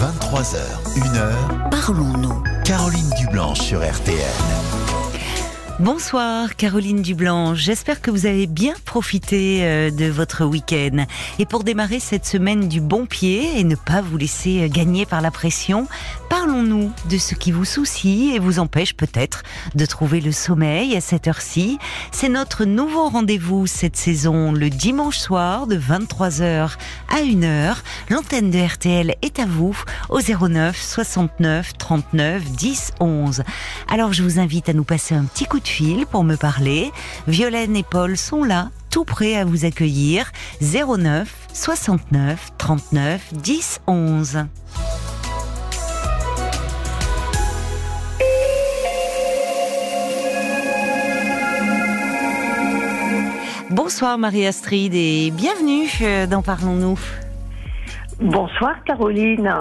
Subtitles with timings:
[0.00, 0.58] 23h,
[0.94, 1.70] 1h.
[1.70, 2.42] Parlons-nous.
[2.64, 4.65] Caroline Dublanche sur RTN.
[5.78, 11.04] Bonsoir Caroline Dublanche, j'espère que vous avez bien profité euh, de votre week-end.
[11.38, 15.04] Et pour démarrer cette semaine du bon pied et ne pas vous laisser euh, gagner
[15.04, 15.86] par la pression,
[16.30, 19.42] parlons-nous de ce qui vous soucie et vous empêche peut-être
[19.74, 21.78] de trouver le sommeil à cette heure-ci.
[22.10, 26.70] C'est notre nouveau rendez-vous cette saison le dimanche soir de 23h
[27.10, 27.76] à 1h.
[28.08, 29.76] L'antenne de RTL est à vous
[30.08, 33.42] au 09 69 39 10 11.
[33.90, 36.92] Alors je vous invite à nous passer un petit coup de fil pour me parler.
[37.26, 40.30] Violaine et Paul sont là, tout prêts à vous accueillir.
[40.60, 44.46] 09 69 39 10 11.
[53.70, 56.98] Bonsoir Marie-Astrid et bienvenue euh, dans Parlons-nous.
[58.20, 59.52] Bonsoir Caroline.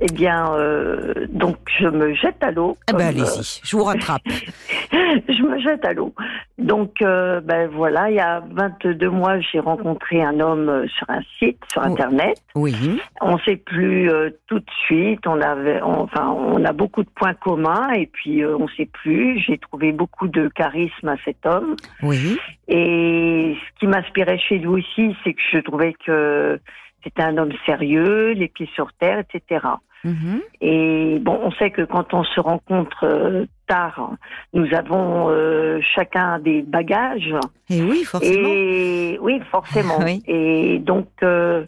[0.00, 2.76] Eh bien, euh, donc je me jette à l'eau.
[2.88, 4.22] Ah ben allez-y, je vous rattrape.
[4.26, 4.96] euh,
[5.28, 6.14] je me jette à l'eau.
[6.58, 11.08] Donc, euh, ben voilà, il y a 22 mois, j'ai rencontré un homme euh, sur
[11.08, 11.88] un site, sur Oh.
[11.90, 12.36] Internet.
[12.54, 12.74] Oui,
[13.20, 15.26] On s'est plus euh, tout de suite.
[15.26, 18.88] On avait, on- enfin, on a beaucoup de points communs et puis euh, on s'est
[18.92, 19.38] plus.
[19.40, 21.74] J'ai trouvé beaucoup de charisme à cet homme.
[22.02, 22.38] oui,
[22.68, 26.60] Et ce qui m'inspirait chez lui aussi, c'est que je trouvais que
[27.06, 29.64] c'était un homme sérieux, les pieds sur terre, etc.
[30.02, 34.10] mhm, Et bon, on sait que quand on se rencontre euh, tard,
[34.52, 37.32] nous avons euh, chacun des bagages.
[37.70, 38.48] et oui, forcément.
[38.50, 39.98] Et oui, forcément.
[40.04, 40.20] Oui.
[40.26, 41.64] Et donc, euh,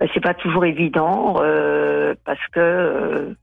[0.00, 3.34] bah, c'est pas toujours évident euh, parce que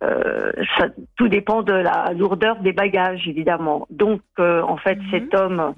[0.00, 3.86] ça, tout dépend de la lourdeur des bagages, évidemment.
[3.90, 5.10] Donc, en fait, Mhm.
[5.12, 5.74] cet homme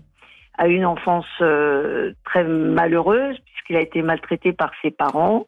[0.58, 5.46] a une enfance euh, très malheureuse puisqu'il a été maltraité par ses parents.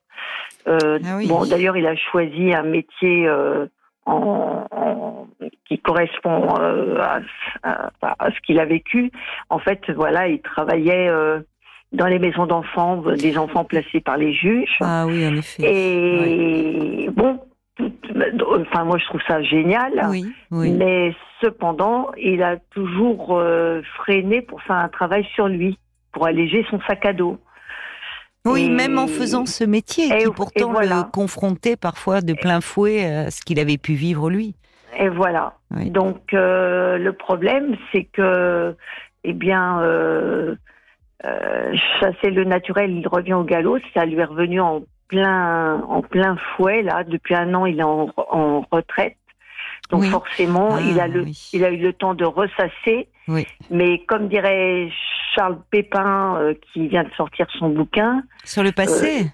[0.69, 1.29] Euh, Ah oui.
[1.29, 3.67] Bon, d'ailleurs, il a choisi un métier euh,
[4.07, 5.27] en, en-
[5.69, 7.21] qui correspond euh, à,
[7.63, 9.11] à- à ce qu'il a vécu.
[9.51, 11.41] En fait, voilà, il travaillait euh,
[11.93, 14.77] dans les maisons d'enfants, des enfants placés par les juges.
[14.81, 15.63] Ah oui, en effet.
[15.63, 17.41] Et bon,
[17.81, 19.93] enfin, moi, je trouve ça génial.
[20.11, 20.71] Oui, oui.
[20.73, 25.79] Mais cependant, il a toujours euh, freiné pour faire un travail sur lui,
[26.13, 27.39] pour alléger son sac à dos.
[28.47, 30.97] Oui, Et- même en faisant ce métier Et- qui et pourtant voilà.
[31.07, 34.55] le confrontait parfois de plein fouet à ce qu'il avait pu vivre lui.
[34.99, 35.55] Et voilà.
[35.73, 35.91] Oui.
[35.91, 38.75] Donc euh, le problème, c'est que,
[39.25, 40.55] eh bien, euh,
[41.25, 43.79] euh, chasser le naturel, il revient au galop.
[43.95, 47.05] Ça lui est revenu en plein, en plein fouet là.
[47.05, 49.17] Depuis un an, il est en, en retraite.
[49.91, 50.09] Donc Oui.
[50.11, 51.51] forcément, Ah, il a le, oui.
[51.53, 53.09] il a eu le temps de ressasser.
[53.29, 53.47] Oui.
[53.71, 54.89] Mais comme dirait
[55.35, 59.27] Charles Pépin, euh, qui vient de sortir son bouquin, Sur le passé,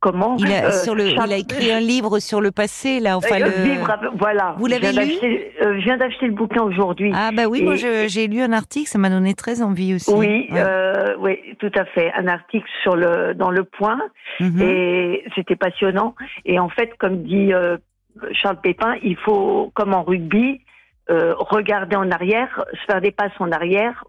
[0.00, 3.00] comment il, a, Euh, sur le, Charles- il a écrit un livre sur le passé,
[3.00, 3.16] là.
[3.16, 3.72] Enfin, Euh, le...
[3.82, 4.54] Avec- voilà.
[4.58, 7.12] Vous l'avez Je viens lu d'acheter- euh, Je viens d'acheter le bouquin aujourd'hui.
[7.14, 10.12] Ah bah oui, moi Et- j'ai lu un article, ça m'a donné très envie aussi.
[10.14, 10.58] Oui, Ouais.
[10.60, 12.12] euh, oui, tout à fait.
[12.14, 13.98] Un article sur le dans le Point
[14.40, 14.60] Mhm.
[14.62, 16.14] et c'était passionnant.
[16.44, 17.76] Et en fait, comme dit euh,
[18.32, 20.60] Charles Pépin, il faut, comme en rugby,
[21.10, 24.04] euh, regarder en arrière, se faire des passes en arrière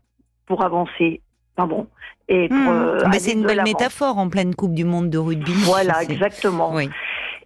[0.47, 1.21] pour avancer.
[1.65, 1.87] Bon.
[2.29, 2.67] Et Mhm.
[2.67, 5.53] euh, Mais aller c'est une belle métaphore en pleine Coupe du Monde de rugby.
[5.65, 6.73] Voilà, exactement.
[6.73, 6.89] Oui.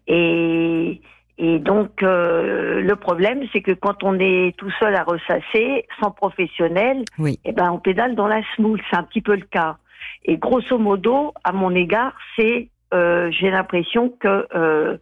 [0.08, 1.00] Et,
[1.38, 6.12] et donc, euh, le problème, c'est que quand on est tout seul à ressasser, sans
[6.12, 7.40] professionnel, Oui.
[7.46, 8.82] eh ben, on pédale dans la semoule.
[8.90, 9.78] C'est un petit peu le cas.
[10.26, 14.98] Et grosso modo, à mon égard, c'est, euh, j'ai l'impression que euh,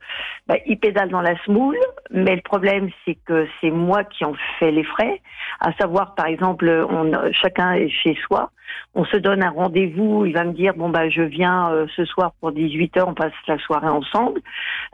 [0.47, 1.77] bah, il pédale dans la semoule,
[2.11, 5.21] mais le problème, c'est que c'est moi qui en fais les frais.
[5.59, 8.51] À savoir, par exemple, on, chacun est chez soi.
[8.95, 10.25] On se donne un rendez-vous.
[10.25, 13.13] Il va me dire bon bah je viens euh, ce soir pour 18 h On
[13.13, 14.41] passe la soirée ensemble.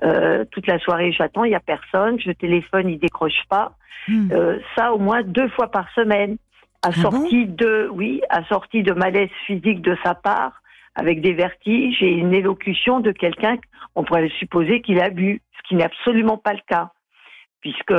[0.03, 1.43] Euh, toute la soirée, j'attends.
[1.43, 2.19] Il y a personne.
[2.19, 3.73] Je téléphone, il décroche pas.
[4.31, 6.37] Euh, ça au moins deux fois par semaine.
[6.83, 10.61] Assorti de, oui, assorti de malaise physique de sa part,
[10.95, 13.57] avec des vertiges et une élocution de quelqu'un,
[13.95, 16.91] on pourrait supposer qu'il a bu, ce qui n'est absolument pas le cas.
[17.61, 17.93] Puisque.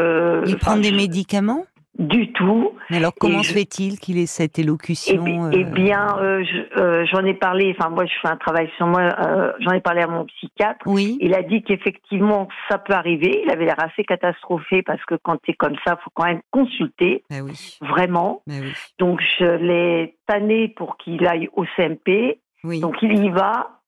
[0.47, 1.65] Il prend des je- médicaments?
[1.99, 2.73] Du tout.
[2.91, 6.79] Mais alors comment se fait-il qu'il ait cette Eh, élocution euh, eh bien, euh, je-
[6.79, 9.81] euh, j'en ai parlé, enfin moi je fais un travail sur moi, euh, j'en ai
[9.81, 10.77] parlé à mon psychiatre.
[10.85, 11.17] Oui.
[11.23, 13.41] Il a dit qu'effectivement ça peut arriver.
[13.47, 16.43] Il avait l'air assez catastrophé parce que quand tu es comme ça, faut quand même
[16.51, 17.79] consulter, Bah oui.
[17.81, 18.43] vraiment.
[18.47, 18.75] Bah oui.
[18.99, 22.41] Donc je l'ai tanné pour qu'il aille au CMP.
[22.65, 22.81] Oui.
[22.81, 23.81] Donc il y va,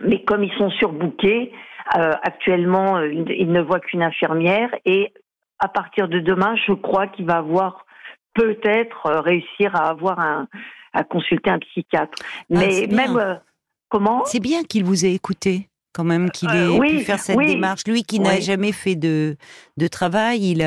[0.00, 1.52] mais comme ils sont surbookés,
[1.96, 5.12] euh, actuellement euh, il ne voit qu'une infirmière et
[5.58, 7.84] à partir de demain, je crois qu'il va avoir
[8.34, 10.48] peut-être euh, réussir à avoir un
[10.92, 12.18] à consulter un psychiatre.
[12.22, 12.96] Ah, Mais c'est bien.
[12.96, 13.34] même euh,
[13.88, 14.24] comment?
[14.24, 15.68] C'est bien qu'il vous ait écouté.
[15.92, 17.82] quand même qu'il ait pu faire cette démarche.
[17.86, 19.36] Lui qui n'a jamais fait de,
[19.76, 20.62] de travail, il,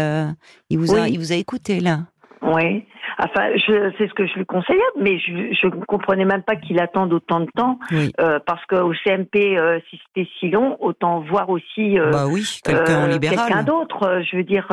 [0.69, 1.99] il, vous a, il vous a écouté là.
[2.41, 2.85] Oui.
[3.19, 3.50] Enfin,
[3.98, 7.39] c'est ce que je lui conseillais, mais je ne comprenais même pas qu'il attende autant
[7.42, 7.80] de temps,
[8.19, 12.44] euh, parce qu'au CMP, euh, si c'était si long, autant voir aussi euh, bah oui,
[12.63, 14.21] quelqu'un d'autre.
[14.30, 14.68] Je veux dire,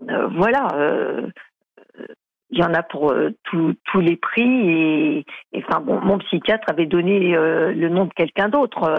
[0.00, 0.68] voilà.
[2.50, 3.14] il y en a pour
[3.44, 5.26] tous les prix et,
[5.56, 8.96] enfin bon, mon psychiatre avait donné le nom de quelqu'un d'autre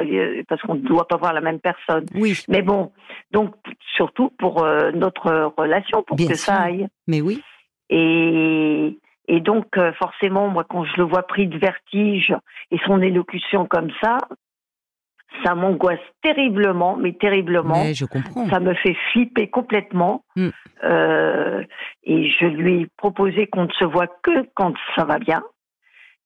[0.47, 2.05] parce qu'on ne doit pas voir la même personne.
[2.15, 2.37] Oui.
[2.47, 2.91] Mais bon,
[3.31, 3.53] donc
[3.95, 6.87] surtout pour notre relation, pour que ça aille.
[7.07, 7.41] Mais oui.
[7.89, 8.97] Et,
[9.27, 12.33] et donc, euh, forcément, moi, quand je le vois pris de vertige
[12.71, 14.17] et son élocution comme ça,
[15.43, 17.83] ça m'angoisse terriblement, mais terriblement.
[17.83, 18.47] Mais je comprends.
[18.49, 20.23] Ça me fait flipper complètement.
[20.35, 20.49] Mm.
[20.83, 21.63] Euh,
[22.03, 25.43] et je lui ai proposé qu'on ne se voit que quand ça va bien.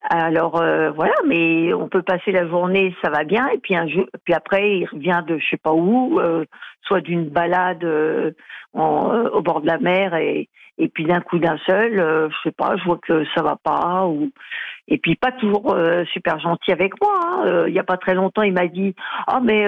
[0.09, 3.87] Alors euh, voilà, mais on peut passer la journée, ça va bien, et puis un
[3.87, 6.43] jeu, puis après il revient de je sais pas où, euh,
[6.81, 8.31] soit d'une balade euh,
[8.73, 10.49] en, au bord de la mer, et,
[10.79, 14.07] et puis d'un coup d'un seul, je sais pas, je vois que ça va pas,
[14.07, 14.31] ou
[14.87, 15.75] et puis pas toujours
[16.11, 17.19] super gentil avec moi.
[17.23, 17.65] Hein.
[17.67, 18.95] Il y a pas très longtemps, il m'a dit
[19.27, 19.67] ah mais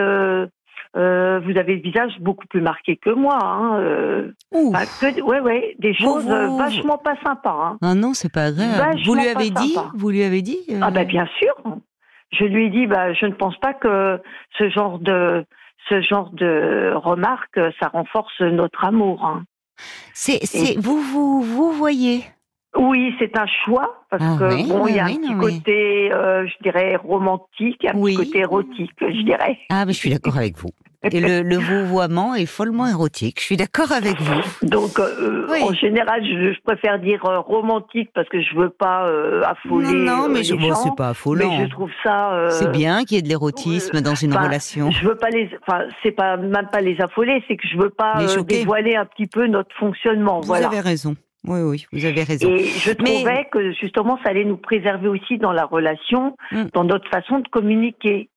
[0.96, 3.40] euh, vous avez le visage beaucoup plus marqué que moi.
[3.42, 7.72] Hein, euh, ouais, ouais, des choses euh, vachement pas sympas.
[7.72, 7.78] Hein.
[7.82, 8.96] Ah non, c'est pas grave.
[9.04, 11.56] vous lui avez dit Vous lui avez dit Ah ben bien sûr.
[12.32, 14.20] Je lui ai dit, bah, je ne pense pas que
[14.58, 15.46] ce genre de
[15.90, 19.26] ce genre de remarques, ça renforce notre amour.
[19.26, 19.44] Hein.
[20.14, 20.40] C'est,
[20.80, 22.24] vous, vous, vous voyez
[22.76, 26.64] oui, c'est un choix parce ah que bon, il y a un petit côté, je
[26.64, 29.58] dirais romantique, un petit côté érotique, je dirais.
[29.70, 30.70] Ah, mais je suis d'accord avec vous.
[31.12, 33.40] Et le, le vouvoiement est follement érotique.
[33.42, 34.42] Je suis d'accord avec vous.
[34.68, 39.42] Donc, euh, en général, je, préfère dire euh, romantique parce que je veux pas euh,
[39.44, 39.92] affoler.
[39.92, 41.58] Non, non mais je, bon, c'est pas affolant.
[41.58, 42.48] Mais je trouve ça.
[42.52, 44.92] c'est bien qu'il y ait de l'érotisme dans une relation.
[44.92, 45.50] Je veux pas les.
[45.68, 49.28] Enfin, c'est pas même pas les affoler, c'est que je veux pas dévoiler un petit
[49.28, 50.40] peu notre fonctionnement.
[50.40, 51.16] Vous avez raison.
[51.46, 52.50] Oui, oui, vous avez raison.
[52.50, 56.66] Et je trouvais que justement, ça allait nous préserver aussi dans la relation, mm.
[56.74, 58.30] dans notre façon de communiquer.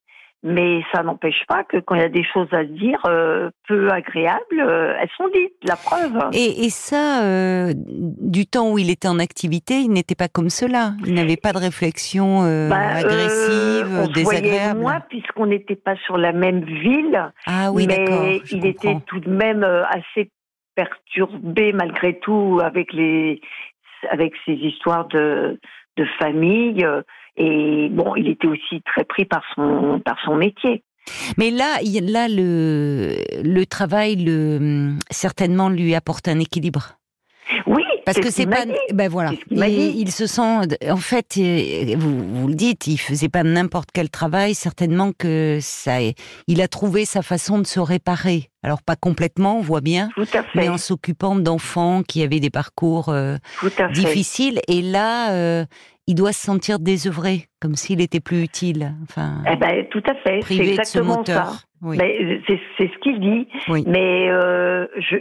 [0.42, 3.90] Mais ça n'empêche pas que quand il y a des choses à dire euh, peu
[3.90, 6.30] agréables, euh, elles sont dites, la preuve.
[6.34, 10.92] Et, ça, euh, du temps où il était en activité, il n'était pas comme cela.
[11.04, 14.80] Il n'avait pas de réflexion bah, agressive, on désagréable.
[14.80, 17.32] Moi, puisqu'on n'était pas sur la même ville.
[17.46, 20.30] Ah oui, Mais il était tout de même assez
[20.76, 23.40] perturbé malgré tout avec les
[24.10, 25.58] avec histoires de
[25.96, 26.86] de famille.
[27.36, 30.82] Et bon, il était aussi très pris par son, par son métier.
[31.38, 36.95] Mais là, là le, le travail, le, certainement, lui apporte un équilibre.
[38.06, 38.64] Parce que c'est pas,
[38.94, 40.40] ben voilà, il, il, se sent,
[40.88, 41.38] en fait,
[41.96, 45.96] vous, vous le dites, il faisait pas n'importe quel travail, certainement que ça,
[46.46, 48.48] il a trouvé sa façon de se réparer.
[48.62, 50.08] Alors pas complètement, on voit bien,
[50.54, 53.36] mais en s'occupant d'enfants qui avaient des parcours euh,
[53.92, 54.60] difficiles.
[54.68, 55.64] Et là, euh,
[56.06, 58.94] il doit se sentir désœuvré, comme s'il était plus utile.
[59.02, 61.52] Enfin, eh ben, tout à fait, c'est exactement ça.
[61.82, 63.48] Ben, c'est ce qu'il dit.
[63.86, 65.16] Mais euh, je,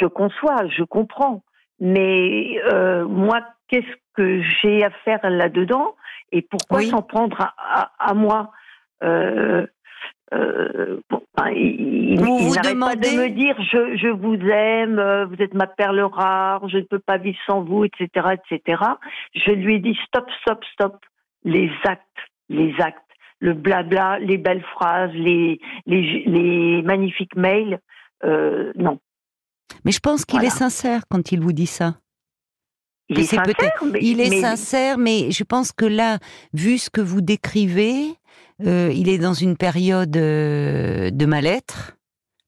[0.00, 1.42] je, conçois, je comprends.
[1.80, 5.96] Mais euh, moi, qu'est-ce que j'ai à faire là-dedans
[6.30, 7.52] et pourquoi s'en prendre
[7.98, 8.50] à, moi?
[9.02, 9.66] Euh,
[10.32, 11.00] euh,
[11.36, 15.66] ben, il, n'arrête pas de me dire je, je, vous aime, euh, vous êtes ma
[15.66, 18.82] perle rare, je ne peux pas vivre sans vous, etc., etc.
[19.34, 20.96] Je lui ai dit stop, stop, stop.
[21.44, 22.06] Les actes,
[22.48, 22.98] les actes,
[23.40, 27.80] le blabla, les belles phrases, les les, les magnifiques mails,
[28.24, 28.98] euh, non.
[29.84, 31.96] Mais je pense qu'il est sincère quand il vous dit ça.
[33.08, 36.18] Il est, sincère, mais, il est sincère, mais je pense que là,
[36.54, 38.06] vu ce que vous décrivez,
[38.64, 41.96] euh, il est dans une période euh, de mal-être.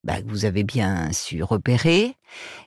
[0.05, 2.15] Bah, que vous avez bien su repérer.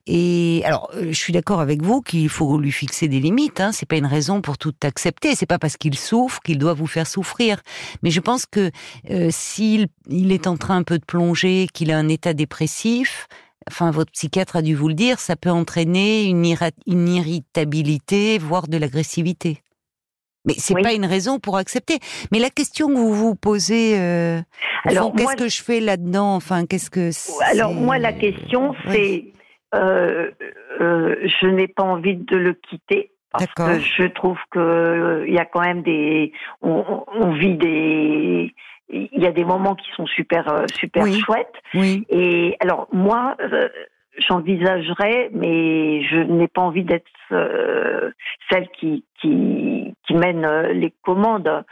[0.08, 3.62] Et alors, euh, je suis d'accord avec vous qu'il faut lui fixer des limites.
[3.62, 3.72] Hein.
[3.72, 5.36] C'est pas une raison pour tout accepter.
[5.36, 7.62] C'est pas parce qu'il souffre qu'il doit vous faire souffrir.
[8.02, 8.72] Mais je pense que
[9.30, 13.28] s'il il est en train un peu de plonger, qu'il a un état dépressif,
[13.70, 16.46] enfin votre psychiatre a dû vous le dire, ça peut entraîner une,
[16.88, 19.62] une irritabilité, voire de l'agressivité.
[20.46, 22.00] Mais c'est n'est pas une raison pour accepter.
[22.32, 24.40] Mais la question que vous vous posez, euh,
[24.86, 26.36] alors qu'est-ce que je fais là-dedans?
[26.36, 27.10] Enfin, qu'est-ce que
[27.52, 29.26] Alors moi, la question, c'est,
[29.76, 30.32] euh,
[30.80, 35.38] euh, je n'ai pas envie de le quitter parce que je trouve que il y
[35.38, 36.32] a quand même des,
[36.62, 38.54] on, on, vit des,
[38.90, 41.54] il y a des moments qui sont super super chouettes.
[41.74, 42.06] Oui.
[42.10, 43.36] Et alors moi,
[44.18, 48.12] j'envisagerais, mais je n'ai pas envie d'être euh,
[48.50, 51.64] celle qui, qui, qui mène euh, les commandes.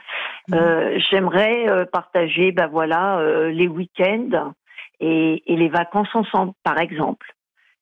[0.54, 4.54] Euh, J'aimerais euh, partager, ben voilà, euh, les week-ends
[5.00, 7.26] et, et les vacances ensemble, par exemple.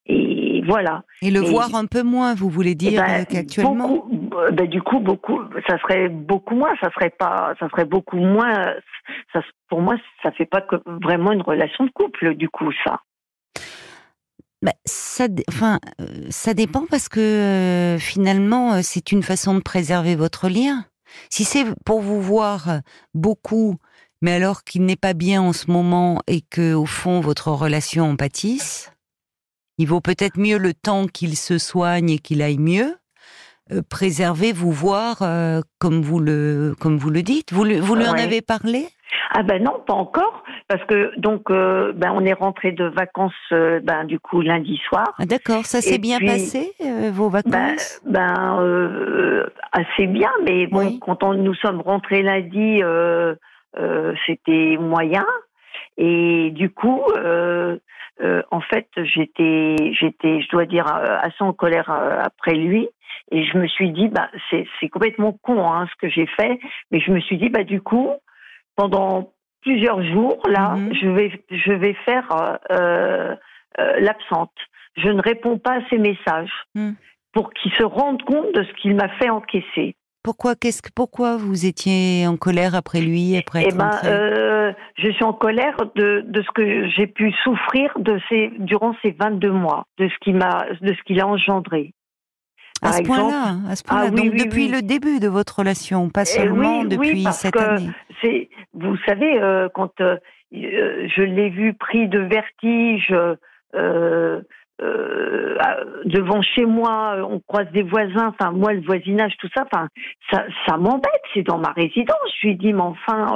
[0.06, 1.04] Et voilà.
[1.22, 3.88] Et le Et- voir un peu moins, vous voulez Eh dire ben, euh, qu'actuellement?
[3.88, 6.74] beaucoup, euh, ben, du coup, beaucoup, ça serait beaucoup moins.
[6.82, 8.76] Ça serait pas, ça serait beaucoup moins.
[9.70, 13.00] Pour moi, ça fait pas vraiment une relation de couple, du coup, ça.
[14.64, 19.60] Bah, ça, enfin, euh, ça dépend parce que euh, finalement, euh, c'est une façon de
[19.60, 20.86] préserver votre lien.
[21.30, 22.80] Si c'est pour vous voir euh,
[23.14, 23.76] beaucoup,
[24.22, 28.10] mais alors qu'il n'est pas bien en ce moment et que au fond votre relation
[28.10, 28.94] en pâtisse,
[29.78, 32.96] il vaut peut-être mieux le temps qu'il se soigne et qu'il aille mieux.
[33.72, 37.54] Euh, préserver, vous voir euh, comme vous le comme vous le dites.
[37.54, 38.88] Vous, lui- vous lui en avez parlé?
[39.36, 43.34] Ah ben non, pas encore, parce que donc, euh, ben on est rentré de vacances,
[43.52, 45.14] euh, ben du coup lundi soir.
[45.18, 48.02] ah, D'accord, ça s'est bien puis- passé euh, vos Ben, vacances?
[48.06, 51.00] ben assez bien, mais bon, Oui.
[51.00, 52.82] quand on, nous sommes rentrés lundi,
[54.28, 55.26] c'était moyen.
[55.98, 57.02] Et du coup,
[58.52, 62.88] en fait, j'étais, j'étais, je dois dire, assez en colère après lui.
[63.32, 66.60] Et je me suis dit, bah, c'est, c'est complètement con hein, ce que j'ai fait.
[66.92, 68.10] Mais je me suis dit, bah, du coup,
[68.76, 70.94] pendant plusieurs jours, là, Mhm.
[70.94, 72.28] je vais, je vais faire
[72.72, 73.36] euh,
[73.80, 74.52] euh, l'absente.
[74.98, 76.96] Je ne réponds pas à ses messages Mhm.
[77.34, 79.96] pour qu'il se rende compte de ce qu'il m'a fait encaisser.
[80.24, 84.08] Pourquoi, qu'est-ce que, pourquoi vous étiez en colère après lui, après Eh être ben, rentré
[84.10, 88.96] euh, je suis en colère de, de ce que j'ai pu souffrir de ces, durant
[89.04, 91.94] ces 22 mois, de ce qu'il m'a, de ce qu'il a engendré.
[92.84, 94.04] À ce exemple, point-là, à ce point-là.
[94.08, 94.72] Ah Donc oui, depuis oui.
[94.72, 97.90] le début de votre relation, pas Eh seulement depuis parce cette que année.
[98.22, 100.18] c'est, vous savez, euh, quand euh,
[100.52, 103.14] je l'ai vu pris de vertige
[103.76, 104.42] euh,
[106.06, 109.88] devant chez moi, on croise des voisins, enfin moi le voisinage, tout ça, enfin
[110.30, 111.22] ça, ça m'embête.
[111.34, 112.18] C'est dans ma résidence.
[112.42, 113.36] Je lui dis, mais enfin,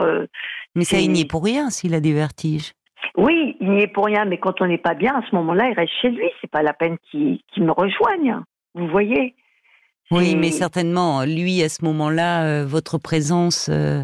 [0.76, 2.74] Mais ça, il n'y est pour rien s'il a des vertiges.
[3.16, 5.70] Oui, il n'y est pour rien, mais quand on n'est pas bien, à ce moment-là,
[5.70, 6.28] il reste chez lui.
[6.42, 8.42] C'est pas la peine qu'il qu'il me rejoigne.
[8.78, 9.36] Vous voyez?
[10.12, 14.04] Oui, mais certainement, lui, à ce moment-là, euh, votre présence, euh,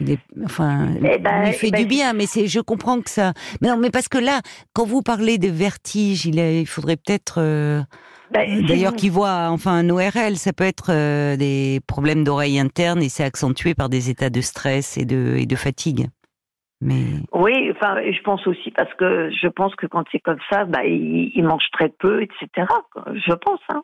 [0.00, 2.12] il est, enfin, Eh ben, lui fait eh ben, du bien.
[2.12, 3.32] Mais c'est, je comprends que ça.
[3.60, 4.40] Mais non, mais parce que là,
[4.74, 7.36] quand vous parlez de vertige, il, faudrait peut-être.
[7.38, 7.82] euh,
[8.30, 12.22] Ben, si D'ailleurs, vous- qui voit enfin un ORL, ça peut être euh, des problèmes
[12.22, 16.06] d'oreille interne et c'est accentué par des états de stress et de, et de fatigue.
[16.80, 20.64] Mais Oui, enfin, je pense aussi parce que je pense que quand c'est comme ça,
[20.64, 22.68] bah, il, il mange très peu, etc.
[23.06, 23.60] Je pense.
[23.70, 23.82] Hein.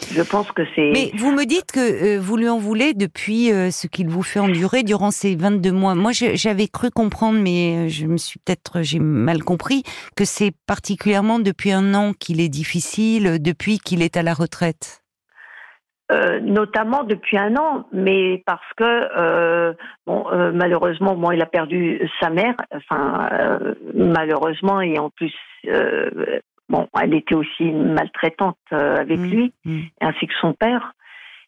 [0.00, 0.90] Je pense que c'est.
[0.92, 4.22] Mais vous me dites que euh, vous lui en voulez depuis euh, ce qu'il vous
[4.22, 5.94] fait endurer durant ces 22 mois.
[5.94, 9.82] Moi, j'avais cru comprendre, mais euh, je me suis peut-être, j'ai mal compris,
[10.16, 15.02] que c'est particulièrement depuis un an qu'il est difficile, depuis qu'il est à la retraite.
[16.10, 19.74] Euh, notamment depuis un an, mais parce que
[20.06, 20.24] bon,
[20.54, 23.28] malheureusement, bon, il a perdu sa mère, enfin
[23.92, 25.34] malheureusement, et en plus,
[26.68, 29.80] bon, elle était aussi maltraitante euh, avec Mm, lui, mm.
[30.00, 30.92] ainsi que son père.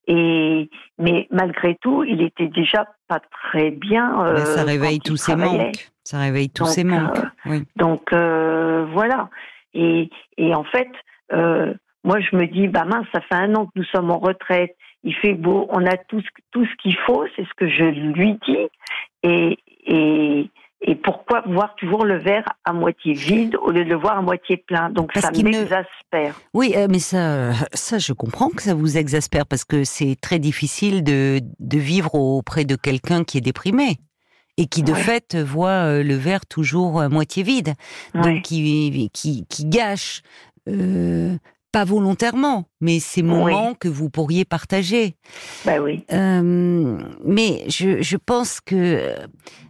[0.06, 4.24] Et mais malgré tout, il était déjà pas très bien.
[4.26, 5.58] euh, Ben, ça quand réveille il tous travaillait.
[5.66, 5.90] manques.
[6.04, 7.18] Ça réveille tous Donc, ces manques.
[7.18, 7.62] euh, oui.
[7.76, 9.28] Donc euh, voilà.
[9.74, 10.88] Et, et en fait,
[11.32, 11.72] euh,
[12.02, 14.74] moi je me dis, bah mince, ça fait un an que nous sommes en retraite.
[15.04, 17.84] Il fait beau, on a tout, ce- tout ce qu'il faut, c'est ce que je
[17.84, 18.66] lui dis.
[19.22, 20.50] Et, et,
[20.82, 24.22] et pourquoi voir toujours le verre à moitié vide au lieu de le voir à
[24.22, 24.90] moitié plein?
[24.90, 26.40] Donc Parce ça qu'il ne- m'exaspère.
[26.54, 30.38] Oui, euh, mais ça, ça, je comprends que ça vous exaspère parce que c'est très
[30.38, 33.98] difficile de, de vivre auprès de quelqu'un qui est déprimé
[34.56, 34.98] et qui de Ouais.
[34.98, 37.74] fait voit euh, le verre toujours à moitié vide,
[38.14, 38.20] Ouais.
[38.22, 40.22] donc qui, qui, qui gâche.
[40.68, 41.36] euh,
[41.72, 45.14] pas volontairement, mais ces moments que vous pourriez partager.
[45.64, 46.04] Bah oui.
[46.12, 49.14] Euh, mais je, je pense que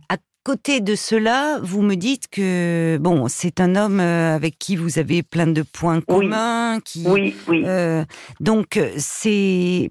[0.09, 4.76] à côté de cela, vous me dites que bon, c'est un homme euh, avec qui
[4.76, 6.04] vous avez plein de points Oui.
[6.06, 7.62] communs, qui Oui, oui.
[7.66, 8.04] euh,
[8.40, 9.90] donc euh, c'est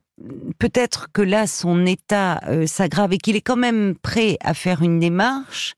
[0.57, 4.81] peut-être que là son état euh, s'aggrave et qu'il est quand même prêt à faire
[4.81, 5.73] une démarche.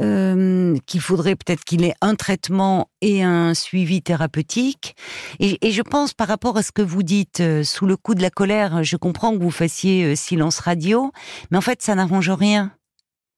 [0.00, 4.94] euh, qu'il faudrait peut-être qu'il ait un traitement et un suivi thérapeutique.
[5.40, 8.14] Et, et je pense par rapport à ce que vous dites, euh, sous le coup
[8.14, 11.12] de la colère, je comprends que vous fassiez euh, silence radio,
[11.50, 12.72] mais en fait ça n'arrange rien.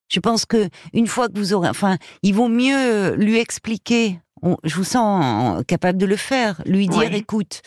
[0.09, 4.19] Je pense que une fois que vous aurez, enfin, il vaut mieux lui expliquer.
[4.41, 6.63] On- je vous sens capable de le faire.
[6.65, 7.17] Lui dire, Oui.
[7.17, 7.61] écoute,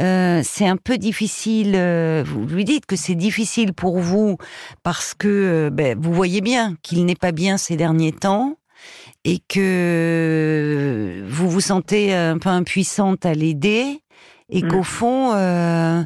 [0.00, 1.74] euh, c'est un peu difficile.
[1.76, 4.36] euh, vous lui dites que c'est difficile pour vous
[4.82, 8.56] parce que euh, ben, vous voyez bien qu'il n'est pas bien ces derniers temps
[9.24, 14.00] et que vous vous sentez un peu impuissante à l'aider
[14.50, 14.68] et Mm.
[14.68, 16.02] qu'au fond, euh,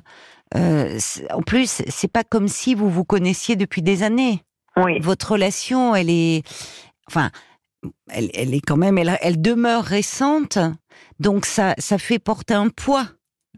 [0.56, 0.98] euh,
[1.32, 4.42] en plus, c'est pas comme si vous vous connaissiez depuis des années.
[4.76, 6.42] Oui, Votre relation, elle est,
[7.08, 7.30] enfin,
[8.10, 10.58] elle, elle est quand même, elle, elle demeure récente,
[11.20, 13.06] donc ça, ça fait porter un poids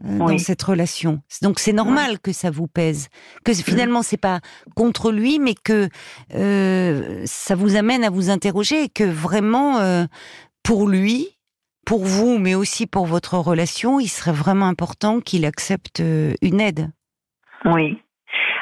[0.03, 1.21] euh, dans cette relation.
[1.41, 3.07] Donc c'est normal que ça vous pèse,
[3.45, 4.41] que finalement c'est pas
[4.75, 5.89] contre lui, mais que
[6.33, 10.05] euh, ça vous amène à vous interroger et que vraiment euh,
[10.63, 11.29] pour lui,
[11.85, 16.59] pour vous, mais aussi pour votre relation, il serait vraiment important qu'il accepte euh, une
[16.59, 16.91] aide.
[17.63, 18.01] oui.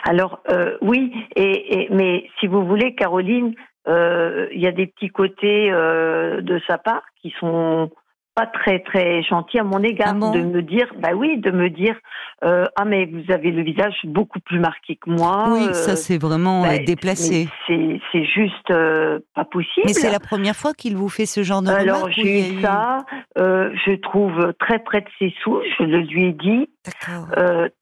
[0.03, 3.53] Alors euh, oui, et, et- mais si vous voulez, Caroline,
[3.87, 7.89] euh, il y a des petits côtés euh, de sa part qui sont
[8.35, 11.51] pas très très gentils à mon égard Ah bon de me dire bah oui de
[11.51, 11.95] me dire
[12.43, 15.95] euh, ah mais vous avez le visage beaucoup plus marqué que moi oui, euh, ça
[15.95, 17.47] c'est vraiment bah, déplacé.
[17.67, 21.43] c'est c'est juste euh, pas possible Mais c'est la première fois qu'il vous fait ce
[21.43, 22.99] genre de alors j'ai eu ça
[23.35, 26.69] je trouve très près de ses sous je le lui ai dit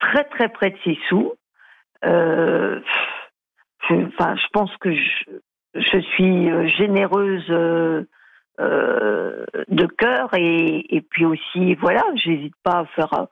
[0.00, 1.32] très très près de ses sous.
[2.04, 2.80] Euh,
[3.88, 5.24] je, enfin, je pense que je,
[5.74, 8.04] je suis euh, généreuse euh,
[8.60, 13.26] euh, de cœur et, et puis aussi voilà, j'hésite pas à faire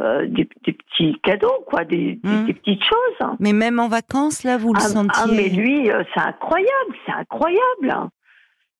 [0.00, 3.30] euh, des, des petits cadeaux quoi, des, des- des petites choses.
[3.40, 6.94] Mais même en vacances, là, vous le Ah, sentiez ah, mais lui, euh, c'est incroyable,
[7.06, 8.10] c'est incroyable.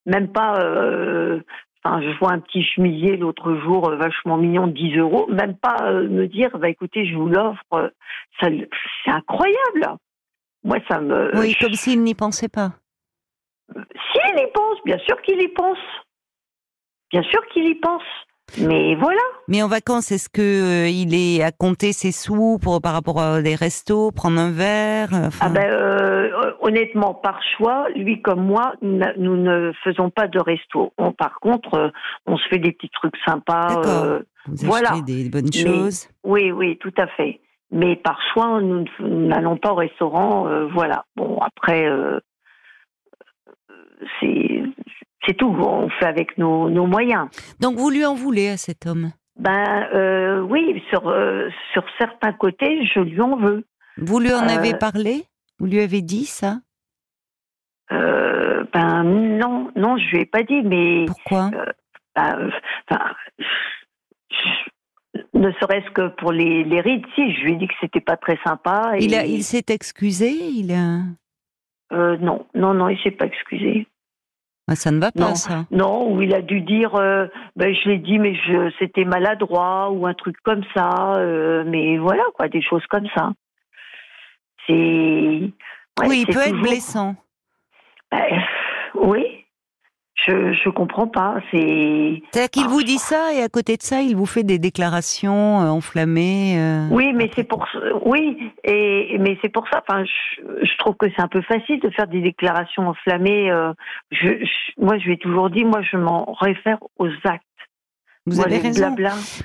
[0.04, 0.60] Même pas.
[0.60, 1.40] euh,
[1.86, 5.26] Enfin, je vois un petit chemisier l'autre jour, euh, vachement mignon, 10 euros.
[5.30, 7.62] Même pas euh, me dire, bah écoutez, je vous l'offre.
[7.74, 7.88] euh,
[8.40, 8.48] ça,
[9.04, 9.96] c'est incroyable.
[10.64, 11.30] Moi, ça me.
[11.38, 12.72] Oui, je- comme s'il n'y pensait pas.
[13.72, 15.78] Si il y pense, bien sûr qu'il y pense.
[17.12, 18.02] Bien sûr qu'il y pense.
[18.58, 19.20] Mais voilà.
[19.48, 23.20] Mais en vacances, est-ce que euh, il est à compter ses sous pour par rapport
[23.20, 28.22] à des restos, prendre un verre euh, enfin, Ah ben, euh, honnêtement, par choix, lui
[28.22, 30.92] comme moi, nous ne faisons pas de resto.
[30.96, 31.88] On, par contre, euh,
[32.26, 33.82] on se fait des petits trucs sympas.
[34.46, 34.90] Vous voilà.
[35.04, 37.40] des bonnes Mais- choses oui, oui, tout à fait.
[37.72, 40.46] Mais par choix, nous n'allons pas au restaurant.
[40.72, 41.04] voilà.
[41.16, 41.84] Bon, après,
[44.20, 44.62] c'est
[45.24, 45.48] c'est tout.
[45.58, 47.28] On fait avec nos, nos moyens.
[47.60, 49.12] Donc vous lui en voulez à cet homme?
[49.38, 53.64] Ben euh, oui, sur euh, sur certains côtés, je lui en veux.
[53.98, 55.24] Vous lui en Euh, avez parlé?
[55.58, 56.58] Vous lui avez dit ça?
[58.72, 61.50] Ben non, non, je lui ai pas dit, mais Pourquoi?
[62.14, 62.50] ben,
[64.28, 64.44] je-
[65.34, 68.16] ne serait-ce que pour les, les rides, si, je lui ai dit que c'était pas
[68.16, 68.92] très sympa.
[68.98, 70.30] Et, Il, a- il s'est excusé?
[70.30, 71.02] Il a...
[72.16, 73.86] non, non, non, il s'est pas excusé.
[74.68, 75.34] Ah, ça ne va pas, Non.
[75.36, 75.64] ça.
[75.70, 79.90] Non, ou il a dû dire, euh, ben je l'ai dit, mais je c'était maladroit
[79.90, 81.14] ou un truc comme ça.
[81.18, 83.30] euh, mais voilà, quoi, des choses comme ça.
[84.66, 85.50] C'est ouais,
[86.08, 87.14] oui, il peut être blessant.
[88.10, 88.42] Ben,
[88.94, 89.45] oui,
[90.24, 91.36] je je comprends pas.
[91.50, 92.70] C'est C'est-à-dire qu'il Ah.
[92.70, 96.58] vous dit ça et à côté de ça, il vous fait des déclarations euh, enflammées.
[96.58, 97.66] euh, Oui, mais c'est pour
[98.04, 99.82] oui, et mais c'est pour ça.
[99.86, 103.50] Enfin, je, je trouve que c'est un peu facile de faire des déclarations enflammées.
[103.50, 103.72] euh,
[104.10, 107.42] je, je- moi, je lui ai toujours dit, moi, je m'en réfère aux actes.
[108.28, 108.94] Vous Moi, avez raison.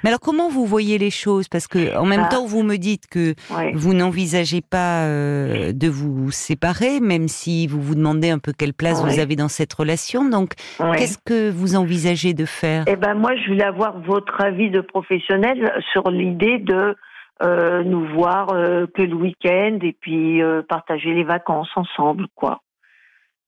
[0.03, 1.47] Mais alors, comment vous voyez les choses?
[1.47, 2.29] Parce que en même Ah.
[2.29, 3.35] temps, vous me dites que
[3.75, 8.73] vous n'envisagez pas euh, de vous séparer, même si vous vous demandez un peu quelle
[8.73, 10.27] place vous avez dans cette relation.
[10.27, 10.53] Donc,
[10.97, 12.85] qu'est-ce que vous envisagez de faire?
[12.87, 16.95] Eh ben, moi, je voulais avoir votre avis de professionnel sur l'idée de
[17.43, 22.61] euh, nous voir euh, que le week-end et puis partager les vacances ensemble, quoi.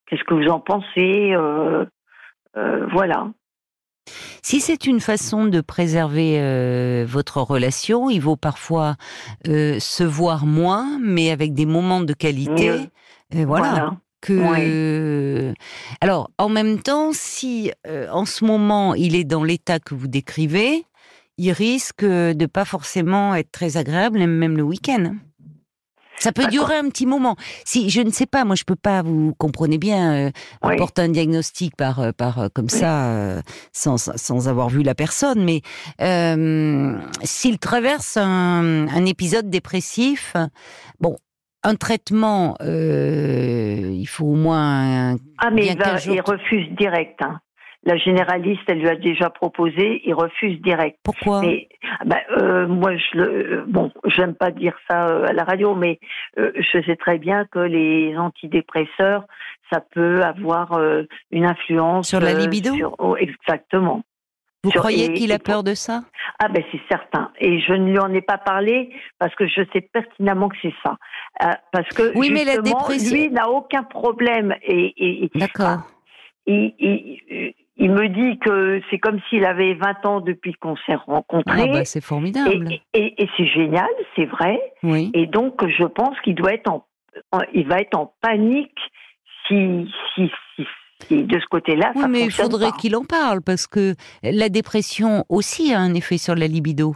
[0.08, 1.34] Qu'est-ce que vous en pensez?
[2.91, 3.30] Voilà.
[4.42, 8.96] Si c'est une façon de préserver euh, votre relation, il vaut parfois
[9.48, 12.70] euh, se voir moins, mais avec des moments de qualité.
[13.36, 13.96] Euh, voilà.
[14.22, 15.54] que
[16.02, 20.08] alors en même temps si euh, en ce moment il est dans l'état que vous
[20.08, 20.86] décrivez
[21.38, 25.16] il risque de pas forcément être très agréable même le week-end
[26.19, 27.36] ça peut durer un petit moment.
[27.65, 30.32] Si je ne sais pas, moi je peux pas, vous comprenez bien, euh,
[30.63, 30.76] Oui.
[30.78, 34.95] porter un diagnostic par euh, par euh, comme ça euh, sans sans avoir vu la
[34.95, 35.62] personne, mais
[36.02, 40.36] euh, s'il traverse un, un épisode dépressif,
[40.99, 41.17] bon,
[41.63, 47.19] un traitement, euh, il faut au moins un- Ah, mais il, va, il refuse direct.
[47.21, 47.39] hein.
[47.86, 50.98] La généraliste, elle lui a déjà proposé, il refuse direct.
[51.04, 51.41] pourquoi?
[51.41, 51.67] Mais
[52.06, 56.00] bah, euh, moi, je le, bon, j'aime pas dire ça euh, à la radio, mais
[56.38, 59.26] euh, je sais très bien que les antidépresseurs,
[59.69, 62.74] ça peut avoir euh, une influence Sur la libido?
[62.76, 64.02] sur- oh, Exactement.
[64.63, 66.04] Vous sur- croyez et- qu'il a peur de ça?
[66.39, 67.32] Ah ben c'est certain.
[67.39, 70.74] Et je ne lui en ai pas parlé parce que je sais pertinemment que c'est
[70.84, 70.96] ça.
[71.43, 75.32] Euh, parce que Oui, mais la justement, dépression- lui n'a aucun problème et, et- et-
[75.36, 75.80] D'accord.
[76.48, 80.95] il, il, il me dis que c'est comme s'il avait 20 ans depuis qu'on s'est
[80.95, 81.62] rencontrés.
[81.63, 82.67] Ah bah, c'est formidable.
[82.93, 84.59] Et, et- et c'est génial, c'est vrai.
[84.83, 85.09] Oui.
[85.13, 86.86] Et donc, je pense qu'il doit être en,
[87.31, 88.77] en- il va être en panique
[89.47, 90.65] si, si, si,
[91.07, 94.49] si de ce côté-là, Oui, ça mais il faudrait qu'il en parle parce que la
[94.49, 96.95] dépression aussi a un effet sur la libido.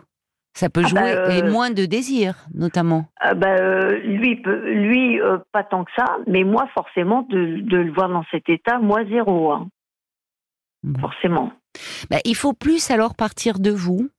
[0.53, 3.05] Ça peut Ah jouer bah, euh, et moins de désir, notamment.
[3.19, 7.77] Ah bah, euh, lui, lui, euh, pas tant que ça, mais moi, forcément, de, de
[7.77, 9.67] le voir dans cet état, moi zéro, hein.
[10.99, 11.51] Forcément.
[12.09, 14.09] Bah, il faut plus alors partir de vous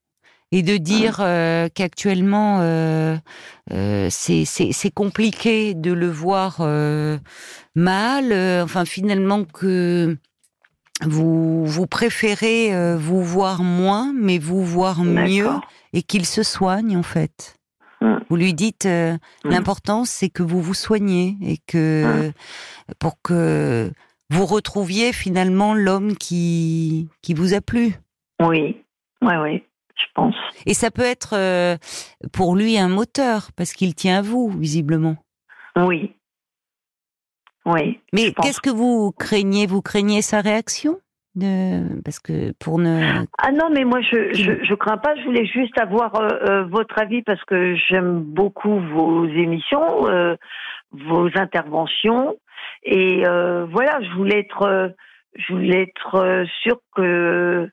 [0.51, 3.17] et de dire euh, qu'actuellement euh,
[3.71, 7.17] euh, c'est compliqué de le voir euh,
[7.75, 8.33] mal.
[8.63, 10.17] enfin, finalement que
[11.05, 15.49] vous vous préférez vous voir moins, mais vous voir mieux
[15.93, 17.55] et qu'il se soigne en fait.
[18.01, 18.17] Mm.
[18.29, 22.31] Vous lui dites euh, l'important c'est que vous vous soignez et que
[22.97, 23.91] pour que
[24.29, 27.93] vous retrouviez finalement l'homme qui qui vous a plu?
[28.41, 28.83] Oui,
[29.21, 29.63] oui, oui,
[29.95, 30.35] je pense.
[30.65, 31.77] Et ça peut être euh,
[32.31, 35.17] pour lui un moteur parce qu'il tient à vous visiblement.
[35.75, 36.15] Oui.
[37.65, 37.99] Oui.
[38.13, 39.67] Mais qu'est-ce que vous craignez?
[39.67, 40.99] Vous craignez sa réaction?
[41.35, 42.01] De...
[42.03, 45.15] parce que pour ne Ah non, mais moi, je, je, je crains pas.
[45.15, 50.35] Je voulais juste avoir euh, euh, votre avis parce que j'aime beaucoup vos émissions, euh,
[50.91, 52.35] vos interventions.
[52.83, 54.89] Et euh, voilà, je voulais être, euh,
[55.35, 57.69] je voulais être euh, sûre que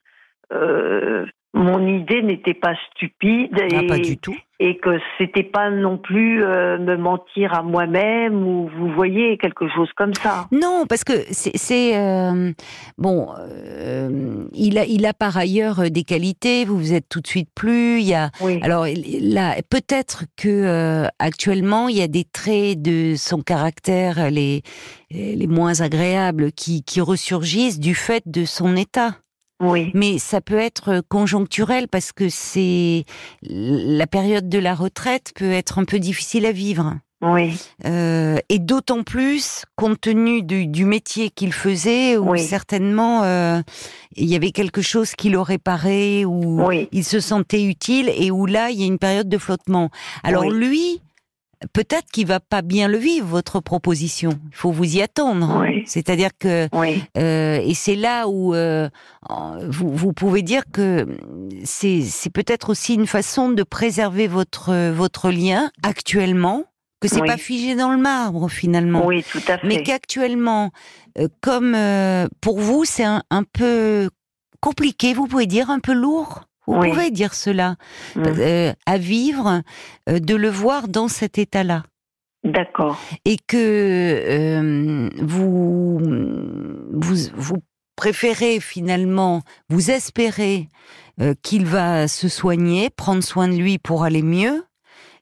[1.57, 4.35] mon idée n'était pas stupide Ah, et, pas du tout.
[4.59, 9.67] et que c'était pas non plus euh, me mentir à moi-même ou vous voyez quelque
[9.69, 10.47] chose comme ça.
[10.51, 12.51] Non, parce que c'est euh,
[12.97, 13.29] bon.
[13.39, 16.65] euh, il a il a par ailleurs euh, des qualités.
[16.65, 17.99] Vous vous êtes tout de suite plus.
[18.01, 18.59] Il y a Oui.
[18.61, 18.85] alors
[19.21, 24.61] là peut-être que euh, actuellement il y a des traits de son caractère les
[25.09, 29.15] les moins agréables qui qui ressurgissent du fait de son état.
[29.59, 29.91] Oui.
[29.93, 33.05] Mais ça peut être conjoncturel parce que c'est
[33.41, 36.95] la période de la retraite peut être un peu difficile à vivre.
[37.23, 37.57] Oui.
[37.85, 42.39] Euh, et d'autant plus compte tenu du, du métier qu'il faisait, où Oui.
[42.39, 43.59] certainement euh,
[44.15, 46.87] il y avait quelque chose qui le réparait, où Oui.
[46.91, 49.89] il se sentait utile, et où là il y a une période de flottement.
[50.23, 50.53] Alors Oui.
[50.59, 51.01] lui,
[51.73, 54.31] peut-être qu'il va pas bien le vivre votre proposition.
[54.51, 55.59] Il faut vous y attendre.
[55.61, 55.83] Oui.
[55.85, 57.03] C'est-à-dire que Oui.
[57.17, 58.89] euh, et c'est là où euh,
[59.69, 61.07] vous, vous pouvez dire que
[61.63, 66.65] c'est c'est peut-être aussi une façon de préserver votre votre lien actuellement,
[67.01, 67.27] que c'est Oui.
[67.27, 69.67] pas figé dans le marbre finalement, Oui, tout à fait.
[69.67, 70.71] mais qu'actuellement,
[71.19, 74.09] euh, comme euh, pour vous c'est un, un peu
[74.61, 76.41] compliqué, vous pouvez dire un peu lourd?
[76.67, 76.89] Vous Oui.
[76.89, 77.75] pouvez dire cela
[78.15, 78.23] Mm.
[78.25, 79.61] euh, à vivre,
[80.09, 81.83] euh, de le voir dans cet état-là
[82.43, 82.99] D'accord.
[83.25, 85.99] et que euh, vous,
[86.93, 87.57] vous vous
[87.95, 90.67] préférez finalement, vous espérez
[91.19, 94.63] euh, qu'il va se soigner, prendre soin de lui pour aller mieux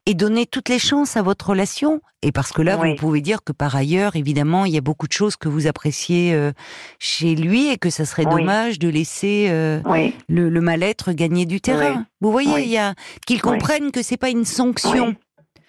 [0.05, 1.99] et donner toutes les chances à votre relation.
[2.21, 2.91] Et parce que là, Oui.
[2.91, 5.67] vous pouvez dire que par ailleurs, évidemment, il y a beaucoup de choses que vous
[5.67, 6.51] appréciez euh,
[6.99, 8.41] chez lui et que ça serait Oui.
[8.41, 10.13] dommage de laisser euh, Oui.
[10.29, 12.05] le, le mal-être gagner du terrain.
[12.21, 12.93] Vous voyez, il y a
[13.27, 15.15] qu'ils comprennent que c'est pas une sanction.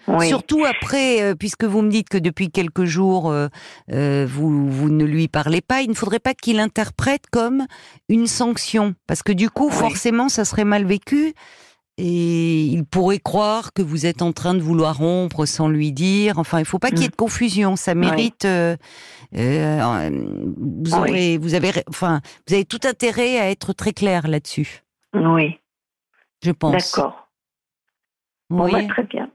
[0.09, 0.29] Oui.
[0.29, 3.49] Surtout après, euh, puisque vous me dites que depuis quelques jours, euh,
[3.93, 7.67] euh, vous, vous ne lui parlez pas, il ne faudrait pas qu'il interprète comme
[8.09, 8.95] une sanction.
[9.09, 9.75] Parce que du coup, Oui.
[9.75, 11.35] forcément, ça serait mal vécu.
[11.99, 16.39] Et il pourrait croire que vous êtes en train de vouloir rompre sans lui dire.
[16.39, 17.75] Enfin, il faut pas qu'il y ait de confusion.
[17.77, 18.45] Ça mérite.
[18.45, 18.77] euh,
[19.35, 20.11] euh,
[20.59, 21.39] vous Oui.
[21.55, 24.83] avez, enfin, vous avez tout intérêt à être très clair là-dessus.
[25.15, 25.59] Oui.
[26.43, 26.73] Je pense.
[26.95, 27.29] D'accord.
[28.51, 29.26] Bon, bah, voyez très bien.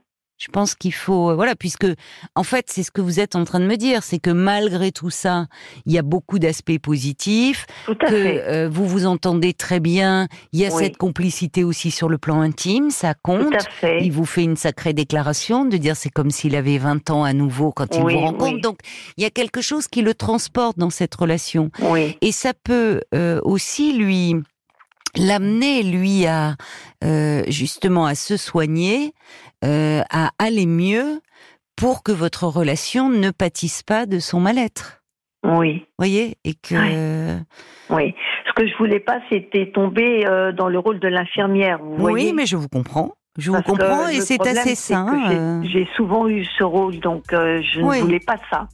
[0.44, 1.86] Je pense qu'il faut, euh, voilà, puisque
[2.34, 4.90] en fait, c'est ce que vous êtes en train de me dire, c'est que malgré
[4.90, 5.46] tout ça,
[5.86, 8.42] il y a beaucoup d'aspects positifs, Tout à que fait.
[8.48, 10.26] euh, vous vous entendez très bien.
[10.52, 10.82] Il y a Oui.
[10.82, 13.54] cette complicité aussi sur le plan intime, ça Tout compte.
[13.54, 14.02] à fait.
[14.04, 17.32] Il vous fait une sacrée déclaration de dire c'est comme s'il avait 20 ans à
[17.34, 18.54] nouveau quand il Oui, vous rencontre.
[18.54, 18.60] oui.
[18.60, 18.78] Donc
[19.16, 21.70] il y a quelque chose qui le transporte dans cette relation.
[21.82, 22.18] Oui.
[22.20, 24.34] Et ça peut euh, aussi lui
[25.16, 26.54] l'amener lui à
[27.04, 29.12] euh, justement à se soigner,
[29.64, 31.20] euh, à aller mieux
[31.76, 35.02] pour que votre relation ne pâtisse pas de son mal-être.
[35.44, 35.84] Oui.
[35.98, 37.36] Voyez et que
[37.90, 38.14] Oui.
[38.46, 41.78] Ce que je voulais pas, c'était tomber euh, dans le rôle de l'infirmière.
[41.82, 43.12] Vous voyez oui, mais je vous comprends.
[43.38, 45.06] Je vous Parce comprends et c'est assez sain.
[45.28, 47.98] j'ai- euh, J'ai souvent eu ce rôle, donc euh, je Oui.
[47.98, 48.68] ne voulais pas ça.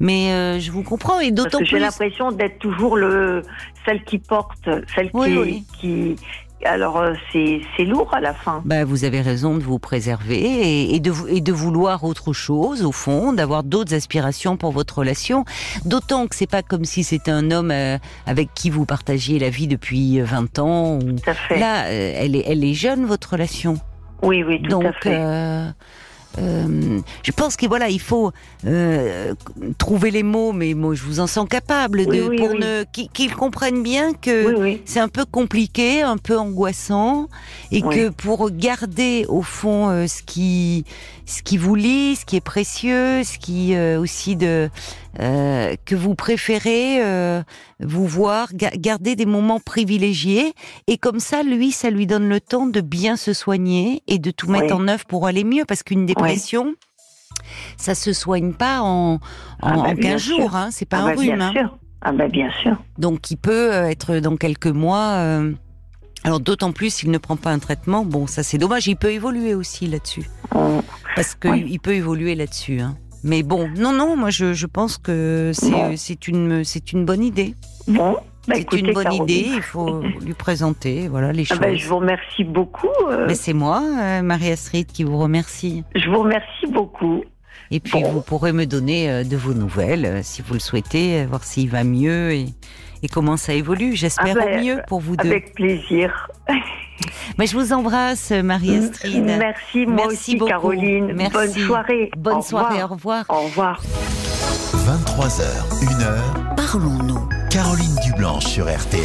[0.00, 1.80] Mais euh, je vous comprends et d'autant que j'ai plus.
[1.80, 3.42] l'impression d'être toujours le
[3.84, 5.64] celle qui porte, celle Oui, qui, oui.
[5.80, 6.16] qui
[6.64, 8.62] alors euh, c'est c'est lourd à la fin.
[8.64, 12.84] Bah, vous avez raison de vous préserver et, et de, et de vouloir autre chose,
[12.84, 15.44] au fond, d'avoir d'autres aspirations pour votre relation.
[15.84, 19.50] D'autant que c'est pas comme si c'était un homme euh, avec qui vous partagiez la
[19.50, 20.98] vie depuis euh, 20 ans.
[21.00, 21.58] ou- Tout à fait.
[21.58, 23.74] Là, euh, elle, est, elle est jeune, votre relation.
[24.22, 25.16] oui, oui, tout Donc, à fait.
[25.18, 25.68] euh,
[26.38, 28.32] euh, je pense que voilà, il faut
[28.66, 29.34] euh,
[29.78, 32.58] trouver les mots, mais moi, je vous en sens capable de, Oui, oui, pour oui.
[32.60, 37.28] ne qu'ils comprennent bien que c'est un peu compliqué, un peu angoissant,
[37.70, 40.84] et que pour garder au fond euh, ce qui
[41.24, 44.70] ce qui vous lie, ce qui est précieux, ce qui euh, aussi de
[45.20, 47.42] euh, que vous préférez euh,
[47.80, 50.54] vous voir, ga- garder des moments privilégiés,
[50.86, 54.30] et comme ça, lui, ça lui donne le temps de bien se soigner et de
[54.30, 54.82] tout mettre Oui.
[54.82, 56.74] en œuvre pour aller mieux, parce qu'une dépression.
[57.76, 59.18] Ça se soigne pas en, en,
[59.62, 61.36] Ah bah, en 15 jours, hein, c'est pas ah un bah, rhume.
[61.36, 61.52] bien hein.
[61.52, 61.78] sûr.
[62.04, 62.76] Ah bah bien sûr.
[62.98, 65.12] Donc, il peut euh, être dans quelques mois.
[65.18, 65.52] euh,
[66.24, 68.04] alors, d'autant plus s'il ne prend pas un traitement.
[68.04, 68.86] Bon, ça c'est dommage.
[68.86, 70.28] Il peut évoluer aussi là-dessus,
[71.16, 71.78] parce que Oui.
[71.78, 72.80] peut évoluer là-dessus.
[72.80, 72.96] hein.
[73.24, 74.16] Mais bon, non, non.
[74.16, 75.96] Moi, je, je pense que c'est Bon.
[75.96, 77.54] c'est une c'est une bonne idée.
[77.86, 79.22] Bon, bah, c'est écoutez, une bonne Caroline.
[79.22, 79.48] idée.
[79.54, 81.60] Il faut lui présenter, voilà les Ah choses.
[81.60, 82.88] bah, je vous remercie beaucoup.
[83.08, 85.84] euh, Mais c'est moi, euh, Marie-Astrid, qui vous remercie.
[85.94, 87.22] je vous remercie beaucoup.
[87.70, 88.10] Et puis, Bon.
[88.10, 91.84] vous pourrez me donner euh, de vos nouvelles, si vous le souhaitez, voir s'il va
[91.84, 92.46] mieux et,
[93.02, 93.94] et comment ça évolue.
[93.96, 95.28] J'espère Ah ben, au mieux pour vous deux.
[95.28, 96.28] Avec plaisir.
[97.38, 99.24] Mais je vous embrasse, Marie-Astrid.
[99.24, 100.50] Merci, moi Merci aussi, beaucoup.
[100.50, 101.12] Caroline.
[101.14, 101.32] Merci.
[101.32, 102.10] Bonne soirée.
[102.16, 103.24] Bonne Au soirée, au revoir.
[103.28, 103.42] revoir.
[103.42, 103.82] Au revoir.
[104.72, 105.42] 23h,
[105.84, 107.28] 1h, Parlons-nous.
[107.50, 109.02] Caroline Dublanche sur RTN.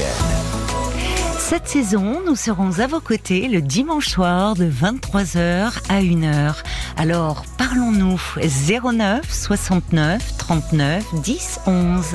[1.37, 6.55] Cette saison, nous serons à vos côtés le dimanche soir de 23h à 1h.
[6.97, 12.05] Alors, parlons-nous 09 69 39 10 11.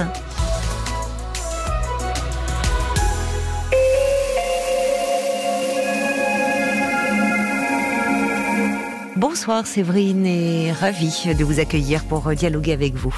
[9.22, 13.14] Bonsoir Séverine et ravie de vous accueillir pour dialoguer avec vous.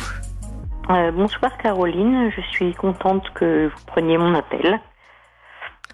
[0.90, 4.80] Euh, bonsoir Caroline, je suis contente que vous preniez mon appel.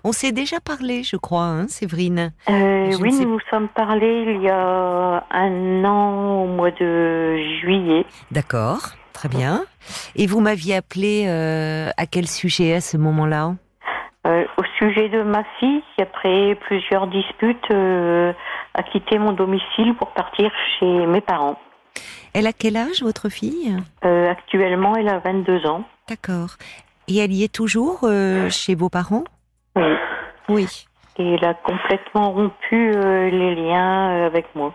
[0.02, 2.32] On s'est déjà parlé, je crois, hein, Séverine.
[2.48, 7.36] Euh, oui, sais- nous nous sommes parlé il y a un an au mois de
[7.60, 8.04] juillet.
[8.32, 8.80] D'accord,
[9.12, 9.62] très bien.
[10.16, 13.54] Et vous m'aviez appelé euh, à quel sujet à ce moment-là?
[14.26, 18.32] Euh, au sujet de ma fille qui, après plusieurs disputes, euh,
[18.74, 21.58] a quitté mon domicile pour partir chez mes parents.
[22.32, 23.76] Elle a quel âge, votre fille?
[24.04, 25.84] Euh, actuellement, elle a 22 ans.
[26.08, 26.56] D'accord.
[27.08, 29.24] Et elle y est toujours euh, chez vos parents?
[29.76, 29.92] Oui.
[30.48, 30.86] Oui.
[31.18, 34.72] Et elle a complètement rompu les liens avec moi.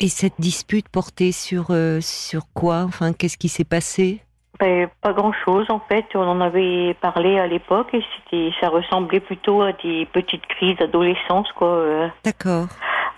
[0.00, 1.68] Et cette dispute portait sur,
[2.00, 2.82] sur quoi?
[2.82, 4.23] Enfin, qu'est-ce qui s'est passé?
[4.60, 6.06] Ben, pas grand-chose en fait.
[6.14, 10.76] On en avait parlé à l'époque et c'était, ça ressemblait plutôt à des petites crises
[10.76, 11.68] d'adolescence quoi.
[11.68, 12.08] euh.
[12.24, 12.66] D'accord.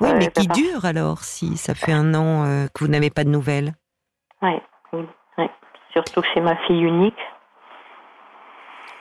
[0.01, 3.11] Oui, mais qui bah, dure alors, si ça fait un an euh, que vous n'avez
[3.11, 3.72] pas de nouvelles?
[4.42, 4.61] Ouais,
[4.92, 5.05] oui,
[5.38, 5.51] ouais.
[5.92, 7.14] Surtout que c'est ma fille unique.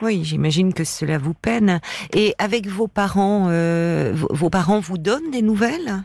[0.02, 1.80] Oui, j'imagine que cela vous peine.
[2.14, 6.02] Et avec vos parents, euh, vos parents vous donnent des nouvelles?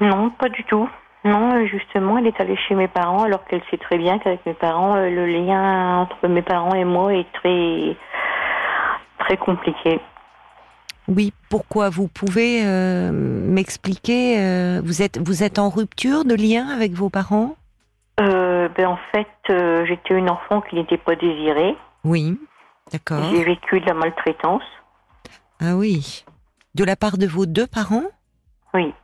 [0.00, 0.88] Non, pas du tout.
[1.24, 4.44] Non, euh, justement, elle est allée chez mes parents alors qu'elle sait très bien qu'avec
[4.46, 7.96] mes parents, euh, le lien entre mes parents et moi est très
[9.18, 10.00] très compliqué.
[11.08, 16.68] Oui, pourquoi Vous pouvez euh, m'expliquer euh, Vous êtes vous êtes en rupture de lien
[16.68, 17.56] avec vos parents?
[18.20, 19.26] Euh, ben en fait,
[19.86, 21.76] j'étais une enfant qui n'était pas désirée.
[22.04, 22.38] Oui,
[22.92, 23.22] d'accord.
[23.30, 24.62] J'ai vécu de la maltraitance.
[25.60, 26.24] Ah oui,
[26.74, 28.04] de la part de vos deux parents?
[28.72, 28.94] Oui.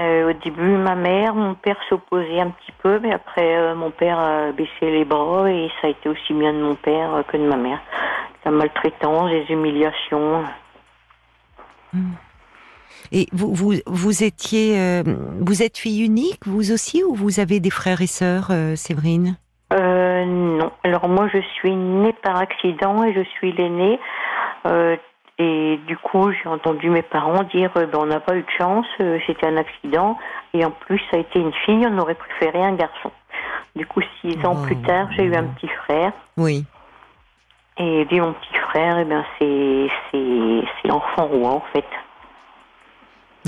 [0.00, 3.90] Euh, au début, ma mère, mon père s'opposait un petit peu, mais après, euh, mon
[3.90, 7.22] père a baissé les bras et ça a été aussi bien de mon père euh,
[7.22, 7.80] que de ma mère.
[8.44, 10.42] La maltraitance, les humiliations.
[13.12, 15.02] Et vous vous vous étiez euh,
[15.40, 19.36] vous êtes fille unique vous aussi ou vous avez des frères et sœurs, Séverine?
[19.72, 20.72] Euh, non.
[20.82, 23.98] Alors moi, je suis née par accident et je suis l'aînée.
[25.38, 28.50] Et du coup, j'ai entendu mes parents dire euh, ben, on n'a pas eu de
[28.56, 30.16] chance, euh, c'était un accident.
[30.52, 33.10] Et en plus, ça a été une fille, on aurait préféré un garçon.
[33.74, 34.64] Du coup, six ans Oh.
[34.64, 36.12] plus tard, j'ai eu un petit frère.
[36.36, 36.64] Oui.
[37.78, 41.86] Et lui, mon petit frère, eh ben, c'est, c'est, c'est l'enfant roi, en fait.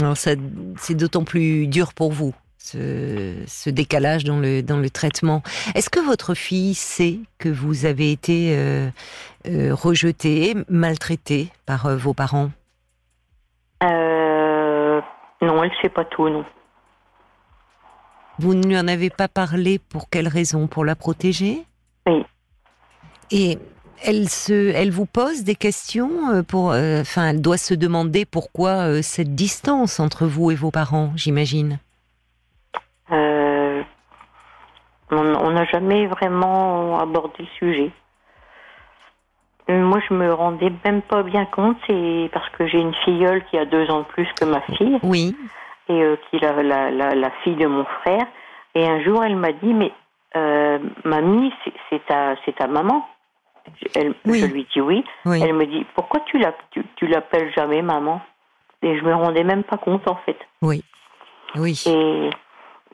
[0.00, 0.32] Alors ça,
[0.76, 2.34] c'est d'autant plus dur pour vous,
[2.66, 5.42] ce, ce décalage dans le, dans le traitement.
[5.74, 8.90] Est-ce que votre fille sait que vous avez été euh,
[9.46, 12.50] euh, rejetée, maltraitée par euh, vos parents?
[13.82, 15.00] Euh,
[15.42, 16.44] non, elle sait pas tout, non.
[18.38, 20.66] Vous ne lui en avez pas parlé pour quelle raison?
[20.66, 21.64] Pour la protéger?
[22.06, 22.24] Oui.
[23.30, 23.58] Et
[24.04, 28.26] elle se, elle vous pose des questions euh, pour, euh, enfin, elle doit se demander
[28.26, 31.78] pourquoi euh, cette distance entre vous et vos parents, j'imagine?
[33.12, 33.82] Euh,
[35.10, 37.90] on n'a jamais vraiment abordé le sujet.
[39.68, 43.58] Moi, je me rendais même pas bien compte, c'est parce que j'ai une filleule qui
[43.58, 45.36] a deux ans de plus que ma fille Oui,
[45.88, 48.26] et euh, qui est la, la, la, la fille de mon frère.
[48.76, 49.92] Et un jour, elle m'a dit, mais
[50.36, 51.52] euh, mamie,
[51.90, 53.06] c'est- ta, maman.
[53.96, 54.38] Elle, Oui.
[54.40, 55.04] Je lui dis oui.
[55.24, 55.40] oui.
[55.42, 58.20] Elle me dit, pourquoi tu l'app- tu, tu l'appelles jamais maman?
[58.82, 60.38] Et je me rendais même pas compte en fait.
[60.62, 60.84] Oui.
[61.86, 62.30] Et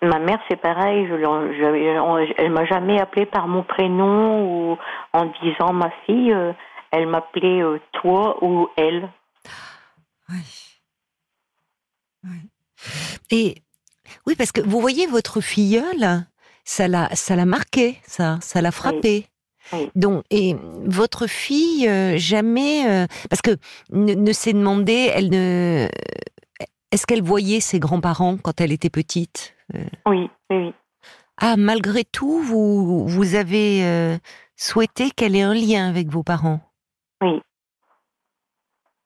[0.03, 1.07] ma mère, c'est pareil.
[1.09, 4.79] Je, je- elle m'a jamais appelé par mon prénom ou
[5.13, 6.33] en disant ma fille.
[6.33, 6.53] euh,
[6.91, 9.09] elle m'appelait euh, toi ou elle.
[10.29, 10.81] Oui.
[12.25, 12.39] Oui.
[13.31, 13.55] Et
[14.27, 16.27] oui, parce que vous voyez votre filleule,
[16.65, 19.27] ça l'a, ça l'a marqué, ça, ça l'a frappé.
[19.73, 19.91] Oui.
[19.95, 23.53] Donc, et votre fille euh, jamais, euh, parce que
[23.91, 25.89] ne, ne s'est demandé, elle ne,
[26.93, 30.75] est-ce qu'elle voyait ses grands-parents quand elle était petite Oui, oui, oui.
[31.39, 34.19] Ah, malgré tout, vous, vous avez euh,
[34.57, 36.61] souhaité qu'elle ait un lien avec vos parents?
[37.21, 37.41] Oui.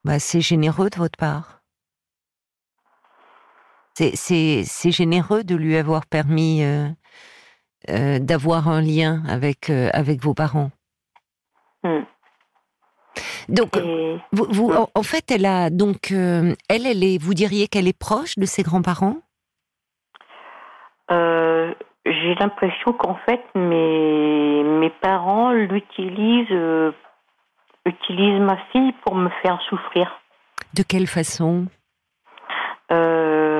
[0.04, 1.62] Bah, c'est généreux de votre part.
[3.94, 6.88] C'est, c'est, c'est généreux de lui avoir permis euh,
[7.88, 10.70] euh, d'avoir un lien avec, euh, avec vos parents.
[11.82, 12.02] Hmm.
[13.48, 14.86] Donc, Et vous, vous- Ouais.
[14.94, 18.44] en, fait, elle a donc, euh, elle, elle est, vous diriez qu'elle est proche de
[18.44, 19.16] ses grands-parents?
[21.10, 21.72] Euh,
[22.04, 26.92] j'ai l'impression qu'en fait, mes, mes parents l'utilisent, euh,
[27.84, 30.20] utilisent ma fille pour me faire souffrir.
[30.74, 31.66] De quelle façon?
[32.92, 33.55] Euh,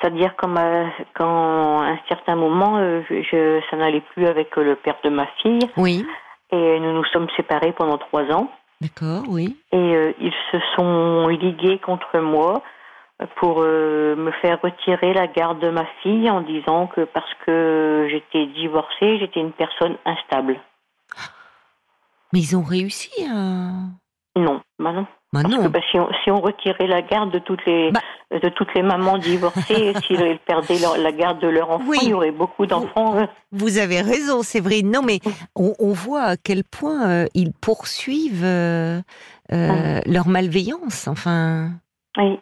[0.00, 4.62] C'est-à-dire quand, ma- quand à un certain moment, euh, je, ça n'allait plus avec euh,
[4.64, 6.06] le père de ma fille Oui,
[6.50, 9.56] et nous nous sommes séparés pendant trois ans d'accord, oui.
[9.72, 12.62] et euh, ils se sont ligués contre moi
[13.36, 18.06] pour euh, me faire retirer la garde de ma fille en disant que parce que
[18.08, 20.60] j'étais divorcée, j'étais une personne instable.
[22.32, 23.88] Mais ils ont réussi à...
[24.38, 25.06] Non, bah non.
[25.32, 25.62] Bah Parce non.
[25.64, 28.00] que bah, si, on, si on retirait la garde de toutes les Bah.
[28.30, 31.98] de toutes les mamans divorcées, s'ils perdaient leur- la garde de leur enfant, Oui.
[32.02, 33.14] il y aurait beaucoup d'enfants.
[33.18, 34.90] euh, Vous avez raison, Séverine.
[34.90, 35.18] Non, mais
[35.54, 39.00] on, on voit à quel point euh, ils poursuivent euh,
[39.52, 41.08] euh, leur malveillance.
[41.08, 41.72] Enfin,
[42.16, 42.38] Oui.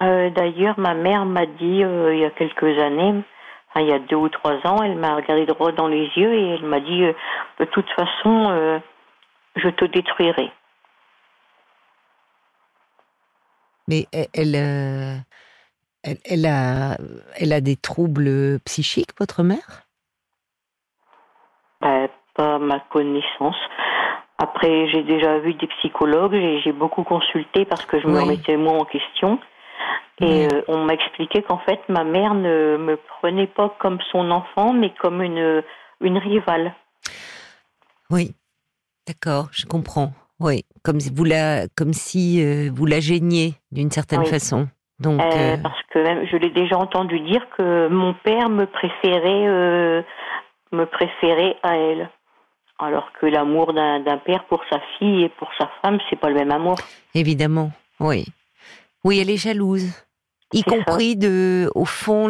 [0.00, 3.22] D'ailleurs, ma mère m'a dit il y a quelques années,
[3.70, 6.34] enfin, il y a deux ou trois ans, elle m'a regardé droit dans les yeux
[6.34, 7.02] et elle m'a dit
[7.60, 8.80] de toute façon,
[9.54, 10.50] je te détruirai.
[13.92, 15.16] Mais elle, elle, euh,
[16.02, 16.96] elle, elle a,
[17.36, 19.86] elle a des troubles psychiques, votre mère?
[21.80, 23.56] Ben, pas ma connaissance.
[24.38, 28.74] Après, j'ai déjà vu des psychologues, j'ai beaucoup consulté parce que je me remettais moi
[28.74, 29.38] en question.
[30.20, 30.48] Et Oui.
[30.52, 34.72] euh, on m'a expliqué qu'en fait, ma mère ne me prenait pas comme son enfant,
[34.72, 35.62] mais comme une,
[36.00, 36.74] une rivale.
[38.10, 38.34] Oui,
[39.06, 40.12] d'accord, je comprends.
[40.42, 44.26] Oui, comme si vous la, comme si euh, vous la gêniez d'une certaine Oui.
[44.26, 44.68] façon.
[44.98, 48.66] Donc, Euh, euh, Parce que même, je l'ai déjà entendu dire que mon père me
[48.66, 50.04] préférait,
[50.72, 52.10] me préférait à elle.
[52.78, 56.34] Alors que l'amour d'un père pour sa fille et pour sa femme, c'est pas le
[56.34, 56.76] même amour.
[57.14, 58.24] évidemment, oui,
[59.04, 59.92] oui, elle est jalouse,
[60.52, 60.70] y ça.
[60.70, 62.26] compris de, au fond,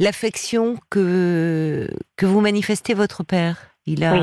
[0.00, 3.56] l'affection que que vous manifestez votre père.
[3.86, 4.20] Il a, Oui.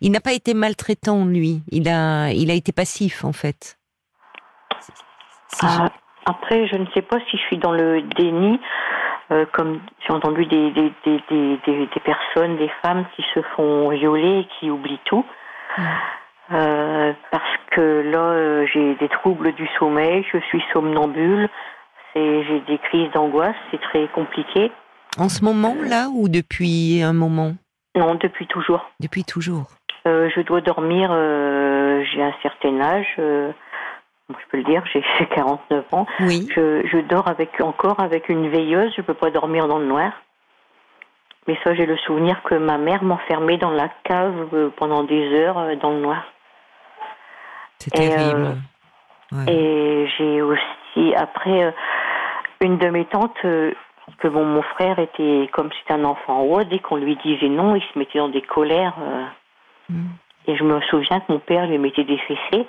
[0.00, 1.62] il n'a pas été maltraitant lui.
[1.70, 3.76] Il a, il a été passif en fait.
[5.62, 5.88] Ah,
[6.26, 8.58] après, je ne sais pas si je suis dans le déni,
[9.30, 11.20] euh, comme j'ai entendu des, des, des,
[11.66, 15.24] des, personnes, des femmes qui se font violer et qui oublient tout.
[16.52, 21.48] Euh, parce que là, euh, j'ai des troubles du sommeil, je suis somnambule,
[22.12, 24.70] c'est- j'ai des crises d'angoisse, c'est très compliqué.
[25.18, 27.54] En ce moment là ou depuis un moment,
[27.96, 28.90] Non, depuis toujours.
[29.00, 29.66] depuis toujours.
[30.06, 33.52] Euh, je dois dormir, euh, j'ai un certain âge, euh,
[34.28, 36.06] bon, je peux le dire, j'ai j'ai 49 ans.
[36.20, 39.86] Oui, Je, je dors avec encore avec une veilleuse, je peux pas dormir dans le
[39.86, 40.12] noir.
[41.46, 45.76] Mais ça, j'ai le souvenir que ma mère m'enfermait dans la cave pendant des heures
[45.76, 46.24] dans le noir.
[47.78, 48.56] c'est terrible.
[49.30, 49.52] Ouais.
[49.52, 51.74] Et j'ai aussi, après,
[52.60, 53.44] une de mes tantes,
[54.18, 57.74] que bon, mon frère était comme c'était un enfant roi, dès qu'on lui disait non,
[57.74, 58.94] il se mettait dans des colères.
[59.00, 59.24] euh,
[59.88, 60.06] Mm.
[60.46, 62.66] et je me souviens que mon père lui mettait des fessées.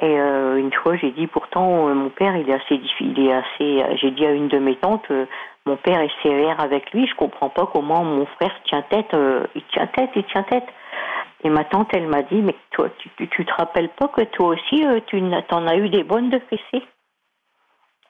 [0.00, 3.28] Et euh, une fois, j'ai dit pourtant, euh, mon père, il est assez difficile, il
[3.28, 3.96] est assez.
[3.98, 5.26] J'ai dit à une de mes tantes, euh,
[5.66, 7.06] mon père est sévère avec lui.
[7.06, 9.14] Je comprends pas comment mon frère tient tête.
[9.54, 10.66] il tient tête, il tient tête.
[11.44, 14.22] Et ma tante, elle m'a dit, mais toi, tu, tu, tu te rappelles pas que
[14.22, 16.84] toi aussi, tu t'en as eu des bonnes de fessées?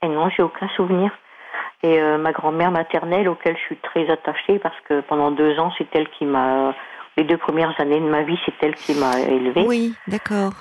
[0.03, 1.11] Et non, j'ai aucun souvenir.
[1.83, 5.73] Et euh, ma grand-mère maternelle, auquel je suis très attachée, parce que pendant deux ans,
[5.79, 6.75] c'est elle qui m'a...
[7.17, 9.65] Les deux premières années de ma vie, c'est elle qui m'a élevée.
[9.67, 10.53] Oui, d'accord.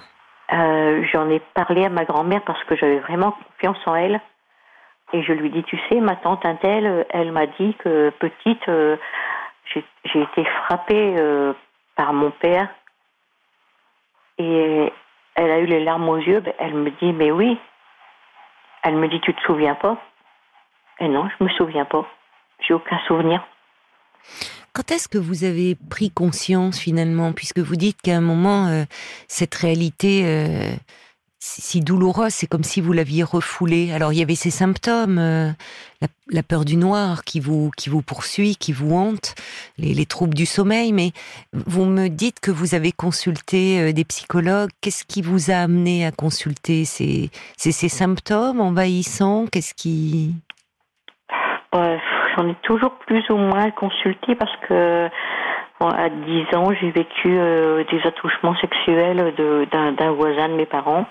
[0.51, 4.19] Euh, J'en ai parlé à ma grand-mère parce que j'avais vraiment confiance en elle.
[5.13, 8.97] Et je lui dis, tu sais, ma tante Intel, elle m'a dit que petite, euh,
[9.73, 11.15] j'ai été frappée
[11.95, 12.67] par mon père.
[14.37, 14.91] Et
[15.35, 16.41] elle a eu les larmes aux yeux.
[16.41, 17.57] Ben, Elle me dit, mais oui.
[18.83, 19.97] Elle me dit, tu te souviens pas?
[21.01, 22.05] Et non, je me souviens pas.
[22.65, 23.43] J'ai aucun souvenir.
[24.71, 28.83] Quand est-ce que vous avez pris conscience finalement, puisque vous dites qu'à un moment, euh,
[29.27, 30.71] cette réalité euh,
[31.39, 33.91] si douloureuse, c'est comme si vous l'aviez refoulée.
[33.91, 35.51] Alors il y avait ces symptômes, euh,
[36.29, 39.33] la, peur du noir qui vous qui vous poursuit, qui vous hante,
[39.79, 40.93] les, les troubles du sommeil.
[40.93, 41.13] Mais
[41.51, 44.69] vous me dites que vous avez consulté des psychologues.
[44.81, 49.47] Qu'est-ce qui vous a amené à consulter C'est c'est ces symptômes envahissants?
[49.51, 50.35] Qu'est-ce qui
[51.73, 55.09] J'en ai toujours plus ou moins consulté parce que
[55.79, 60.65] bon, à 10 ans, j'ai vécu euh, des attouchements sexuels de- d'un voisin de mes
[60.65, 61.05] parents.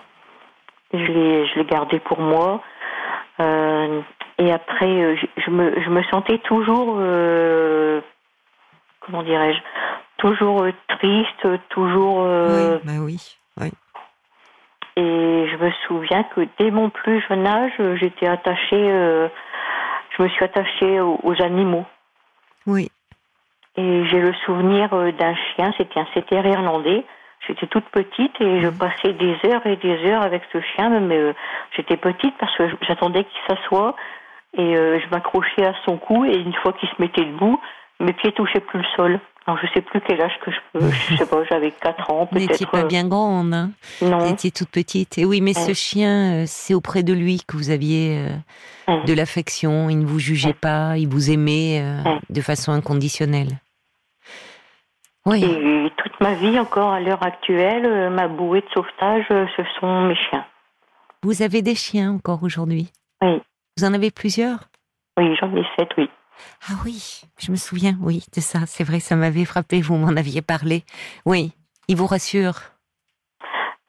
[0.93, 2.63] Je l'ai je l'ai gardé pour moi.
[3.41, 4.01] Euh,
[4.39, 6.97] et après, euh, je, je me, je me sentais toujours,
[9.01, 9.61] comment dirais-je,
[10.19, 12.19] toujours triste, toujours...
[12.27, 13.17] Oui, bah oui.
[13.61, 13.71] oui.
[14.97, 18.91] et je me souviens que dès mon plus jeune âge, j'étais attachée,
[20.17, 21.87] je me suis attachée aux, aux animaux.
[22.67, 22.91] Oui.
[23.77, 27.05] Et j'ai le souvenir euh, d'un chien, c'était un setter irlandais.
[27.47, 31.17] J'étais toute petite et je passais des heures et des heures avec ce chien, mais
[31.17, 31.33] euh,
[31.75, 33.97] j'étais petite parce que j'attendais qu'il s'assoie
[34.57, 37.61] et euh, je m'accrochais à son cou et une fois qu'il se mettait debout,
[38.01, 39.21] mes pieds touchaient plus le sol.
[39.47, 42.29] Alors je sais plus quel âge que je peux, je sais pas, j'avais 4 ans
[42.31, 42.71] Vous n'étiez peut-être.
[42.71, 43.71] pas euh, bien grande, hein
[44.03, 44.19] Non.
[44.19, 45.17] Vous étiez toute petite.
[45.19, 48.37] Et oui, mais ce chien, euh, c'est auprès de lui que vous aviez euh,
[48.89, 49.05] Ouais.
[49.05, 49.89] de l'affection.
[49.89, 53.59] Il ne vous jugeait pas, il vous aimait euh, de façon inconditionnelle.
[55.27, 60.03] Oui, Et toute ma vie, encore à l'heure actuelle, ma bouée de sauvetage, ce sont
[60.09, 60.45] mes chiens.
[61.23, 62.91] vous avez des chiens encore aujourd'hui?
[63.23, 63.41] Oui.
[63.77, 64.59] Vous en avez plusieurs?
[65.19, 66.09] Oui, j'en ai sept, oui.
[66.69, 68.61] Ah oui, je me souviens, oui, de ça.
[68.67, 70.85] C'est vrai, ça m'avait frappé, vous m'en aviez parlé.
[71.27, 71.53] Oui,
[71.89, 72.55] il vous rassure.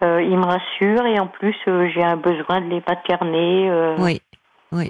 [0.03, 3.69] Euh, ils me rassurent et en plus, euh, j'ai un besoin de les materner.
[3.69, 4.21] euh, Oui,
[4.71, 4.89] oui,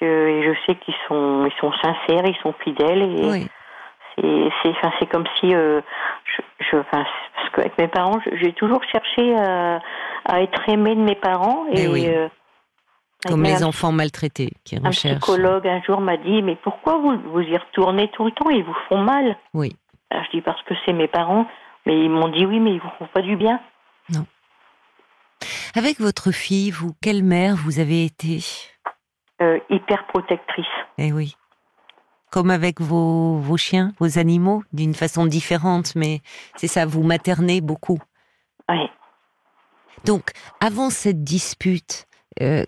[0.00, 3.02] je, et je sais qu'ils sont, ils sont sincères, ils sont fidèles.
[3.02, 3.48] Et oui.
[4.62, 5.80] c'est, enfin, comme si, je,
[6.60, 9.80] je, enfin, parce qu'avec mes parents, j'ai toujours cherché à,
[10.26, 11.64] à être aimée de mes parents.
[11.72, 12.08] Mais Et, oui.
[13.28, 15.18] Comme les un- enfants maltraités qui Un recherchent.
[15.20, 18.50] psychologue un jour m'a dit mais pourquoi vous vous y retournez tout le temps?
[18.50, 19.36] Ils vous font mal.
[19.54, 19.76] Oui.
[20.10, 21.46] Alors, je dis parce que c'est mes parents,
[21.84, 23.60] mais ils m'ont dit oui mais ils vous font pas du bien.
[25.74, 28.38] Avec votre fille, vous, quelle mère vous avez été?
[29.42, 30.64] Euh, hyper protectrice.
[30.96, 31.36] Eh oui.
[32.30, 36.22] Comme avec vos, vos chiens, vos animaux, d'une façon différente, mais
[36.56, 37.98] c'est ça, vous maternez beaucoup.
[38.70, 38.88] Oui.
[40.04, 42.06] Donc, avant cette dispute,
[42.40, 42.64] euh,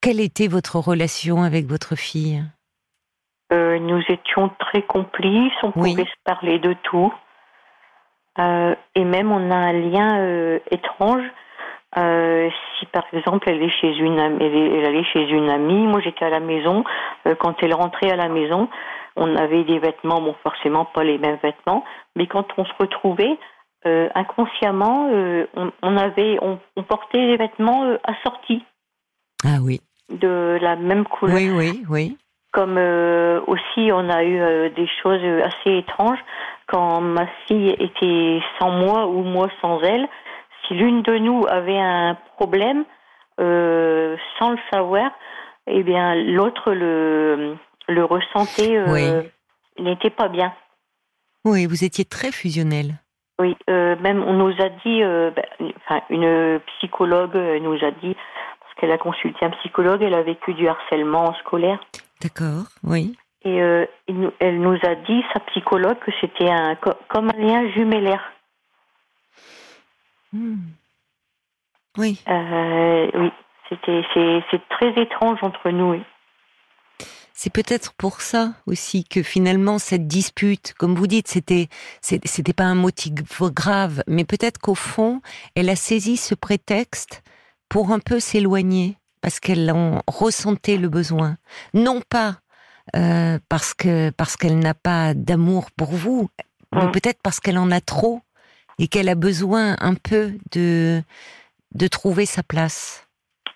[0.00, 2.42] quelle était votre relation avec votre fille?
[3.52, 5.92] Euh, nous étions très complices, on Oui.
[5.92, 7.12] pouvait se parler de tout.
[8.38, 11.24] Euh, et même on a un lien euh, étrange.
[11.96, 16.00] Si par exemple elle est chez une elle, est- elle allait chez une amie, moi
[16.00, 16.84] j'étais à la maison.
[17.40, 18.68] quand elle rentrait à la maison,
[19.16, 21.84] on avait des vêtements, bon forcément pas les mêmes vêtements,
[22.14, 23.36] mais quand on se retrouvait,
[23.86, 28.64] euh, inconsciemment, euh, on, on avait, on, on portait des vêtements euh, assortis
[29.44, 29.80] Ah oui.
[30.10, 31.36] de la même couleur.
[31.36, 32.16] Oui, oui, oui.
[32.52, 36.18] Comme euh, aussi, on a eu euh, des choses assez étranges.
[36.66, 40.08] Quand ma fille était sans moi ou moi sans elle,
[40.66, 42.84] si l'une de nous avait un problème,
[43.40, 45.10] euh, sans le savoir,
[45.66, 47.56] eh bien l'autre le,
[47.88, 49.08] le ressentait, Oui.
[49.78, 50.52] n'était pas bien.
[51.44, 52.94] Oui, vous étiez très fusionnel.
[53.38, 58.16] Oui, euh, même on nous a dit, euh, ben, enfin une psychologue nous a dit,
[58.78, 61.78] qu'elle a consulté un psychologue, elle a vécu du harcèlement scolaire.
[62.22, 63.16] D'accord, oui.
[63.42, 63.86] Et euh,
[64.40, 68.32] elle nous a dit, sa psychologue, que c'était un, co- comme un lien jumellaire.
[70.32, 70.56] Hmm.
[71.96, 72.20] Oui.
[72.28, 73.30] Euh, oui,
[73.68, 75.92] c'était c'est c'est très étrange entre nous.
[75.92, 76.02] oui.
[77.32, 81.68] C'est peut-être pour ça aussi que finalement cette dispute, comme vous dites, c'était
[82.00, 83.12] c'était pas un motif
[83.42, 85.22] grave, mais peut-être qu'au fond,
[85.54, 87.22] elle a saisi ce prétexte
[87.68, 91.36] pour un peu s'éloigner parce qu'elle en ressentait le besoin,
[91.74, 92.36] non pas
[92.96, 96.28] euh, parce que parce qu'elle n'a pas d'amour pour vous,
[96.72, 96.92] mais Mm.
[96.92, 98.20] peut-être parce qu'elle en a trop
[98.78, 101.02] et qu'elle a besoin un peu de
[101.74, 103.06] de trouver sa place.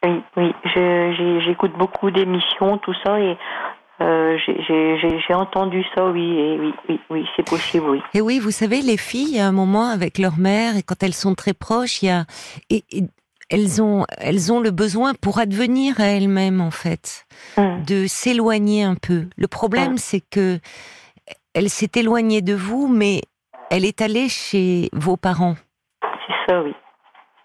[0.05, 0.53] Oui, oui.
[1.47, 3.39] J'écoute beaucoup d'émissions, tout ça, et
[4.01, 8.03] euh, j'ai- entendu ça, oui, et oui, oui, oui, c'est possible, oui.
[8.13, 11.15] Et oui, vous savez, les filles, à un moment avec leur mère, et quand elles
[11.15, 12.27] sont très proches, il y a,
[12.69, 13.05] et, et
[13.53, 17.27] elles ont, elles ont le besoin pour advenir à elles-mêmes, en fait,
[17.57, 19.27] Hum, de s'éloigner un peu.
[19.37, 20.01] Le problème, Ah.
[20.01, 20.59] c'est que
[21.55, 23.21] elle s'est éloignée de vous, mais
[23.71, 25.57] elle est allée chez vos parents.
[26.03, 26.73] C'est ça, oui.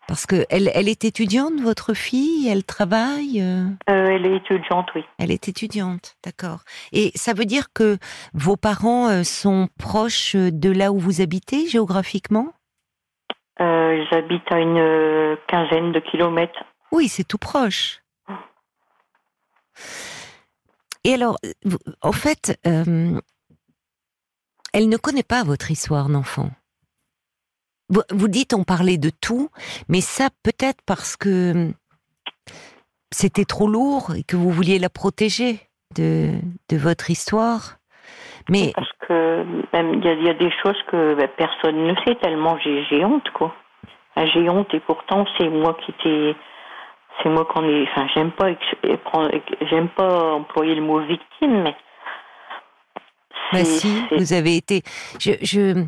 [0.07, 4.87] Parce que elle, elle est étudiante, votre fille, elle travaille, euh, Euh, elle est étudiante,
[4.95, 5.03] oui.
[5.19, 6.61] elle est étudiante, d'accord.
[6.93, 7.97] Et ça veut dire que
[8.33, 12.53] vos parents euh, sont proches de là où vous habitez géographiquement?
[13.59, 16.63] Euh, J'habite à une euh, quinzaine de kilomètres.
[16.91, 18.01] Oui, c'est tout proche.
[21.03, 21.37] Et alors,
[22.01, 23.19] en fait, euh,
[24.73, 26.51] elle ne connaît pas votre histoire d'enfant.
[27.89, 29.49] Vous, dites on parlait de tout,
[29.87, 31.71] mais ça peut-être parce que
[33.13, 35.61] c'était trop lourd et que vous vouliez la protéger
[35.95, 36.41] de
[36.73, 37.77] votre histoire.
[38.49, 39.43] Mais Parce que
[39.73, 42.57] même il y, a- il y a des choses que ben, personne ne sait tellement
[42.59, 43.53] j'ai honte quoi.
[44.15, 46.35] Enfin, J'ai honte et pourtant c'est moi qui t'ai
[47.21, 48.47] c'est moi qu'on est enfin j'aime pas
[49.69, 51.75] j'aime pas employer le mot victime mais
[53.53, 54.81] Bah si, vous avez été.
[55.19, 55.85] Je, je,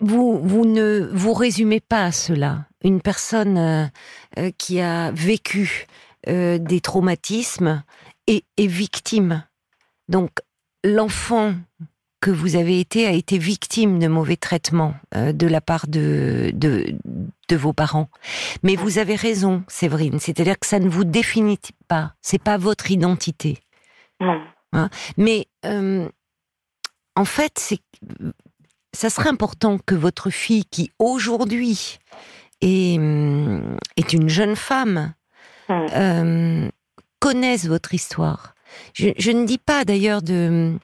[0.00, 2.66] vous, vous ne vous résumez pas à cela.
[2.84, 3.84] Une personne euh,
[4.38, 5.86] euh, qui a vécu
[6.28, 7.82] euh, des traumatismes
[8.26, 9.44] est, est victime.
[10.08, 10.30] Donc,
[10.84, 11.54] l'enfant
[12.20, 16.52] que vous avez été a été victime de mauvais traitements euh, de la part de,
[16.54, 16.94] de,
[17.48, 18.08] de vos parents.
[18.62, 20.20] Mais vous avez raison, Séverine.
[20.20, 21.58] C'est-à-dire que ça ne vous définit
[21.88, 22.14] pas.
[22.22, 23.58] C'est pas votre identité.
[24.72, 24.88] non.
[25.16, 26.08] Mais euh,
[27.16, 27.80] en fait, c'est,
[28.92, 31.98] ça serait important que votre fille, qui aujourd'hui
[32.60, 32.94] est,
[33.96, 35.14] est une jeune femme,
[35.70, 36.70] euh,
[37.18, 38.54] connaisse votre histoire.
[38.94, 40.78] Je, ne dis pas d'ailleurs de.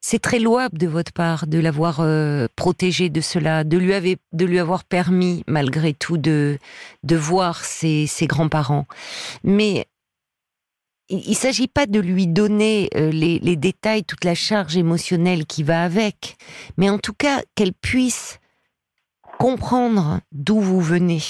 [0.00, 4.84] C'est très louable de votre part de l'avoir euh, protégée de cela, de lui, avoir
[4.84, 6.58] permis, malgré tout, de,
[7.04, 8.86] voir ses, grands-parents.
[9.44, 9.86] Mais
[11.10, 15.62] il ne s'agit pas de lui donner euh, les, détails, toute la charge émotionnelle qui
[15.62, 16.36] va avec,
[16.78, 18.38] mais en tout cas qu'elle puisse
[19.38, 21.20] comprendre d'où vous venez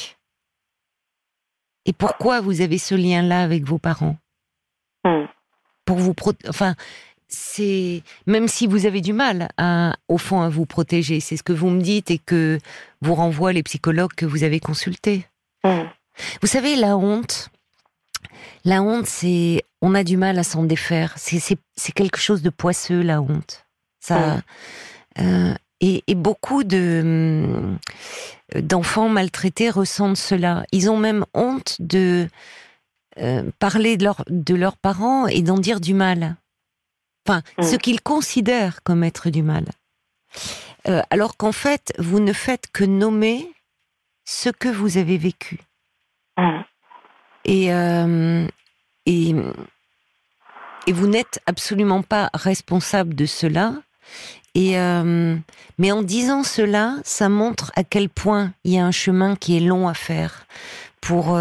[1.87, 4.17] et pourquoi vous avez ce lien-là avec vos parents?
[5.05, 5.27] Hum.
[5.85, 6.15] Pour vous
[6.49, 6.75] enfin,
[7.29, 11.43] c'est même si vous avez du mal à, au fond, à vous protéger, c'est ce
[11.43, 12.59] que vous me dites et que
[13.01, 15.27] vous renvoient les psychologues que vous avez consultés.
[15.65, 15.89] Hum.
[16.43, 17.51] Vous savez, la honte,
[18.65, 21.15] la honte, c'est, on a du mal à s'en défaire.
[21.17, 21.57] C'est,
[21.95, 23.65] quelque chose de poisseux, la honte.
[24.01, 24.41] Ça,
[25.19, 27.77] euh, et, et beaucoup de
[28.57, 30.65] d'enfants maltraités ressentent cela.
[30.73, 32.29] Ils ont même honte de
[33.19, 36.37] euh, parler de, leur, de leurs parents et d'en dire du mal.
[37.27, 37.63] Enfin, Mm.
[37.63, 39.65] ce qu'ils considèrent comme être du mal.
[40.89, 43.53] Euh, alors qu'en fait, vous ne faites que nommer
[44.25, 45.59] ce que vous avez vécu.
[46.39, 46.65] Hum.
[47.45, 48.47] Et, euh,
[49.07, 49.35] et,
[50.87, 53.75] et vous n'êtes absolument pas responsable de cela.
[54.55, 55.37] Et, euh,
[55.79, 59.57] mais en disant cela, ça montre à quel point il y a un chemin qui
[59.57, 60.47] est long à faire
[61.01, 61.39] pour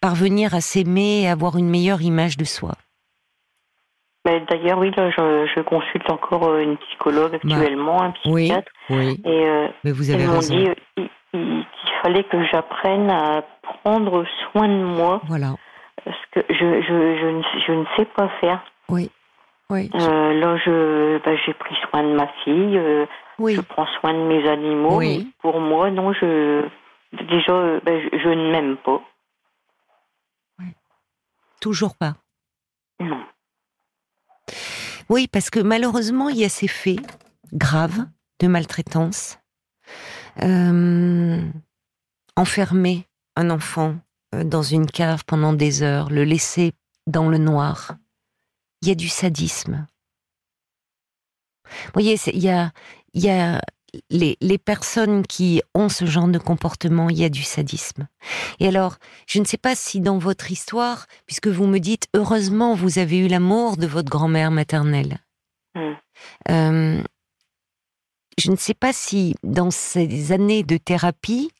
[0.00, 2.72] parvenir à s'aimer et avoir une meilleure image de soi.
[4.24, 9.20] Mais d'ailleurs oui là je, je consulte encore euh, une psychologue actuellement, un psychiatre oui,
[9.24, 10.54] et euh, mais vous Ils avez raison.
[10.54, 15.54] dit euh, il- il- qu'il fallait que j'apprenne à prendre soin de moi Voilà,
[16.04, 18.60] parce que je, je, je, ne, je ne sais pas faire.
[18.88, 19.10] oui,
[19.70, 23.04] oui, Euh, là, je, bah, j'ai pris soin de ma fille, euh,
[23.38, 23.54] oui.
[23.54, 24.96] je prends soin de mes animaux.
[24.96, 25.24] Oui.
[25.26, 26.64] mais Pour moi, non, je
[27.12, 27.52] déjà,
[27.84, 29.00] bah, je, je ne m'aime pas.
[31.60, 32.16] Toujours pas.
[33.00, 33.24] Non.
[35.08, 37.00] Oui, parce que malheureusement, il y a ces faits
[37.52, 38.06] graves
[38.40, 39.38] de maltraitance.
[40.42, 41.42] Euh,
[42.36, 43.06] enfermer
[43.36, 43.96] un enfant
[44.34, 46.72] euh, dans une cave pendant des heures, le laisser
[47.06, 47.96] dans le noir.
[48.82, 49.86] Il y a du sadisme.
[51.64, 52.72] Vous voyez, c'est- il y a,
[53.14, 53.60] il y a
[54.10, 58.08] les, les personnes qui ont ce genre de comportement, il y a du sadisme.
[58.60, 62.74] Et alors, je ne sais pas si dans votre histoire, puisque vous me dites, heureusement,
[62.74, 65.18] vous avez eu l'amour de votre grand-mère maternelle.
[65.74, 65.92] Mm.
[66.50, 67.02] Euh,
[68.38, 71.50] je ne sais pas si dans ces années de thérapie,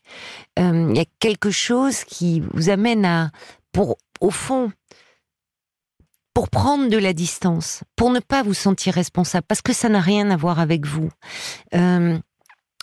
[0.58, 3.30] euh, il y a quelque chose qui vous amène à,
[3.72, 4.70] pour, au fond,
[6.38, 9.98] pour prendre de la distance, pour ne pas vous sentir responsable, parce que ça n'a
[9.98, 11.10] rien à voir avec vous.
[11.74, 12.16] Euh,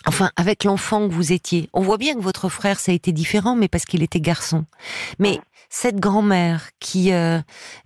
[0.05, 1.69] enfin, avec l'enfant que vous étiez.
[1.71, 4.65] On voit bien que votre frère, ça a été différent, mais parce qu'il était garçon.
[5.19, 5.39] Mais
[5.69, 7.39] cette grand-mère qui, euh,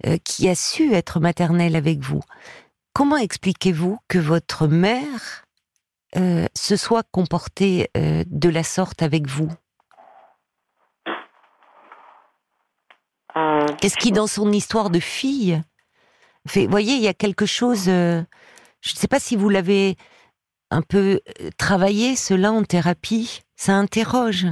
[0.08, 0.18] euh,
[0.48, 2.22] a su être maternelle avec vous,
[2.94, 5.44] comment expliquez-vous que votre mère
[6.16, 9.52] se soit comportée de la sorte avec vous?
[13.38, 15.62] Euh, Qu'est-ce qui, dans son histoire de fille,
[16.48, 17.88] fait, voyez, il y a quelque chose.
[17.90, 18.22] euh,
[18.82, 19.96] je ne sais pas si vous l'avez
[20.72, 23.42] un peu euh, travaillé cela en thérapie.
[23.56, 24.46] Ça interroge.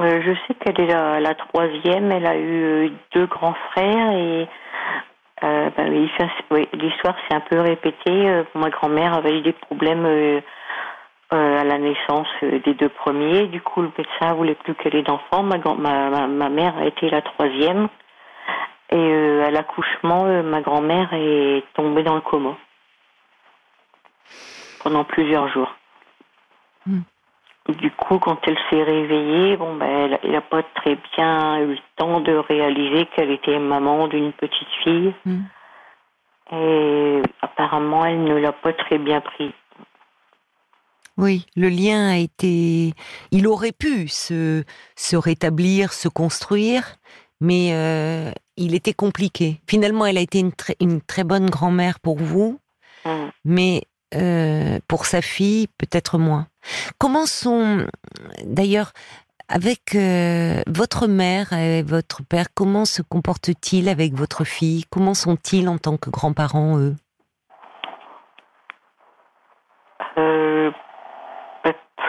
[0.00, 2.10] euh, je sais qu'elle est la, la troisième.
[2.10, 4.48] Elle a eu deux grands frères et
[6.50, 8.44] oui, l'histoire s'est un peu répétée.
[8.54, 10.04] Ma grand-mère avait eu des problèmes
[11.32, 13.46] euh, à la naissance euh, des deux premiers.
[13.46, 15.42] Du coup, le médecin voulait plus qu'elle ait d'enfants.
[15.44, 17.88] Ma, ma, ma, mère a été la troisième.
[18.90, 22.56] Et euh, à l'accouchement, euh, ma grand-mère est tombée dans le coma
[24.82, 25.72] pendant plusieurs jours.
[26.86, 27.02] Hmm.
[27.68, 31.74] Du coup, quand elle s'est réveillée, bon, ben, elle, elle a pas très bien eu
[31.74, 35.14] le temps de réaliser qu'elle était maman d'une petite fille.
[35.24, 35.42] Hmm.
[36.52, 39.54] Et apparemment, elle ne l'a pas très bien pris.
[41.16, 42.94] Oui, le lien a été.
[43.30, 44.64] Il aurait pu se,
[44.96, 46.96] se rétablir, se construire,
[47.40, 49.60] mais euh, il était compliqué.
[49.68, 52.58] Finalement, elle a été une, très- une très bonne grand-mère pour vous,
[53.04, 53.28] Hmm.
[53.46, 53.82] mais
[54.14, 56.48] euh, pour sa fille, peut-être moins.
[56.98, 57.86] Comment sont,
[58.44, 58.92] d'ailleurs,
[59.48, 64.84] avec euh, votre mère et votre père, comment se comportent-ils avec votre fille?
[64.90, 66.94] Comment sont-ils en tant que grands-parents, eux?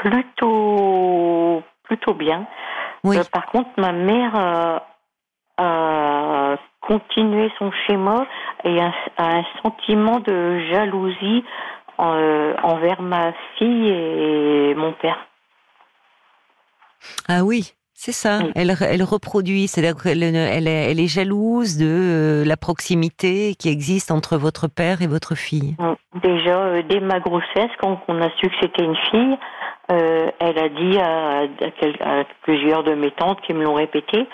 [0.01, 2.47] Plutôt, plutôt bien.
[3.03, 3.17] Oui.
[3.17, 4.79] Euh, par contre, ma mère euh,
[5.57, 8.25] a continué son schéma
[8.63, 11.43] et a, a un sentiment de jalousie
[11.99, 15.19] euh, envers ma fille et mon père.
[17.27, 18.39] Ah oui, c'est ça.
[18.43, 18.51] Oui.
[18.55, 23.69] Elle, elle reproduit, c'est-à-dire qu'elle elle, est- elle est jalouse de euh, la proximité qui
[23.69, 25.75] existe entre votre père et votre fille.
[26.21, 29.37] Déjà, euh, dès ma grossesse, quand on a su que c'était une fille,
[29.89, 33.73] euh, elle a dit à, à quel- à plusieurs de mes tantes qui me l'ont
[33.73, 34.27] répété,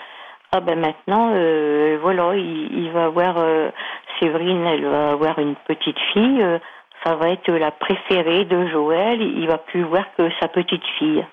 [0.52, 3.70] ah ben maintenant, euh, voilà, il, il va avoir euh,
[4.20, 6.44] Séverine, elle va avoir une petite fille,
[7.04, 11.24] ça va être la préférée de Joël, il va plus voir que sa petite fille.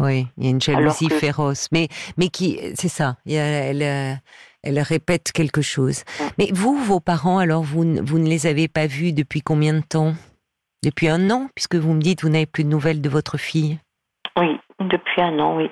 [0.00, 3.16] Oui, il y a une jalousie que- féroce, mais mais qui, c'est ça.
[3.26, 4.18] il y a- elle,
[4.64, 6.02] elle répète quelque chose.
[6.38, 9.82] Mais vous, vos parents, alors vous, vous ne les avez pas vus depuis combien de
[9.82, 10.14] temps?
[10.84, 13.78] Depuis un an, puisque vous me dites vous n'avez plus de nouvelles de votre fille.
[14.36, 15.70] Oui, depuis un an, oui.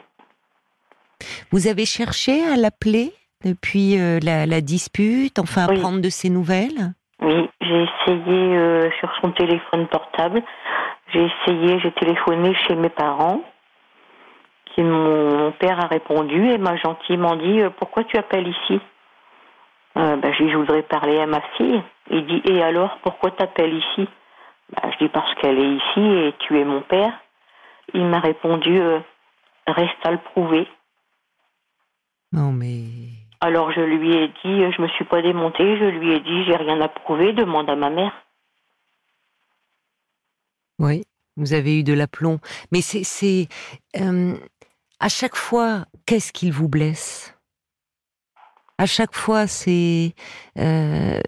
[1.51, 3.13] Vous avez cherché à l'appeler
[3.45, 5.81] depuis euh, la, la dispute, enfin à Oui.
[5.81, 6.95] prendre de ses nouvelles?
[7.21, 10.43] Oui, j'ai essayé euh, sur son téléphone portable.
[11.13, 13.43] J'ai essayé, j'ai téléphoné chez mes parents.
[14.75, 18.81] Qui mon, père a répondu et m'a gentiment dit euh, pourquoi tu appelles ici?
[19.95, 21.83] Ben, j'ai dit, je voudrais parler à ma fille.
[22.11, 24.09] Il dit et alors pourquoi t'appelles ici?
[24.73, 27.13] Ben, Je dis parce qu'elle est ici et tu es mon père.
[27.95, 29.01] Il m'a répondu euh,
[29.67, 30.67] reste à le prouver.
[32.33, 32.85] Non, mais
[33.41, 36.57] Alors je lui ai dit, je me suis pas démontée, je lui ai dit j'ai
[36.57, 38.13] rien à prouver, demande à ma mère.
[40.79, 41.03] Oui,
[41.37, 42.39] vous avez eu de l'aplomb.
[42.73, 43.49] Mais c'est, c'est
[44.01, 44.35] euh,
[44.99, 47.32] à chaque fois, qu'est-ce qu'il vous blesse?
[48.83, 50.13] À chaque fois, c'est,
[50.59, 51.21] euh,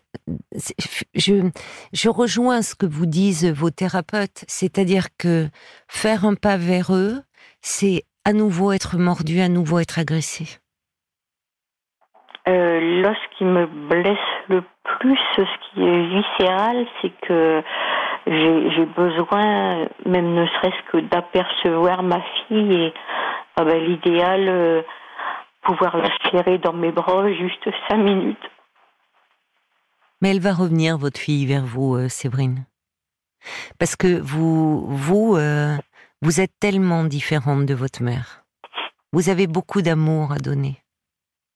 [1.14, 5.46] je, rejoins ce que vous disent vos thérapeutes, c'est-à-dire que
[5.86, 7.22] faire un pas vers eux,
[7.60, 10.58] c'est à nouveau être mordu, à nouveau être agressé.
[12.48, 17.62] Euh, ce qui me blesse le plus, ce qui est viscéral, c'est que
[18.26, 22.94] j'ai j'ai besoin, même ne serait-ce que d'apercevoir ma fille et
[23.56, 24.82] ah ben, l'idéal, euh,
[25.64, 28.50] pouvoir la serrer dans mes bras juste cinq minutes.
[30.20, 32.64] Mais elle va revenir, votre fille, vers vous, euh, Séverine.
[33.78, 35.76] Parce que vous, vous, euh,
[36.22, 38.42] vous êtes tellement différente de votre mère.
[39.12, 40.76] Vous avez beaucoup d'amour à donner.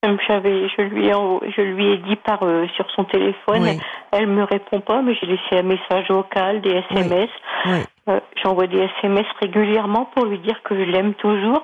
[0.04, 3.80] Je lui ai, je lui ai dit par euh, sur son téléphone, Oui,
[4.12, 7.30] elle me répond pas, mais j'ai laissé un message vocal, des SMS.
[7.66, 7.78] oui.
[8.08, 11.62] Euh, J'envoie des SMS régulièrement pour lui dire que je l'aime toujours,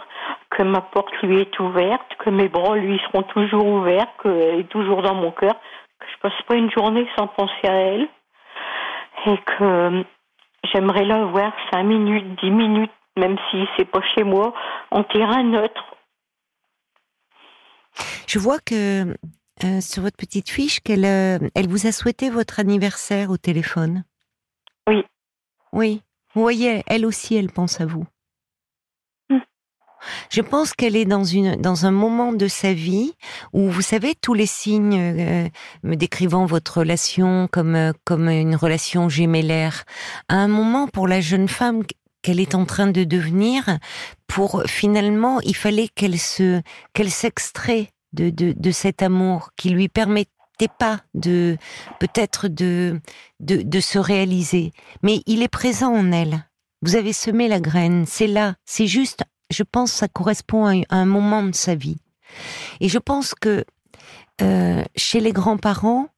[0.50, 4.68] que ma porte lui est ouverte, que mes bras lui seront toujours ouverts, qu'elle est
[4.68, 5.54] toujours dans mon cœur,
[5.98, 8.08] que je passe pas une journée sans penser à elle,
[9.26, 10.02] et que euh,
[10.72, 14.52] j'aimerais la voir cinq minutes, dix minutes, même si c'est pas chez moi,
[14.90, 15.96] en terrain neutre.
[18.26, 19.12] Je vois que
[19.62, 24.04] euh, sur votre petite fiche qu'elle euh, elle vous a souhaité votre anniversaire au téléphone.
[24.88, 25.04] Oui.
[25.72, 26.02] Oui.
[26.34, 28.04] Vous voyez, elle aussi, elle pense à vous.
[29.30, 29.38] Hmm.
[30.30, 33.12] Je pense qu'elle est dans une dans un moment de sa vie
[33.52, 35.48] où vous savez tous les signes euh,
[35.82, 39.84] me décrivant votre relation comme euh, comme une relation gémellaire.
[40.28, 41.82] À un moment pour la jeune femme
[42.22, 43.78] qu'elle est en train de devenir,
[44.26, 46.60] pour finalement il fallait qu'elle se
[46.94, 49.88] qu'elle s'extrait de, de de cet amour qui lui
[50.58, 51.56] permettait pas de
[52.00, 53.00] peut-être de,
[53.40, 56.46] de de se réaliser, mais il est présent en elle.
[56.82, 61.06] Vous avez semé la graine, c'est là, c'est juste je pense ça correspond à un
[61.06, 61.98] moment de sa vie.
[62.80, 63.64] Et je pense que
[64.42, 66.08] euh, chez les grands-parents,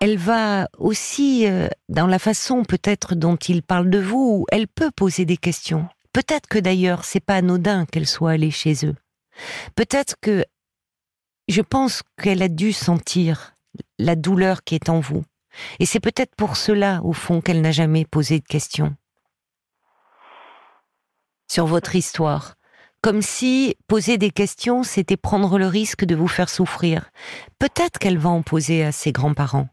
[0.00, 4.90] elle va aussi, euh, dans la façon peut-être dont ils parlent de vous, elle peut
[4.90, 5.86] poser des questions.
[6.12, 8.96] Peut-être que d'ailleurs, c'est pas anodin qu'elle soit allée chez eux.
[9.74, 10.44] Peut-être que
[11.48, 13.51] je pense qu'elle a dû sentir
[14.02, 15.24] la douleur qui est en vous.
[15.78, 18.96] Et c'est peut-être pour cela, au fond, qu'elle n'a jamais posé de questions
[21.52, 22.54] sur votre histoire.
[23.02, 27.10] Comme si poser des questions, c'était prendre le risque de vous faire souffrir.
[27.58, 29.68] Peut-être qu'elle va en poser à ses grands-parents.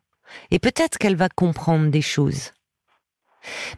[0.51, 2.51] Et peut-être qu'elle va comprendre des choses.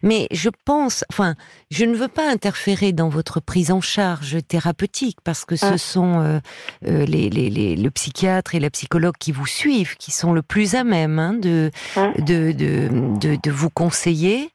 [0.02, 1.36] Mais je pense, enfin,
[1.70, 5.78] je ne veux pas interférer dans votre prise en charge thérapeutique parce que ce Ah.
[5.78, 6.40] sont euh,
[6.88, 10.42] euh, les, les, les- le psychiatre et la psychologue qui vous suivent qui sont le
[10.42, 12.12] plus à même hein, de, Ah.
[12.18, 12.90] de, de,
[13.20, 14.50] de, de vous conseiller.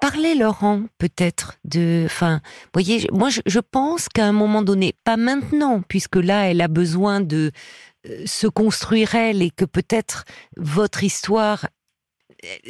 [0.00, 2.40] Parlez Laurent peut-être de, enfin,
[2.72, 6.68] voyez, moi je, je pense qu'à un moment donné, pas maintenant, puisque là elle a
[6.68, 7.50] besoin de
[8.08, 10.24] euh, se construire elle et que peut-être
[10.56, 11.66] votre histoire,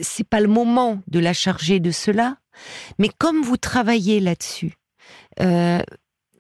[0.01, 2.37] c'est pas le moment de la charger de cela,
[2.99, 4.75] mais comme vous travaillez là-dessus,
[5.41, 5.81] euh,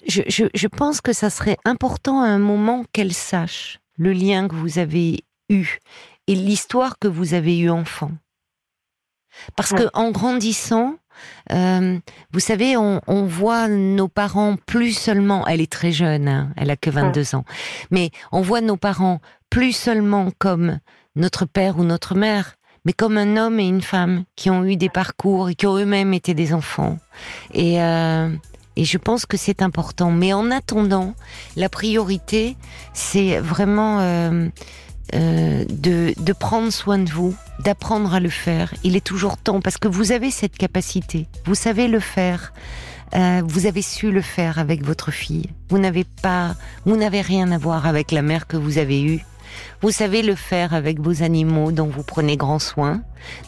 [0.06, 4.48] je, je, je pense que ça serait important à un moment qu'elle sache le lien
[4.48, 5.78] que vous avez eu
[6.26, 8.12] et l'histoire que vous avez eue enfant.
[9.56, 10.96] Parce que en grandissant,
[11.52, 11.98] euh,
[12.32, 15.46] vous savez, on, on voit nos parents plus seulement.
[15.46, 17.44] Elle est très jeune, hein, elle a que 22 ans,
[17.90, 19.20] mais on voit nos parents
[19.50, 20.78] plus seulement comme
[21.14, 22.56] notre père ou notre mère,
[22.89, 25.76] mais comme un homme et une femme qui ont eu des parcours et qui ont
[25.76, 26.99] eux-mêmes été des enfants.
[27.53, 28.30] Et euh,
[28.78, 30.11] je pense que c'est important.
[30.11, 31.14] Mais en attendant,
[31.55, 32.57] la priorité,
[32.95, 34.49] c'est vraiment euh,
[35.14, 38.72] euh, de, prendre soin de vous, d'apprendre à le faire.
[38.84, 42.55] Il est toujours temps, parce que vous avez cette capacité, vous savez le faire.
[43.12, 45.47] Vous avez su le faire avec votre fille.
[45.70, 49.24] Vous n'avez pas, vous n'avez rien à voir avec la mère que vous avez eue.
[49.80, 53.00] Vous savez le faire avec vos animaux dont vous prenez grand soin.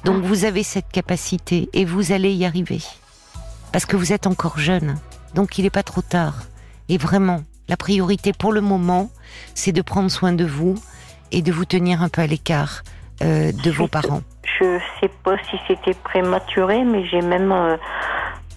[0.04, 2.80] Donc vous avez cette capacité et vous allez y arriver.
[3.72, 4.96] Parce que vous êtes encore jeune.
[5.34, 6.42] Donc il n'est pas trop tard.
[6.88, 9.10] Et vraiment, la priorité pour le moment,
[9.54, 10.74] c'est de prendre soin de vous
[11.30, 12.82] et de vous tenir un peu à l'écart
[13.22, 14.22] euh, de vos parents.
[14.58, 17.76] Je sais pas si c'était prématuré, mais j'ai même, euh,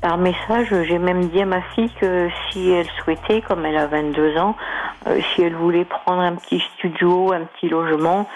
[0.03, 3.87] par message, j'ai même dit à ma fille que si elle souhaitait, comme elle a
[3.87, 4.57] 22 ans,
[5.07, 8.27] euh, si elle voulait prendre un petit studio, un petit logement,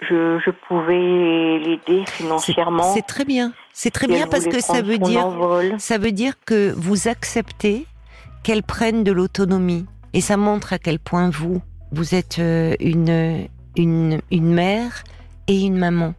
[0.00, 2.84] je, je pouvais l'aider financièrement.
[2.94, 3.52] c'est très bien.
[3.72, 5.74] C'est très Si bien parce que ça veut dire envol.
[5.78, 7.86] ça veut dire que vous acceptez
[8.44, 11.60] qu'elle prenne de l'autonomie et ça montre à quel point vous
[11.90, 15.02] vous êtes euh, une une une mère
[15.48, 16.14] et une maman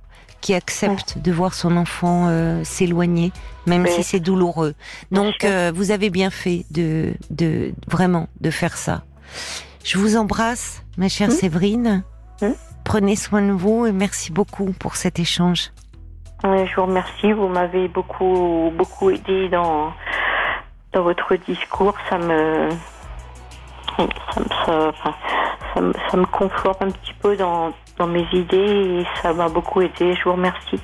[0.47, 3.33] qui accepte de voir son enfant euh, s'éloigner
[3.65, 3.89] même Oui.
[3.91, 4.75] si c'est douloureux.
[5.11, 9.03] Donc euh, vous avez bien fait de de vraiment de faire ça.
[9.83, 11.31] Je vous embrasse ma chère Hmm.
[11.41, 12.03] Séverine.
[12.41, 12.53] Hmm.
[12.85, 15.71] Prenez soin de vous et merci beaucoup pour cet échange.
[16.45, 17.33] Je vous remercie.
[17.33, 19.91] Vous m'avez beaucoup, beaucoup aidé dans,
[20.93, 21.95] dans votre discours.
[22.09, 22.69] Ça me,
[23.97, 24.91] ça, me-
[25.73, 29.49] ça- me, ça me conforte un petit peu dans, dans mes idées et ça m'a
[29.49, 30.13] beaucoup aidé.
[30.15, 30.79] Je vous remercie.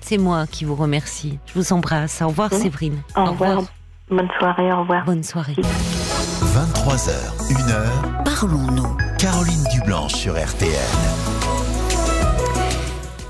[0.00, 1.38] C'est moi qui vous remercie.
[1.46, 2.20] Je vous embrasse.
[2.22, 2.52] Au revoir.
[2.52, 3.00] Séverine.
[3.16, 3.62] Au revoir.
[4.10, 4.72] Bonne soirée.
[4.72, 5.04] Au revoir.
[5.04, 5.54] Bonne soirée.
[5.54, 7.10] 23h,
[7.50, 8.96] 1h, Parlons-nous.
[9.18, 11.31] Caroline Dublanche sur RTL.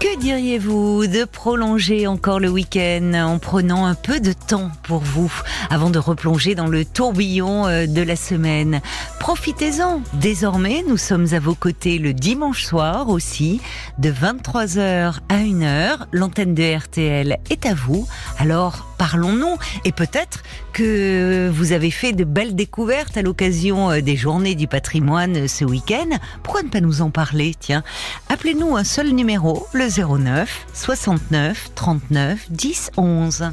[0.02, 5.32] Que diriez-vous de prolonger encore le week-end en prenant un peu de temps pour vous
[5.70, 8.80] avant de replonger dans le tourbillon euh, de la semaine?
[9.20, 10.02] Profitez-en.
[10.14, 13.60] Désormais, nous sommes à vos côtés le dimanche soir aussi,
[13.98, 15.98] de 23h à 1h.
[16.10, 18.08] L'antenne de RTL est à vous.
[18.40, 19.56] Alors, parlons-nous.
[19.84, 20.42] Et peut-être
[20.72, 25.48] que vous avez fait de belles découvertes à l'occasion euh, des journées du patrimoine euh,
[25.48, 26.18] ce week-end.
[26.42, 27.54] Pourquoi ne pas nous en parler?
[27.58, 27.82] Tiens,
[28.28, 33.44] appelez-nous un seul numéro, le 09 69 39 10 11.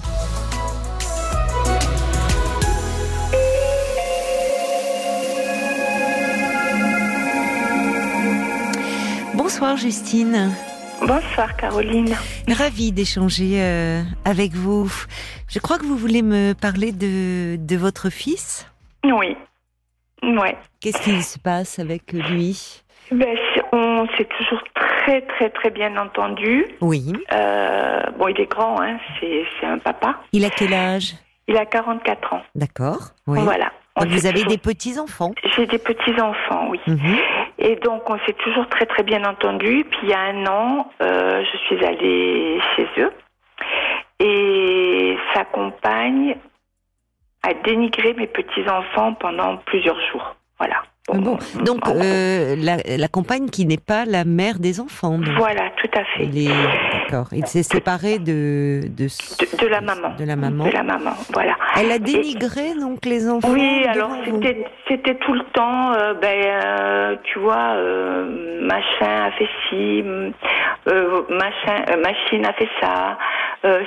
[9.35, 10.51] Bonsoir Justine.
[11.01, 12.13] Bonsoir Caroline.
[12.47, 14.91] Ravie d'échanger euh, avec vous.
[15.47, 18.69] Je crois que vous voulez me parler de, de votre fils.
[19.03, 19.35] Oui.
[20.23, 20.57] Ouais.
[20.81, 22.81] Qu'est-ce qui se passe avec lui?
[23.11, 23.27] Ben,
[23.71, 26.65] On s'est toujours très très très bien entendu.
[26.81, 27.13] Oui.
[27.33, 30.17] Euh, bon, il est grand, hein, c'est un papa.
[30.33, 31.15] Il a quel âge?
[31.47, 32.41] Il a 44 ans.
[32.55, 33.09] D'accord.
[33.25, 33.39] Oui.
[33.41, 33.71] Voilà.
[34.07, 36.79] Vous avez des petits-enfants J'ai des petits-enfants, oui.
[36.87, 37.17] Mhm.
[37.61, 39.85] Et donc, on s'est toujours très très bien entendu.
[39.89, 43.11] Puis il y a un an, euh, je suis allée chez eux.
[44.21, 46.37] Et sa compagne
[47.43, 50.35] a dénigré mes petits-enfants pendant plusieurs jours.
[50.57, 50.83] Voilà.
[51.13, 55.17] Bon, donc euh, la, la, compagne qui n'est pas la mère des enfants.
[55.17, 55.29] Donc.
[55.37, 56.25] Voilà, tout à fait.
[56.25, 56.53] Il est
[56.93, 57.27] d'accord.
[57.31, 60.15] Il s'est séparé de de, de de, la maman.
[60.19, 60.65] De la maman.
[60.65, 61.11] De la maman.
[61.33, 61.55] Voilà.
[61.79, 63.49] Elle a dénigré Et, donc les enfants.
[63.51, 65.93] Oui, alors c'était c'était tout le temps.
[65.93, 67.75] Euh, ben euh, tu vois,
[68.61, 70.03] machin a fait ci,
[70.85, 73.17] machin, machine a fait ça.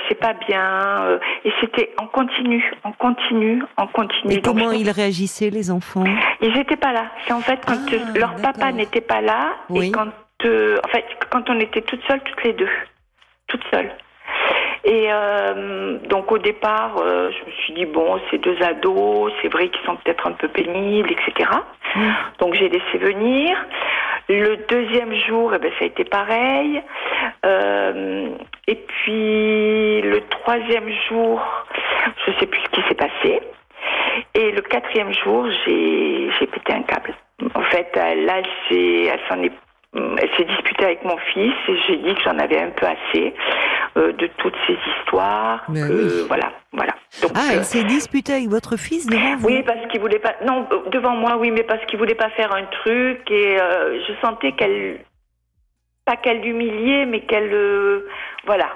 [0.09, 1.19] c'est pas bien.
[1.45, 4.33] et c'était en continu, en continu, en continu.
[4.33, 6.03] Et comment ils réagissaient les enfants?
[6.41, 7.12] Ils étaient pas là.
[7.25, 9.87] C'est en fait quand Ah, leur papa n'était pas là Oui.
[9.87, 10.07] et quand
[10.45, 12.69] euh, en fait quand on était toutes seules toutes les deux,
[13.47, 13.91] toutes seules.
[14.85, 19.47] Et euh, donc au départ, euh, je me suis dit bon, ces deux ados, c'est
[19.47, 21.49] vrai qu'ils sont peut-être un peu pénibles, etc.
[22.39, 23.55] Donc j'ai laissé venir.
[24.29, 26.81] Le deuxième jour, eh ben, ça a été pareil.
[27.45, 28.27] Euh,
[28.67, 31.41] et puis le troisième jour,
[32.25, 33.41] je sais plus ce qui s'est passé.
[34.35, 37.13] Et le quatrième jour, j'ai j'ai pété un câble.
[37.55, 39.51] En fait, là, elle s'est elle s'en est
[39.95, 43.33] elle s'est disputée avec mon fils et j'ai dit que j'en avais un peu assez
[43.95, 45.63] euh, de toutes ces histoires.
[45.69, 46.25] Mais que- oui.
[46.27, 46.93] Voilà, voilà.
[47.21, 50.17] Donc, Ah, euh, elle s'est disputée avec votre fils devant vous oui, parce qu'il voulait
[50.19, 50.33] pas.
[50.43, 53.99] Non, euh, devant moi, oui, mais parce qu'il voulait pas faire un truc et euh,
[54.07, 55.01] je sentais qu'elle,
[56.05, 58.07] pas qu'elle l'humiliait, mais qu'elle, euh,
[58.45, 58.69] voilà,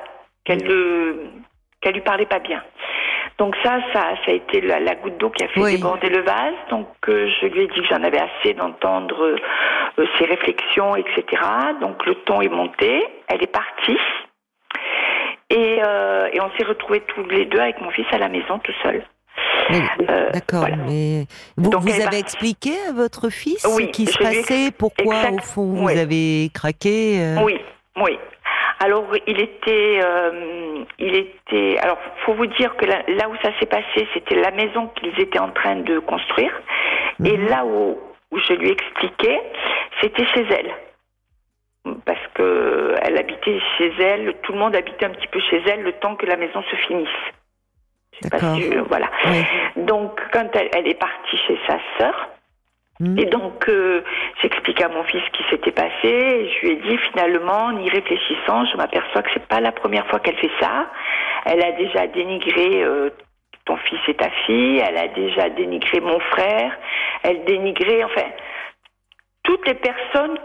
[0.46, 1.24] qu'elle le,
[1.82, 2.64] qu'elle lui parlait pas bien.
[3.38, 5.72] Donc ça, ça, ça a été la, la goutte d'eau qui a fait Oui.
[5.76, 6.56] déborder le vase.
[6.72, 9.38] Donc euh, je lui ai dit que j'en avais assez d'entendre
[10.00, 11.24] euh, ses réflexions, etc.
[11.82, 13.06] Donc le ton est monté.
[13.28, 13.98] Elle est partie.
[15.50, 18.60] Et, euh, et on s'est retrouvés tous les deux avec mon fils à la maison
[18.60, 19.04] tout seul.
[20.34, 20.76] D'accord, voilà.
[20.78, 21.26] mais
[21.58, 22.20] vous, Donc, vous avez partie.
[22.20, 25.90] expliqué à votre fils Oui, ce qui se lui passait, pourquoi exact- au fond vous
[25.90, 27.60] avez craqué Oui,
[27.98, 28.18] oui.
[28.80, 31.78] Alors il était, euh, il était.
[31.80, 35.20] Alors faut vous dire que là, là où ça s'est passé, c'était la maison qu'ils
[35.20, 36.54] étaient en train de construire,
[37.26, 37.48] et Mhm.
[37.50, 38.00] là où,
[38.32, 39.42] où je lui expliquais,
[40.02, 40.72] c'était chez elle,
[42.06, 44.36] parce que elle habitait chez elle.
[44.44, 46.76] Tout le monde habitait un petit peu chez elle le temps que la maison se
[46.76, 47.08] finisse.
[48.14, 48.56] Je sais pas D'accord.
[48.58, 49.10] si je- voilà.
[49.26, 49.44] Oui.
[49.86, 52.30] Donc quand elle, elle est partie chez sa sœur.
[53.00, 54.02] Et donc, euh,
[54.42, 56.08] j'explique à mon fils ce qui s'était passé.
[56.08, 59.72] Et je lui ai dit, finalement, en y réfléchissant, je m'aperçois que c'est pas la
[59.72, 60.90] première fois qu'elle fait ça.
[61.46, 63.12] Elle a déjà dénigré euh,
[63.66, 64.80] ton fils et ta fille.
[64.80, 66.76] Elle a déjà dénigré mon frère.
[67.22, 68.26] Elle dénigrait, enfin,
[69.44, 70.40] toutes les personnes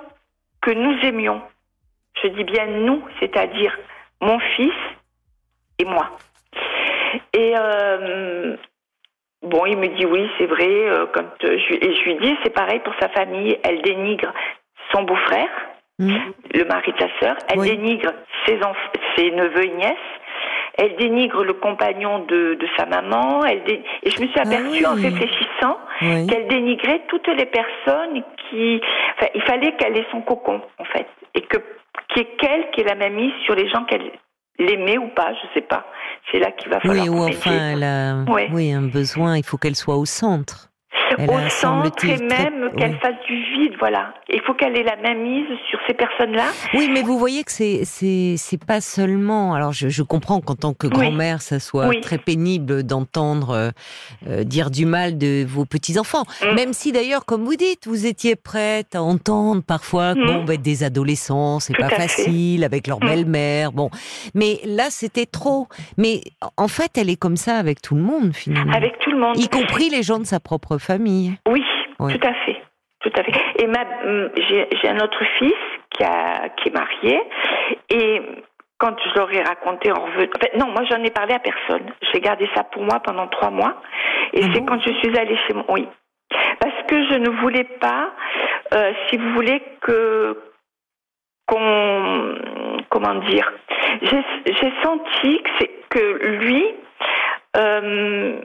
[0.60, 1.40] que nous aimions.
[2.22, 3.78] Je dis bien nous, c'est-à-dire
[4.20, 4.74] mon fils
[5.78, 6.10] et moi.
[7.32, 8.56] Et euh,
[9.42, 10.68] Bon, il me dit oui, c'est vrai.
[10.68, 13.58] euh, quand euh, je, et je lui dis, c'est pareil pour sa famille.
[13.64, 14.32] Elle dénigre
[14.94, 15.48] son beau-frère,
[15.98, 16.32] Mhm.
[16.54, 17.36] le mari de sa sœur.
[17.50, 17.70] Elle Oui.
[17.76, 18.12] dénigre
[18.46, 18.58] ses,
[19.16, 19.92] ses neveux et nièces.
[20.78, 23.44] Elle dénigre le compagnon de, de sa maman.
[23.44, 26.26] Elle dé- Et je me suis Ah aperçue en réfléchissant Oui.
[26.28, 28.80] qu'elle dénigrait toutes les personnes qui.
[29.16, 31.06] Enfin, il fallait qu'elle ait son cocon, en fait.
[31.34, 31.58] Et que
[32.08, 34.10] qu'il y ait qu'elle qui ait la main mise sur les gens qu'elle
[34.66, 35.84] l'aimait ou pas, je sais pas.
[36.30, 37.04] C'est là qu'il va falloir.
[37.04, 38.48] Oui, ou enfin, elle a Ouais.
[38.52, 40.68] oui, un besoin, il faut qu'elle soit au centre.
[41.18, 42.98] Elle au a, centre et même qu'elle oui.
[43.00, 44.14] fasse du vide, voilà.
[44.28, 46.46] Il faut qu'elle ait la main mise sur ces personnes-là.
[46.74, 49.54] Oui, mais vous voyez que c'est c'est c'est pas seulement.
[49.54, 50.92] Alors, je, je comprends qu'en tant que Oui.
[50.92, 52.00] grand-mère, ça soit Oui.
[52.00, 53.70] très pénible d'entendre euh,
[54.28, 56.24] euh, dire du mal de vos petits enfants.
[56.42, 56.54] Mm.
[56.54, 60.26] Même si d'ailleurs, comme vous dites, vous étiez prête à entendre parfois que Mm.
[60.26, 61.96] bon, ben, des adolescents, c'est pas fait.
[61.96, 63.06] facile avec leur Mm.
[63.08, 63.72] belle-mère.
[63.72, 63.90] Bon,
[64.34, 65.68] mais là, c'était trop.
[65.98, 66.20] Mais
[66.56, 69.36] en fait, elle est comme ça avec tout le monde finalement, Avec tout le monde.
[69.36, 71.34] y compris les gens de sa propre famille.
[71.48, 71.62] Oui,
[71.98, 72.12] Oui.
[72.18, 72.61] tout à fait.
[73.02, 73.32] Tout à fait.
[73.58, 75.54] Et ma, hum, j'ai, un autre fils
[75.90, 77.20] qui, a, qui est marié.
[77.90, 78.22] Et
[78.78, 80.30] quand je leur ai raconté en revenant.
[80.36, 81.92] enfin, non, moi, j'en ai parlé à personne.
[82.12, 83.80] J'ai gardé ça pour moi pendant trois mois.
[84.32, 85.64] Et Ah c'est quand je suis allée chez moi.
[85.68, 85.88] Oui.
[86.60, 88.10] Parce que je ne voulais pas,
[88.74, 90.38] euh, si vous voulez, que.
[91.46, 92.38] qu'on.
[92.88, 93.50] Comment dire
[94.02, 96.66] J'ai, senti que, que lui.
[97.56, 98.40] Euh,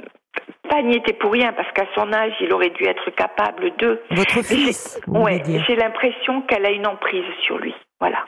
[0.69, 4.01] pas n'y était pour rien parce qu'à son âge, il aurait dû être capable de.
[4.11, 5.63] Votre fils, j'ai- vous voulez ouais, dire.
[5.67, 7.73] j'ai l'impression qu'elle a une emprise sur lui.
[7.99, 8.25] Voilà.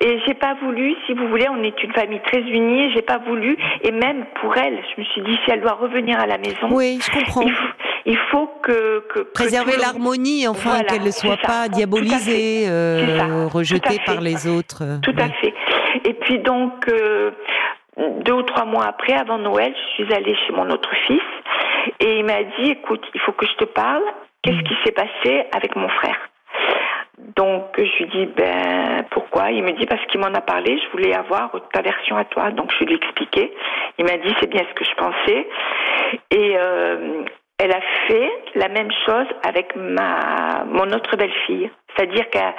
[0.00, 3.18] Et j'ai pas voulu, si vous voulez, on est une famille très unie, j'ai pas
[3.18, 6.36] voulu, et même pour elle, je me suis dit, si elle doit revenir à la
[6.38, 7.40] maison, Oui, je comprends.
[7.42, 7.68] il faut,
[8.04, 11.46] il faut que, Préserver l'harmonie, enfin, Voilà, qu'elle ne soit ça.
[11.46, 14.82] pas diabolisée, euh, rejetée par les autres.
[15.02, 15.54] Tout à fait.
[16.04, 17.30] Et puis donc, euh,
[17.96, 21.22] deux ou trois mois après, avant Noël, je suis allée chez mon autre fils
[22.00, 24.02] et il m'a dit, écoute, il faut que je te parle.
[24.42, 26.18] Qu'est-ce qui s'est passé avec mon frère?
[27.36, 29.50] Donc je lui dis, ben pourquoi?
[29.50, 30.78] Il me dit parce qu'il m'en a parlé.
[30.78, 32.50] Je voulais avoir ta version à toi.
[32.50, 33.52] Donc je lui ai expliqué.
[33.98, 35.48] Il m'a dit, c'est bien ce que je pensais.
[36.30, 37.24] Et euh,
[37.58, 41.70] elle a fait la même chose avec ma mon autre belle-fille.
[41.96, 42.54] C'est-à-dire qu'elle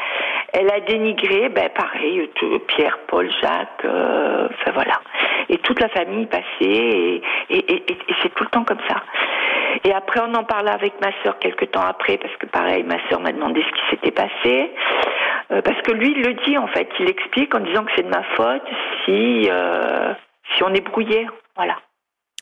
[0.54, 5.00] elle a dénigré, ben pareil, tout- Pierre, Paul, Jacques, euh, enfin voilà.
[5.50, 8.96] Et toute la famille passait et, et, et- et c'est tout le temps comme ça.
[9.84, 12.98] Et après, on en parla avec ma sœur quelques temps après, parce que pareil, ma
[13.10, 14.72] sœur m'a demandé ce qui s'était passé.
[15.52, 18.04] Euh, parce que lui, il le dit en fait, il explique en disant que c'est
[18.04, 18.68] de ma faute
[19.06, 20.14] si, euh,
[20.56, 21.28] si on est brouillé.
[21.56, 21.76] Voilà.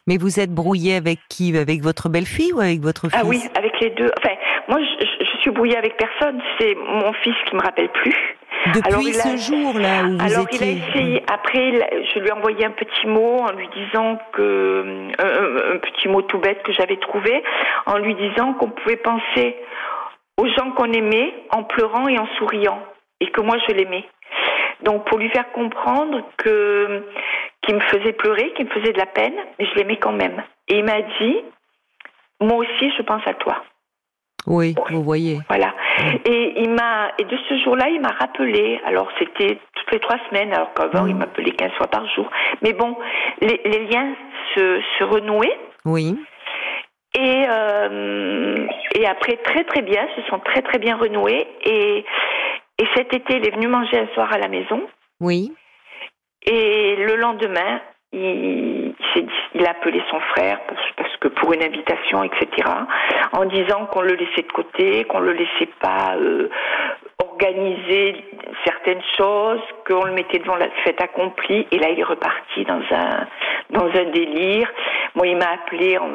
[0.07, 1.55] Mais vous êtes brouillé avec qui?
[1.57, 4.11] Avec votre belle-fille ou avec votre fils Ah oui, avec les deux.
[4.19, 4.35] Enfin,
[4.67, 6.41] moi, je, suis brouillée avec personne.
[6.59, 8.15] C'est mon fils qui me rappelle plus.
[8.73, 10.71] Depuis Alors, a- ce jour-là où vous Alors étiez.
[10.71, 11.23] il a essayé.
[11.31, 11.71] Après,
[12.13, 16.07] je lui ai envoyé un petit mot en lui disant que un, un- un petit
[16.07, 17.43] mot tout bête que j'avais trouvé,
[17.85, 19.55] en lui disant qu'on pouvait penser
[20.37, 22.79] aux gens qu'on aimait en pleurant et en souriant,
[23.21, 24.05] et que moi je l'aimais.
[24.83, 27.03] Donc pour lui faire comprendre que
[27.65, 30.43] qu'il me faisait pleurer, qu'il me faisait de la peine, mais je l'aimais quand même.
[30.67, 31.37] Et il m'a dit,
[32.41, 33.63] moi aussi je pense à toi.
[34.47, 35.39] Oui, vous voyez.
[35.49, 35.73] Voilà.
[36.25, 38.79] Et il m'a et de ce jour-là, il m'a rappelé.
[38.85, 41.09] Alors c'était toutes les trois semaines, alors qu'avant Mm.
[41.09, 42.29] il m'appelait 15 fois par jour.
[42.61, 42.95] Mais bon,
[43.41, 44.13] les, les liens
[44.53, 45.57] se, se renouaient.
[45.85, 46.15] Oui.
[47.17, 51.47] Et euh, et après très très bien, se sont très très bien renoués.
[51.63, 52.05] Et
[52.77, 54.81] et cet été, il est venu manger un soir à la maison.
[55.21, 55.53] Oui.
[56.45, 57.81] Et le lendemain,
[58.13, 58.93] il,
[59.55, 60.59] il a appelé son frère
[60.97, 62.69] parce que pour une invitation, etc.,
[63.33, 66.49] en disant qu'on le laissait de côté, qu'on le laissait pas euh,
[67.19, 68.15] organiser
[68.63, 71.67] certaines choses, qu'on le mettait devant la fête accomplie.
[71.71, 73.27] Et là, il est reparti dans un
[73.71, 74.71] dans un délire.
[75.15, 76.09] Moi, il m'a appelé, en,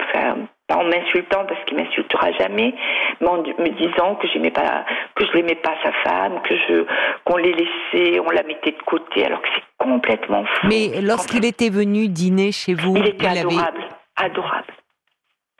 [0.00, 0.36] enfin,
[0.66, 2.74] pas en m'insultant parce qu'il m'insultera jamais,
[3.20, 6.84] mais en me disant que j'aimais pas, que je l'aimais pas sa femme, que je,
[7.24, 10.66] qu'on les laissait, on la mettait de côté, alors que c'est complètement fou.
[10.68, 13.80] Mais lorsqu'il était venu dîner chez vous, il était il avait- adorable,
[14.16, 14.64] adorable,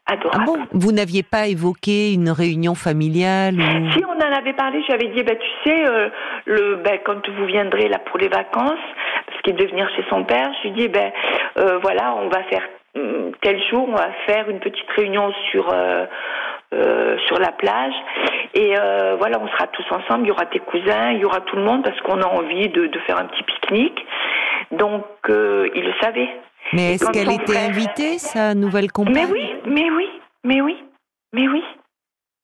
[0.08, 0.44] Ah adorable.
[0.46, 3.90] bon Vous n'aviez pas évoqué une réunion familiale ou...
[3.92, 6.08] Si on en avait parlé, j'avais dit, bah, tu sais, euh,
[6.46, 8.78] le, bah, quand vous viendrez là pour les vacances,
[9.26, 11.12] parce qu'il devait venir chez son père, je lui dis, ben
[11.58, 12.62] euh, voilà, on va faire
[13.42, 16.06] tel jour, on va faire une petite réunion sur euh,
[16.74, 17.94] euh, sur la plage,
[18.54, 20.24] et euh, voilà, on sera tous ensemble.
[20.24, 22.68] Il y aura tes cousins, il y aura tout le monde parce qu'on a envie
[22.68, 24.04] de, de faire un petit pique-nique.
[24.72, 25.32] Donc, il
[25.84, 26.28] le savait.
[26.72, 29.14] Mais est-ce qu'elle était frère- invitée, sa nouvelle compagne?
[29.14, 30.08] Mais oui, mais oui,
[30.42, 30.76] mais oui,
[31.32, 31.62] mais oui.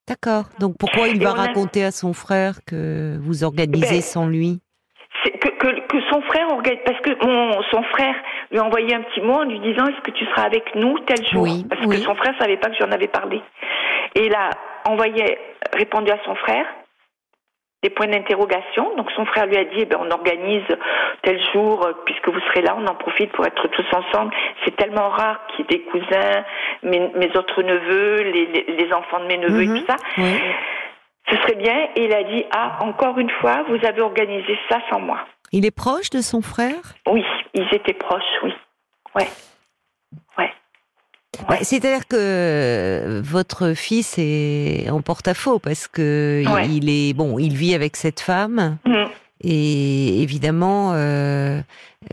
[0.09, 0.44] D'accord.
[0.61, 4.26] Donc pourquoi il Et va a- raconter à son frère que vous organisez Ben, sans
[4.28, 4.61] lui?
[5.31, 8.14] Que, que, que son frère organise, parce que mon, son frère
[8.51, 10.99] lui a envoyé un petit mot en lui disant est-ce que tu seras avec nous
[11.01, 11.97] tel jour Oui, Parce oui.
[11.97, 13.41] que son frère savait pas que j'en avais parlé.
[14.14, 14.51] Et il a
[14.89, 15.39] envoyé,
[15.75, 16.66] répondu à son frère
[17.83, 18.95] des points d'interrogation.
[18.97, 20.62] Donc son frère lui a dit eh ben, on organise
[21.23, 24.33] tel jour euh, puisque vous serez là, on en profite pour être tous ensemble.
[24.64, 26.45] C'est tellement rare qu'il y ait des cousins,
[26.85, 29.77] mes, mes autres neveux, les, les, les enfants de mes neveux Mhm.
[29.77, 29.97] et tout ça.
[30.18, 30.41] Oui.
[31.31, 31.77] Ce serait bien.
[31.97, 35.18] Et il a dit ah encore une fois vous avez organisé ça sans moi.
[35.53, 36.95] Il est proche de son frère?
[37.07, 37.23] Oui,
[37.55, 38.53] ils étaient proches, oui.
[39.14, 39.29] Ouais.
[40.39, 40.51] Ouais.
[41.49, 46.68] Ouais, C'est-à-dire que euh, votre fils est en porte-à-faux parce que Ouais.
[46.68, 49.05] il est bon, il vit avec cette femme Mm.
[49.45, 51.61] et évidemment euh,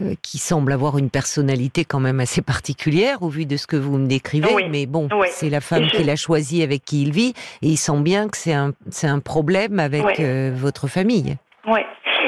[0.01, 3.75] euh, qui semble avoir une personnalité quand même assez particulière au vu de ce que
[3.75, 4.53] vous me décrivez.
[4.53, 4.67] Oui.
[4.69, 5.27] Mais bon, Oui.
[5.31, 8.27] c'est la femme je- qu'il a choisie avec qui il vit et il sent bien
[8.29, 11.35] que c'est un c'est un problème avec euh, votre famille.
[11.67, 11.85] Ouais.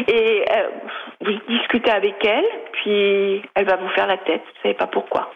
[0.07, 0.69] Et euh,
[1.21, 4.41] vous discutez avec elle, puis elle va vous faire la tête.
[4.41, 5.31] Vous savez pas pourquoi.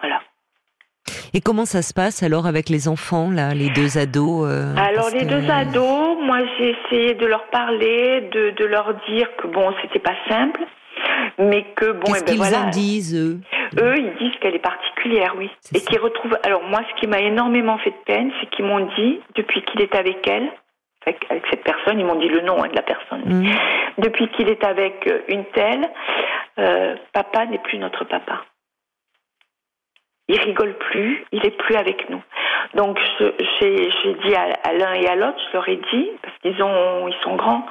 [0.00, 0.20] Voilà.
[1.34, 5.10] Et comment ça se passe alors avec les enfants là, les deux ados euh, Alors
[5.10, 9.46] les que- deux ados, moi j'ai essayé de leur parler, de, de leur dire que
[9.46, 10.60] bon, c'était pas simple,
[11.38, 12.60] mais que bon, Qu'est-ce eh ben qu'ils voilà.
[12.66, 13.40] en disent eux?
[13.80, 15.50] Eux, ils disent qu'elle est particulière, oui.
[15.60, 15.90] C'est Et ça.
[15.90, 16.38] qu'ils retrouvent.
[16.44, 19.80] Alors moi, ce qui m'a énormément fait de peine, c'est qu'ils m'ont dit, depuis qu'il
[19.80, 20.48] est avec elle,
[21.06, 23.22] avec, avec cette personne, ils m'ont dit le nom hein, de la personne.
[23.26, 23.50] Mhm.
[23.98, 25.88] Depuis qu'il est avec euh, une telle,
[26.58, 28.44] euh, papa n'est plus notre papa.
[30.28, 32.22] Il rigole plus, il est plus avec nous.
[32.74, 32.98] Donc
[33.60, 37.22] j'ai dit à, l'un et à l'autre, je leur ai dit parce qu'ils ont ils
[37.22, 37.66] sont grands,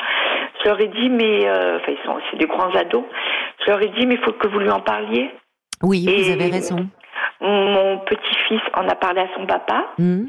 [0.63, 3.03] je leur ai dit mais euh, enfin ils sont c'est des grands ados,
[3.65, 5.31] je leur ai dit mais il faut que vous lui en parliez.
[5.81, 6.87] Oui, vous avez raison.
[7.41, 9.87] Mon petit-fils en a parlé à son papa.
[9.97, 10.27] Mmh.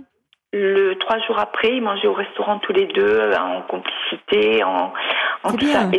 [0.56, 4.92] Le trois jours après, ils mangeaient au restaurant tous les deux en complicité, en,
[5.42, 5.90] en tout ça.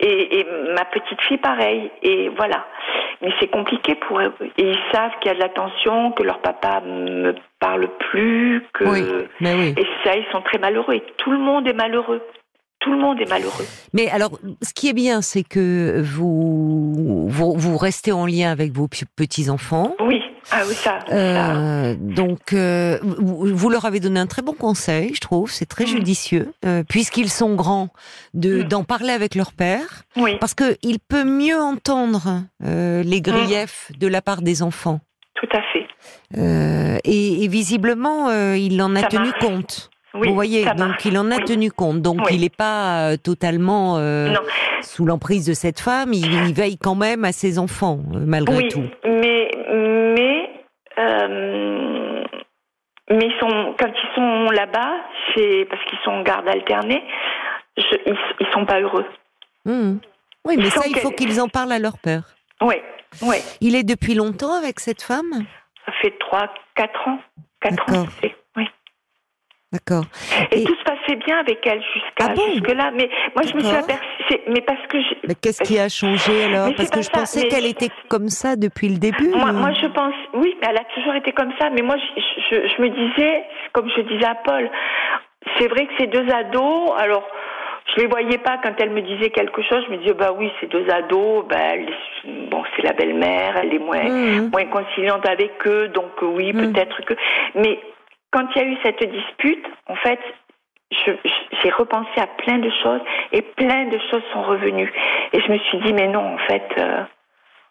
[0.00, 1.90] Et, et, ma petite fille, pareil.
[2.02, 2.66] Et voilà.
[3.22, 4.34] Mais c'est compliqué pour eux.
[4.58, 8.62] Et ils savent qu'il y a de la tension, que leur papa me parle plus,
[8.74, 8.84] que.
[8.84, 9.02] Oui,
[9.40, 9.74] mais oui.
[9.78, 10.96] Et ça, ils sont très malheureux.
[10.96, 12.20] Et tout le monde est malheureux
[12.80, 13.64] tout le monde est malheureux.
[13.94, 18.86] Mais alors, ce qui est bien, c'est que vous, vous, restez en lien avec vos
[18.86, 19.96] petits-enfants.
[19.98, 20.22] Oui,
[20.52, 21.00] ah oui, ça.
[21.10, 25.84] Euh, donc, euh, vous, leur avez donné un très bon conseil, je trouve, c'est très
[25.84, 25.88] mm.
[25.88, 27.88] judicieux, euh, puisqu'ils sont grands,
[28.34, 28.64] de mm.
[28.64, 30.02] d'en parler avec leur père.
[30.16, 30.36] Oui.
[30.38, 35.00] Parce qu'il peut mieux entendre les griefs de la part des enfants.
[35.34, 37.00] Tout à fait.
[37.04, 39.90] Et, visiblement, il en a tenu compte.
[40.22, 42.00] Vous voyez, donc il en a tenu compte.
[42.00, 44.32] Donc il n'est pas euh, totalement euh,
[44.82, 46.12] sous l'emprise de cette femme.
[46.12, 48.84] Il, veille quand même à ses enfants, euh, malgré oui, tout.
[49.04, 49.35] Mais,
[50.96, 52.24] mais,
[53.10, 54.92] mais ils sont, quand ils sont là-bas,
[55.34, 57.02] c'est parce qu'ils sont en garde alternée,
[57.76, 57.84] ils,
[58.40, 59.06] ils sont pas heureux.
[59.64, 59.98] Mmh.
[60.44, 62.36] Oui, mais ça, il faut qu'ils en parlent à leur père.
[62.60, 62.76] Oui,
[63.22, 63.36] oui.
[63.60, 65.44] Il est depuis longtemps avec cette femme?
[65.84, 67.18] Ça fait 3, 4 ans.
[67.60, 68.06] 4 ans,
[69.72, 70.04] D'accord.
[70.52, 73.60] Et, tout se passait bien avec elle jusqu'à ah jusque là, mais moi je me
[73.60, 74.96] suis aperçue, mais parce que
[75.26, 76.72] mais qu'est-ce qui a changé alors?
[76.76, 79.28] Parce que je pensais qu'elle était comme ça depuis le début.
[79.30, 81.70] Moi, moi, je pense, oui, mais elle a toujours été comme ça.
[81.70, 84.70] Mais moi, je, je, me disais, comme je disais à Paul,
[85.58, 87.24] c'est vrai que ces deux ados, alors.
[87.94, 89.84] Je les voyais pas quand elle me disait quelque chose.
[89.86, 91.76] Je me disais bah oui, ces deux ados, bah
[92.50, 94.50] bon, c'est la belle-mère, elle est moins mmh.
[94.50, 96.72] moins conciliante avec eux, donc oui, mmh.
[96.72, 97.14] peut-être que.
[97.54, 97.78] Mais
[98.32, 100.20] quand il y a eu cette dispute, en fait,
[100.90, 103.00] j'ai repensé à plein de choses
[103.32, 104.92] et plein de choses sont revenues.
[105.32, 107.02] Et je me suis dit, mais non, en fait, euh,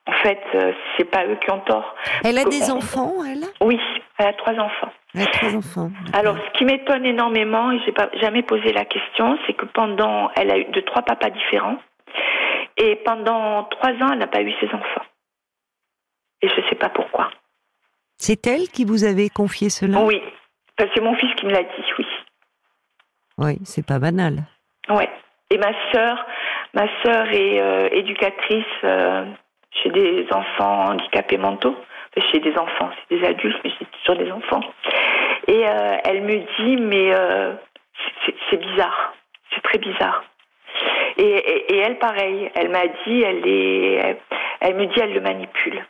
[0.08, 1.96] en fait, euh, c'est pas eux qui ont tort.
[2.24, 3.46] Elle a des enfants, elle?
[3.62, 3.80] Oui,
[4.18, 4.92] elle a trois enfants.
[5.14, 5.92] Elle a trois enfants.
[6.14, 10.30] Alors, ce qui m'étonne énormément, et j'ai pas jamais posé la question, c'est que pendant,
[10.36, 11.78] elle a eu de trois papas différents,
[12.78, 15.06] et pendant trois ans, elle n'a pas eu ses enfants.
[16.42, 17.32] Et je ne sais pas pourquoi.
[18.18, 20.02] C'est elle qui vous avait confié cela?
[20.02, 20.22] Oui,
[20.78, 22.06] c'est mon fils qui me l'a dit, oui.
[23.38, 24.44] Oui, c'est pas banal.
[24.90, 25.10] Ouais.
[25.52, 26.26] Et ma sœur,
[26.74, 29.26] ma sœur est euh, éducatrice euh,
[29.72, 31.76] chez des enfants handicapés mentaux.
[32.18, 34.62] Enfin, chez des enfants, c'est des adultes, mais c'est toujours des enfants.
[35.48, 37.12] Et euh, elle me dit, mais
[38.50, 39.14] c'est bizarre,
[39.54, 40.24] c'est très bizarre.
[41.18, 44.18] Et, et, elle, pareil, elle m'a dit, elle est,
[44.60, 45.86] elle me dit, elle le manipule.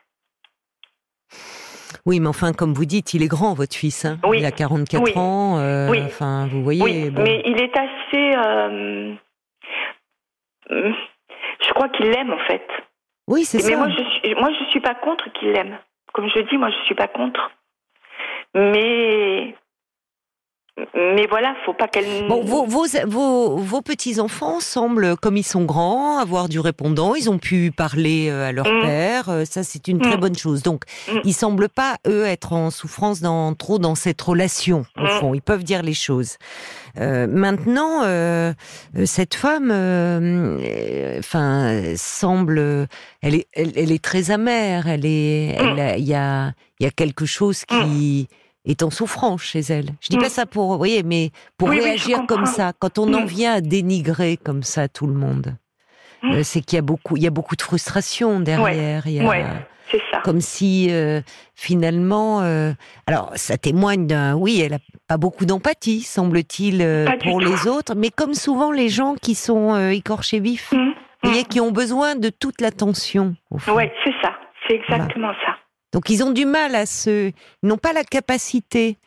[2.05, 4.05] Oui, mais enfin, comme vous dites, il est grand, votre fils.
[4.05, 4.17] Hein.
[4.25, 4.39] oui.
[4.39, 5.57] Il a 44 ans.
[5.59, 6.01] Euh, oui.
[6.05, 6.81] Enfin, vous voyez.
[6.81, 8.35] Oui, mais il est assez.
[8.35, 9.13] Euh,
[10.69, 12.67] je crois qu'il l'aime, en fait.
[13.27, 13.69] Oui, c'est ça.
[13.69, 15.77] Mais moi, je suis, moi, je suis pas contre qu'il l'aime.
[16.13, 17.51] Comme je dis, moi, je suis pas contre.
[18.53, 19.55] Mais
[20.93, 22.27] mais voilà, faut pas qu'elle.
[22.27, 27.15] Bon, vos, vos, vos, petits enfants semblent, comme ils sont grands, avoir du répondant.
[27.15, 28.81] Ils ont pu parler euh, à leur mm.
[28.81, 29.29] père.
[29.29, 30.19] Euh, ça, c'est une très mm.
[30.19, 30.63] bonne chose.
[30.63, 31.19] Donc, mm.
[31.23, 34.85] ils semblent pas eux être en souffrance dans trop dans cette relation.
[34.97, 36.37] Au fond, ils peuvent dire les choses.
[36.99, 38.51] Euh, maintenant, euh,
[39.05, 39.71] cette femme,
[41.19, 42.87] enfin, semble,
[43.21, 44.87] elle est, elle, est très amère.
[44.87, 45.55] Elle est,
[45.97, 48.27] il y a, il y a quelque chose qui
[48.65, 49.89] est en souffrance chez elle.
[50.01, 50.29] Je dis pas mm.
[50.29, 53.25] ça pour, vous voyez, mais pour réagir comme ça, quand on en mm.
[53.25, 55.55] vient à dénigrer comme ça tout le monde,
[56.23, 56.31] mm.
[56.31, 59.07] euh, c'est qu'il y a beaucoup, il y a beaucoup de frustration derrière.
[59.07, 59.25] Il
[59.91, 60.19] c'est ça.
[60.23, 61.21] Comme si euh,
[61.53, 62.71] finalement, euh,
[63.05, 68.09] alors ça témoigne d'un, oui, elle a pas beaucoup d'empathie, semble-t-il, pour les autres, mais
[68.09, 70.73] comme souvent les gens qui sont écorchés vifs,
[71.21, 73.35] voyez, qui ont besoin de toute l'attention.
[73.51, 74.33] Oui, c'est ça,
[74.67, 75.55] c'est exactement ça.
[75.91, 78.97] Donc ils ont du mal à se, ils n'ont pas la capacité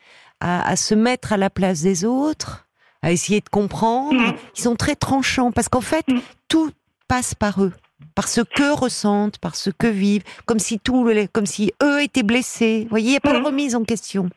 [0.41, 2.65] à, se mettre à la place des autres,
[3.01, 4.19] à essayer de comprendre.
[4.21, 4.35] Mm.
[4.55, 6.19] Ils sont très tranchants parce qu'en fait mm.
[6.47, 6.71] tout
[7.07, 7.73] passe par eux,
[8.15, 12.23] par ce que ressentent, par ce que vivent, comme si tout, comme si eux étaient
[12.23, 12.83] blessés.
[12.83, 13.45] Vous voyez, il n'y a pas de mm.
[13.45, 14.29] remise en question.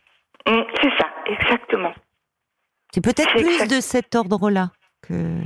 [0.47, 1.93] C'est ça, exactement.
[2.93, 4.71] C'est peut-être plus de cet ordre-là
[5.03, 5.39] que.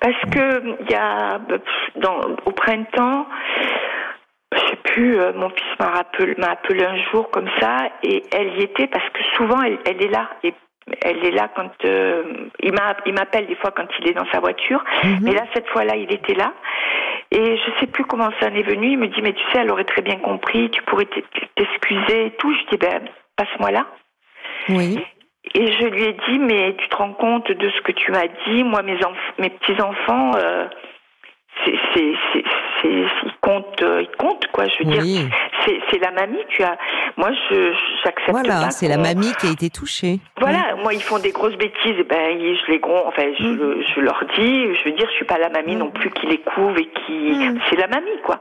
[0.00, 1.40] Parce que il y a
[1.96, 3.26] dans, au printemps,
[4.52, 8.22] je sais plus, euh, mon fils m'a appelé, m'a appelé un jour comme ça et
[8.32, 10.52] elle y était parce que souvent elle, elle est là et
[11.02, 14.26] elle est là quand euh, il m'a il m'appelle des fois quand il est dans
[14.32, 15.18] sa voiture, mhm.
[15.22, 16.52] mais là cette fois-là il était là
[17.32, 18.92] Et je sais plus comment ça en est venu.
[18.92, 21.06] Il me dit, mais tu sais, elle aurait très bien compris, tu pourrais
[21.54, 22.52] t'excuser et tout.
[22.52, 23.86] Je dis, ben, passe-moi là.
[24.68, 25.00] Oui.
[25.54, 28.26] Et je lui ai dit, mais tu te rends compte de ce que tu m'as
[28.46, 28.64] dit?
[28.64, 28.98] Moi, mes,
[29.38, 30.66] mes petits-enfants, euh,
[31.64, 32.44] c'est, c'est, c'est,
[32.84, 34.66] ils comptent, euh, ils comptent, quoi.
[34.66, 35.30] Je veux dire,
[35.90, 36.38] c'est la mamie.
[36.48, 36.76] Tu as,
[37.16, 37.72] moi, je
[38.04, 40.20] j'accepte Voilà, c'est la mamie qui a été touchée.
[40.38, 43.82] Voilà, moi, ils font des grosses bêtises, et ben, je les gronde, enfin, je, mm.
[43.94, 46.38] je, leur dis, je veux dire, je suis pas la mamie non plus qui les
[46.38, 47.60] couve et qui, mm.
[47.68, 48.40] c'est la mamie, quoi.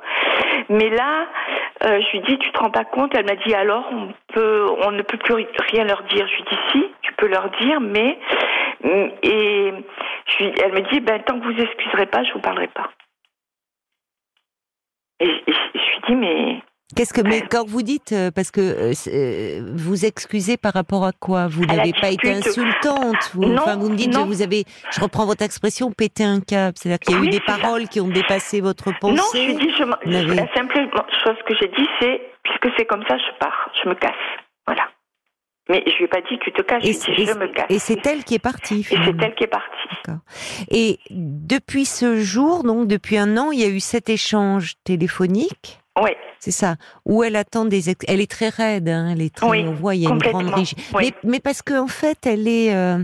[0.69, 1.27] Mais là,
[1.85, 3.13] euh, je lui dis, tu te rends pas compte?
[3.15, 6.27] Elle m'a dit, alors, on peut, on ne peut plus rien leur dire.
[6.27, 8.17] Je lui dis, si, tu peux leur dire, mais
[8.83, 9.73] et
[10.25, 12.89] je lui, elle me dit, ben, tant que vous excuserez pas, je vous parlerai pas.
[15.19, 16.61] Et, je lui dis, mais
[16.95, 21.05] Qu'est-ce que, mais quand vous dites, euh, parce que euh, euh, vous excusez par rapport
[21.05, 21.47] à quoi?
[21.47, 24.99] Vous n'avez pas été insultante vous, non, enfin, vous me dites, que vous avez, je
[24.99, 26.77] reprends votre expression, pété un câble.
[26.77, 29.15] C'est-à-dire qu'il y a eu des paroles qui ont dépassé votre pensée.
[29.15, 29.83] Non, je dis, je,
[30.33, 30.89] la simple
[31.23, 34.11] chose que j'ai dit, c'est, puisque c'est comme ça, je pars, je me casse.
[34.65, 34.89] Voilà.
[35.69, 37.67] Mais je lui ai pas dit tu te casses, je dit je me casse.
[37.69, 38.79] Et c'est elle qui est partie.
[38.79, 39.67] Et c'est elle qui est partie.
[40.03, 40.21] D'accord.
[40.69, 45.79] Et depuis ce jour, donc depuis un an, il y a eu cet échange téléphonique?
[46.01, 46.11] Oui.
[46.39, 46.75] C'est ça.
[47.05, 47.93] Où elle attend des.
[48.07, 49.47] Elle est très raide, hein, elle est très.
[49.47, 50.81] Oui, on voit, il y a une grande rigidité.
[50.97, 52.73] Mais, mais, parce qu'en en fait, elle est.
[52.73, 53.03] Euh,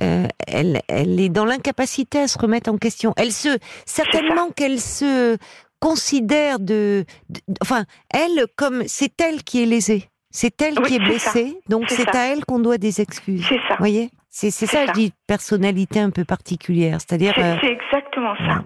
[0.00, 3.14] euh, elle, elle est dans l'incapacité à se remettre en question.
[3.16, 3.56] Elle se,
[3.86, 5.36] certainement qu'elle se
[5.78, 10.08] considère de, de, enfin, elle comme c'est elle qui est lésée.
[10.34, 13.46] C'est elle qui est blessée, donc c'est à elle qu'on doit des excuses.
[13.46, 13.74] C'est ça.
[13.74, 14.08] Vous voyez?
[14.28, 16.96] C'est ça, je dis, personnalité un peu particulière.
[17.00, 17.32] C'est-à-dire.
[17.36, 18.64] C'est euh, exactement ça.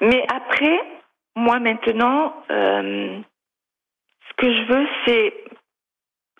[0.00, 0.80] Mais après,
[1.36, 3.18] moi maintenant, euh,
[4.26, 5.34] ce que je veux, c'est.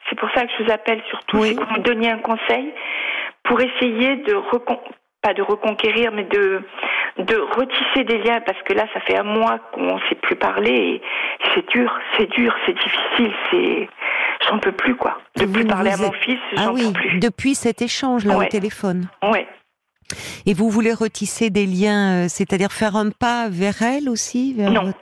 [0.08, 2.72] C'est pour ça que je vous appelle surtout, c'est que vous me donniez un conseil
[3.44, 4.80] pour essayer de recon...
[5.20, 6.62] pas de reconquérir, mais de
[7.18, 10.36] de retisser des liens parce que là, ça fait un mois qu'on ne s'est plus
[10.36, 11.02] parlé et
[11.54, 13.88] c'est dur, c'est dur, c'est difficile, c'est
[14.48, 15.18] j'en peux plus quoi.
[15.36, 17.18] De plus parler à mon fils, ah j'en peux plus.
[17.18, 19.08] Depuis cet échange là au téléphone.
[19.22, 19.46] Ouais.
[20.46, 24.70] Et vous voulez retisser des liens, euh, c'est-à-dire faire un pas vers elle aussi vers
[24.70, 24.92] Non,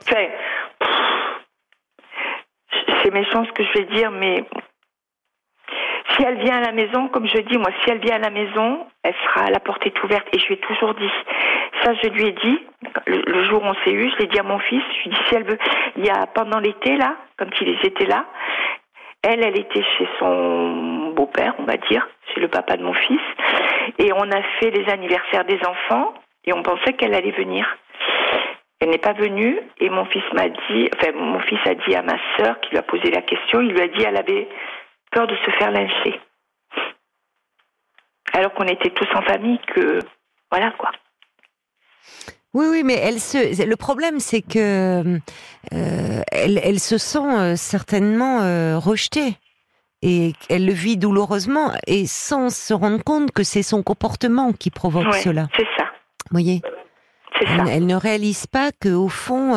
[3.03, 4.45] c'est méchant ce que je vais dire, mais
[6.15, 8.29] si elle vient à la maison, comme je dis, moi, si elle vient à la
[8.29, 10.27] maison, elle sera, la porte est ouverte.
[10.33, 11.09] Et je lui ai toujours dit,
[11.83, 12.59] ça, je lui ai dit,
[13.07, 15.19] le, jour où on s'est eu, je l'ai dit à mon fils, je lui ai
[15.19, 15.57] dit, si elle veut,
[15.97, 18.25] il y a pendant l'été, là, quand ils étaient là,
[19.23, 23.21] elle, elle était chez son beau-père, on va dire, chez le papa de mon fils,
[23.97, 26.13] et on a fait les anniversaires des enfants,
[26.45, 27.67] et on pensait qu'elle allait venir.
[28.79, 32.01] Elle n'est pas venue, et mon fils m'a dit, enfin, mon fils a dit à
[32.01, 34.47] ma sœur, qui lui a posé la question, il lui a dit, elle avait
[35.11, 36.19] peur de se faire lyncher.
[38.33, 39.99] Alors qu'on était tous en famille, que,
[40.49, 40.91] voilà quoi.
[42.53, 43.65] Oui, oui, mais elle se.
[43.65, 45.19] Le problème, c'est que
[45.73, 49.37] euh, elle, elle, se sent euh, certainement euh, rejetée
[50.01, 54.69] et elle le vit douloureusement et sans se rendre compte que c'est son comportement qui
[54.69, 55.47] provoque cela.
[55.55, 55.83] C'est ça.
[55.83, 56.61] Vous voyez?
[57.39, 59.55] Elle, elle, ne réalise pas que au fond,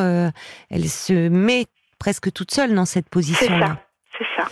[0.70, 1.66] elle se met
[1.98, 3.78] presque toute seule dans cette position-là.
[4.16, 4.48] C'est ça.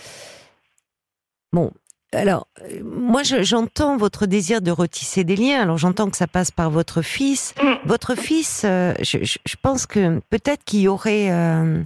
[1.51, 1.71] Bon,
[2.13, 5.61] alors, euh, moi, j'entends votre désir de retisser des liens.
[5.61, 7.53] Alors, j'entends que ça passe par votre fils.
[7.61, 7.73] Mm.
[7.85, 11.31] Votre fils, euh, je, pense que peut-être qu'il y aurait...
[11.31, 11.81] Euh,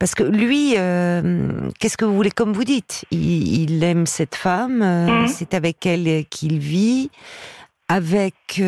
[0.00, 0.72] parce que lui,
[1.78, 5.28] qu'est-ce que vous voulez, comme vous dites, il, aime cette femme, mm.
[5.28, 7.10] c'est avec elle qu'il vit,
[7.86, 8.60] avec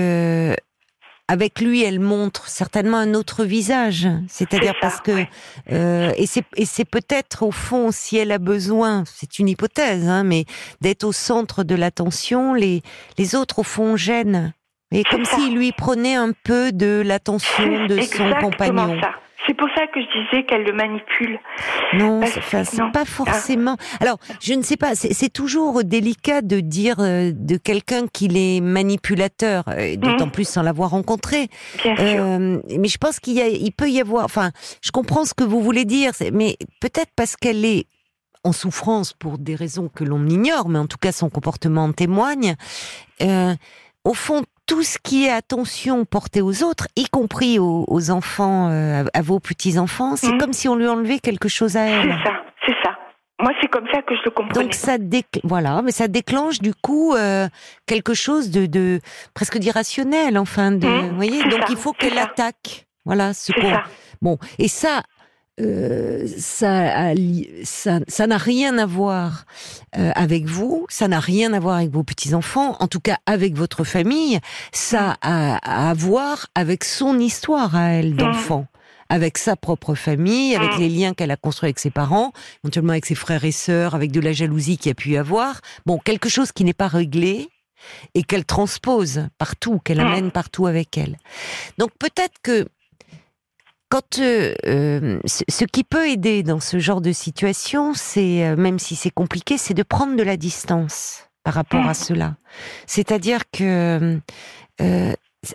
[1.28, 4.08] avec lui, elle montre certainement un autre visage.
[4.28, 5.24] C'est-à-dire parce que
[5.72, 10.06] euh, et c'est et c'est peut-être au fond si elle a besoin, c'est une hypothèse,
[10.06, 10.44] hein, mais
[10.80, 12.82] d'être au centre de l'attention, les
[13.16, 14.52] les autres au fond gênent.
[14.92, 19.00] Et comme s'il lui prenait un peu de l'attention de son compagnon.
[19.00, 19.14] Ça.
[19.46, 21.38] C'est pour ça que je disais qu'elle le manipule.
[21.94, 23.76] Non, c'est pas forcément.
[24.00, 24.94] Alors, je ne sais pas.
[24.94, 30.32] C'est toujours délicat de dire euh, de quelqu'un qu'il est manipulateur, euh, d'autant mhm.
[30.32, 31.48] plus sans l'avoir rencontré.
[31.84, 34.24] Euh, mais je pense qu'il il peut y avoir.
[34.24, 34.50] Enfin,
[34.82, 37.86] je comprends ce que vous voulez dire, mais peut-être parce qu'elle est
[38.44, 41.92] en souffrance pour des raisons que l'on ignore, mais en tout cas son comportement en
[41.92, 42.54] témoigne.
[43.22, 43.54] Euh,
[44.04, 49.04] au fond, tout ce qui est attention portée aux autres, y compris aux, enfants, euh,
[49.12, 50.38] à, vos petits-enfants, c'est mhm.
[50.38, 52.02] comme si on lui enlevait quelque chose à elle.
[52.02, 52.36] C'est ça,
[52.66, 52.96] c'est ça.
[53.40, 54.60] Moi, c'est comme ça que je le comprends.
[54.60, 54.96] Donc ça
[55.42, 57.48] voilà, mais ça déclenche du coup euh,
[57.86, 59.00] quelque chose de, de
[59.34, 61.08] presque d'irrationnel, enfin, de, mhm.
[61.10, 61.42] vous voyez.
[61.44, 62.86] Donc il faut qu'elle attaque.
[63.04, 63.72] Voilà, ce qu'on.
[64.22, 65.02] Bon, et ça,
[65.60, 67.14] euh, ça,
[68.26, 69.44] n'a rien à voir
[69.96, 73.18] euh, avec vous, ça n'a rien à voir avec vos petits enfants, en tout cas
[73.26, 74.40] avec votre famille.
[74.72, 78.66] Ça a à voir avec son histoire à elle d'enfant,
[79.08, 82.32] avec sa propre famille, avec les liens qu'elle a construits avec ses parents,
[82.64, 85.16] éventuellement avec ses frères et sœurs, avec de la jalousie qu'il y a pu y
[85.16, 85.60] avoir.
[85.86, 87.48] Bon, quelque chose qui n'est pas réglé
[88.14, 91.16] et qu'elle transpose partout, qu'elle amène partout avec elle.
[91.78, 92.66] Donc peut-être que
[93.94, 98.80] quand euh, euh, ce, qui peut aider dans ce genre de situation, c'est euh, même
[98.80, 102.34] si c'est compliqué, c'est de prendre de la distance par rapport à cela.
[102.88, 104.18] C'est-à-dire que
[104.80, 105.12] euh,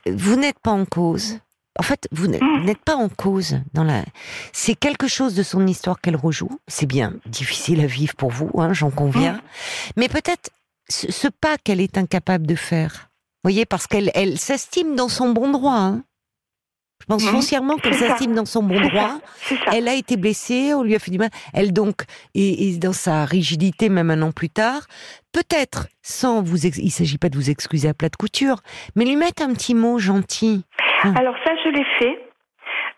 [0.08, 1.40] vous n'êtes pas en cause.
[1.78, 4.06] En fait, vous n'êtes vous n'êtes pas en cause dans la.
[4.54, 6.62] C'est quelque chose de son histoire qu'elle rejoue.
[6.70, 9.42] C'est bien difficile à vivre pour vous, hein, j'en conviens.
[9.98, 10.50] Mais peut-être
[10.88, 13.10] ce, ce pas qu'elle est incapable de faire.
[13.44, 15.76] Vous voyez, parce qu'elle elle s'estime dans son bon droit.
[15.76, 16.04] hein.
[17.02, 17.32] Je pense Mhm.
[17.32, 18.18] foncièrement qu'elle C'est ça.
[18.18, 19.20] s'estime dans son bon droit.
[19.74, 21.30] Elle a été blessée, on lui a fait du mal.
[21.54, 22.04] Elle donc
[22.36, 24.82] est, est dans sa rigidité même un an plus tard.
[25.32, 28.58] Peut-être sans vous, ex- il s'agit pas de vous excuser à plat de couture,
[28.96, 30.64] mais lui mettre un petit mot gentil.
[31.04, 32.20] Alors ça, je l'ai fait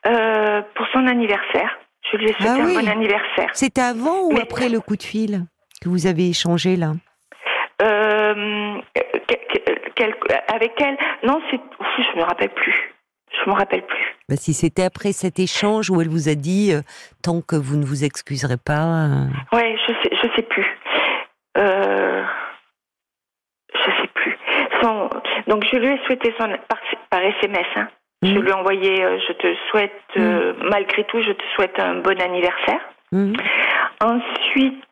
[0.07, 1.77] euh, pour son anniversaire.
[2.11, 2.75] Je lui ai souhaité Ah oui.
[2.75, 3.49] un bon anniversaire.
[3.53, 5.45] C'était avant ou Mais- après le coup de fil
[5.81, 6.93] que vous avez échangé là?
[7.83, 8.77] Euh,
[9.95, 10.15] quel-
[10.53, 10.97] avec elle?
[11.23, 11.59] Non, c'est.
[12.13, 12.93] Je me rappelle plus.
[13.43, 14.15] Je me rappelle plus.
[14.29, 16.81] Bah, Si c'était après cet échange où elle vous a dit euh,
[17.23, 19.07] tant que vous ne vous excuserez pas.
[19.07, 19.27] euh,
[19.57, 20.65] Ouais, je sais, je sais plus.
[21.57, 22.23] Euh,
[23.73, 24.37] je sais plus.
[24.81, 25.09] Son,
[25.47, 27.65] donc je lui ai souhaité son par, par SMS.
[27.75, 27.87] Hein.
[28.23, 28.41] Je Mhm.
[28.41, 29.03] lui ai envoyé.
[29.03, 32.79] euh, je te souhaite, euh, malgré tout, je te souhaite un bon anniversaire.
[33.11, 33.33] hum,
[34.01, 34.83] Ensuite,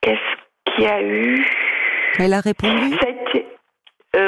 [0.00, 1.46] qu'est-ce qu'il y a eu
[2.18, 2.96] Elle a répondu?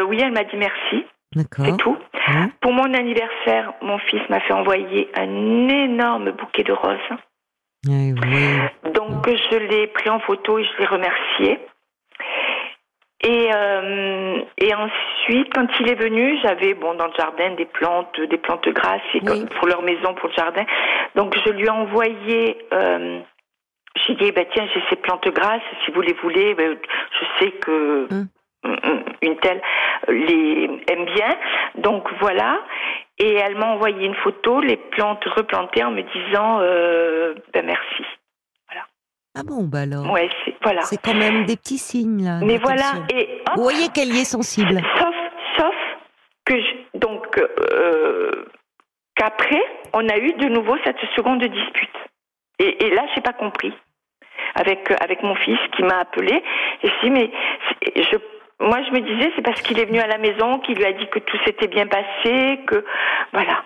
[0.09, 1.07] Oui, elle m'a dit merci.
[1.65, 1.97] C'est tout.
[2.29, 6.97] Hein Pour mon anniversaire, mon fils m'a fait envoyer un énorme bouquet de roses.
[7.87, 8.13] Ouais.
[8.95, 11.59] Donc je l'ai pris en photo et je l'ai remercié.
[13.23, 18.21] Et, euh, et ensuite, quand il est venu, j'avais bon dans le jardin des plantes,
[18.21, 19.25] des plantes grasses et Oui.
[19.25, 20.65] comme pour leur maison, pour le jardin.
[21.15, 22.59] Donc je lui ai envoyé.
[22.73, 23.21] Euh,
[24.07, 25.63] j'ai dit bah tiens j'ai ces plantes grasses.
[25.85, 26.77] Si vous les voulez, ben,
[27.21, 28.29] je sais que Hum.
[29.23, 29.61] Une telle
[30.09, 31.37] les aime bien.
[31.77, 32.61] Donc voilà.
[33.19, 38.05] Et elle m'a envoyé une photo, les plantes replantées, en me disant euh, ben merci.
[39.39, 40.11] Ah bon, bah alors.
[40.11, 40.81] Ouais, c'est voilà.
[40.83, 42.39] C'est quand même des petits signes là.
[42.43, 44.81] Mais voilà, et hop, Vous voyez qu'elle y est sensible.
[44.99, 45.15] sauf,
[45.59, 45.75] sauf
[46.47, 48.47] que je- donc euh,
[49.15, 49.63] qu'après,
[49.93, 51.97] on a eu de nouveau cette seconde dispute.
[52.59, 53.75] Et, et là, j'ai pas compris.
[54.55, 56.43] Avec avec mon fils qui m'a appelé,
[56.83, 57.31] et dis mais
[57.83, 58.17] je
[58.61, 60.93] moi je me disais c'est parce qu'il est venu à la maison qu'il lui a
[60.93, 62.85] dit que tout s'était bien passé, que
[63.33, 63.65] voilà.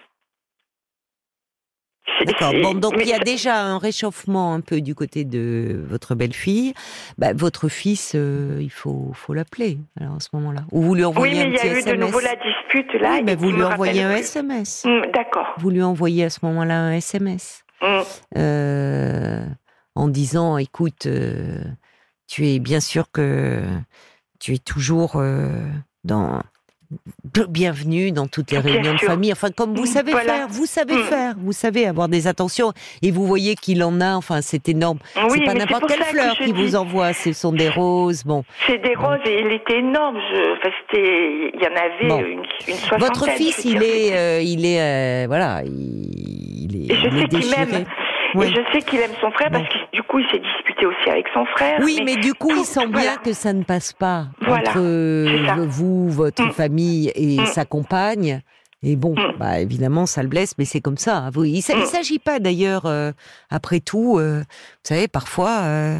[2.24, 2.52] D'accord.
[2.62, 6.14] Bon, donc mais il y a déjà un réchauffement un peu du côté de votre
[6.14, 6.74] belle-fille.
[7.18, 10.62] Bah, votre fils, euh, il faut, faut l'appeler alors à ce moment-là.
[10.72, 11.98] Ou vous lui Oui, envoyez mais un il y a eu de SMS.
[12.06, 13.12] nouveau la dispute là.
[13.14, 14.20] Oui, mais vous lui envoyez un plus.
[14.20, 14.82] SMS.
[14.84, 15.54] Hum, D'accord.
[15.58, 18.02] Vous lui envoyez à ce moment-là un SMS Hum.
[18.36, 19.42] euh,
[19.94, 21.62] en disant, écoute, euh,
[22.28, 23.62] tu es bien sûr que
[24.40, 25.48] tu es toujours euh,
[26.04, 26.40] dans
[27.48, 29.30] bienvenue dans toutes les Bien réunions de famille.
[29.32, 30.32] Enfin, comme vous Mm, savez voilà.
[30.34, 31.02] faire, vous savez Mm.
[31.04, 32.72] faire, vous savez avoir des attentions
[33.02, 34.16] et vous voyez qu'il en a.
[34.16, 34.98] Enfin, c'est énorme.
[35.16, 37.12] Oui, c'est pas n'importe quelle fleur qui dis- vous envoie.
[37.12, 38.24] Ce sont des roses.
[38.24, 40.16] Bon, C'est des roses et il était énorme.
[40.32, 42.20] Je, enfin, c'était, il y en avait Bon.
[42.28, 42.98] une, une soixantaine.
[42.98, 47.16] votre fils, veux il est, euh, il est, euh, voilà, il, est, Et je il
[47.16, 47.66] est sais qu'il déchiré.
[47.66, 47.84] m'aime.
[48.34, 48.48] Ouais.
[48.48, 49.58] Et je sais qu'il aime son frère Bon.
[49.60, 51.80] parce que du coup, il s'est disputé aussi avec son frère.
[51.82, 53.00] Oui, mais, du coup, tout- il sent voilà.
[53.00, 56.52] bien que ça ne passe pas Voilà, entre euh, vous, votre Mm.
[56.52, 57.46] famille et Mm.
[57.46, 58.40] sa compagne.
[58.82, 59.36] Et bon, Mm.
[59.38, 61.18] bah évidemment, ça le blesse, mais c'est comme ça.
[61.18, 61.30] hein.
[61.44, 63.12] Il ne s'agit pas d'ailleurs, euh,
[63.50, 64.44] après tout, euh, vous
[64.84, 65.98] savez, parfois, euh,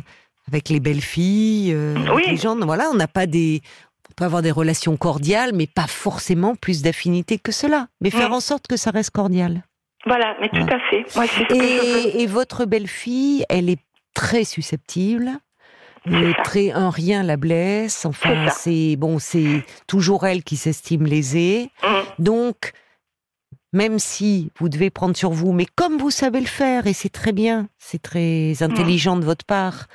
[0.49, 2.23] avec les belles filles, euh, Oui.
[2.27, 3.61] les gens, voilà, on n'a pas des...
[4.09, 7.87] On peut avoir des relations cordiales, mais pas forcément plus d'affinité que cela.
[8.01, 9.63] Mais faire en sorte que ça reste cordial.
[10.07, 11.05] Voilà, mais tout à fait.
[11.15, 12.21] Moi, c'est ce que je veux.
[12.21, 13.81] Et, votre belle-fille, elle est
[14.15, 15.31] très susceptible.
[16.07, 16.43] ça.
[16.43, 18.07] très un rien la blesse.
[18.07, 21.71] Enfin, C'est bon, c'est toujours elle qui s'estime lésée.
[21.83, 22.73] Hum, Donc,
[23.73, 27.11] même si vous devez prendre sur vous, mais comme vous savez le faire, et c'est
[27.11, 29.87] très bien, c'est très intelligent de votre part,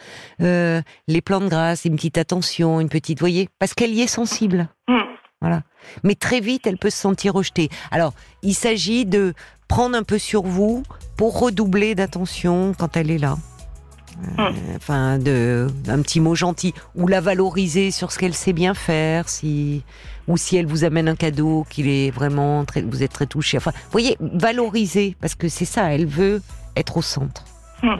[0.41, 4.69] euh, les plantes grasses, une petite attention, une petite, voyez, parce qu'elle y est sensible.
[4.87, 5.03] hum.
[5.41, 5.63] Voilà.
[6.03, 7.69] Mais très vite, elle peut se sentir rejetée.
[7.91, 9.33] Alors, il s'agit de
[9.67, 10.83] prendre un peu sur vous
[11.17, 13.37] pour redoubler d'attention quand elle est là.
[13.37, 14.55] Euh, Mm.
[14.75, 19.29] Enfin, de un petit mot gentil ou la valoriser sur ce qu'elle sait bien faire,
[19.29, 19.83] si
[20.27, 23.57] ou si elle vous amène un cadeau qu'il est vraiment très, vous êtes très touché.
[23.57, 26.41] Enfin, vous voyez, valoriser parce que c'est ça, elle veut
[26.75, 27.43] être au centre.
[27.83, 27.95] Mm.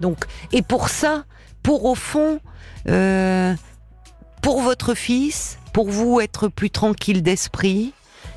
[0.00, 1.24] Donc, et pour ça,
[1.62, 2.40] pour au fond,
[2.88, 3.54] euh,
[4.42, 7.92] pour votre fils, pour vous être plus tranquille d'esprit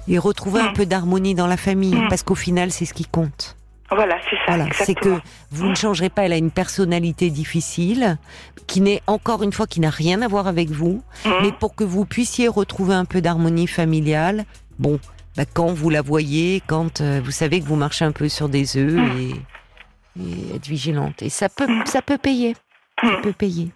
[0.07, 0.73] et retrouver un Mm.
[0.73, 2.07] peu d'harmonie dans la famille, Mm.
[2.09, 3.55] parce qu'au final, c'est ce qui compte.
[3.93, 4.55] Voilà, c'est ça.
[4.55, 5.19] Voilà, c'est que
[5.51, 6.23] vous ne changerez pas.
[6.23, 8.17] Elle a une personnalité difficile,
[8.65, 11.31] qui n'est encore une fois qui n'a rien à voir avec vous, Mhm.
[11.41, 14.45] mais pour que vous puissiez retrouver un peu d'harmonie familiale.
[14.79, 14.97] Bon,
[15.35, 18.47] bah, quand vous la voyez, quand euh, vous savez que vous marchez un peu sur
[18.47, 19.17] des œufs Mm.
[19.19, 21.21] et, et être vigilante.
[21.21, 22.55] Et ça peut, ça peut payer.
[23.01, 23.21] Ça Mm.
[23.23, 23.71] peut payer.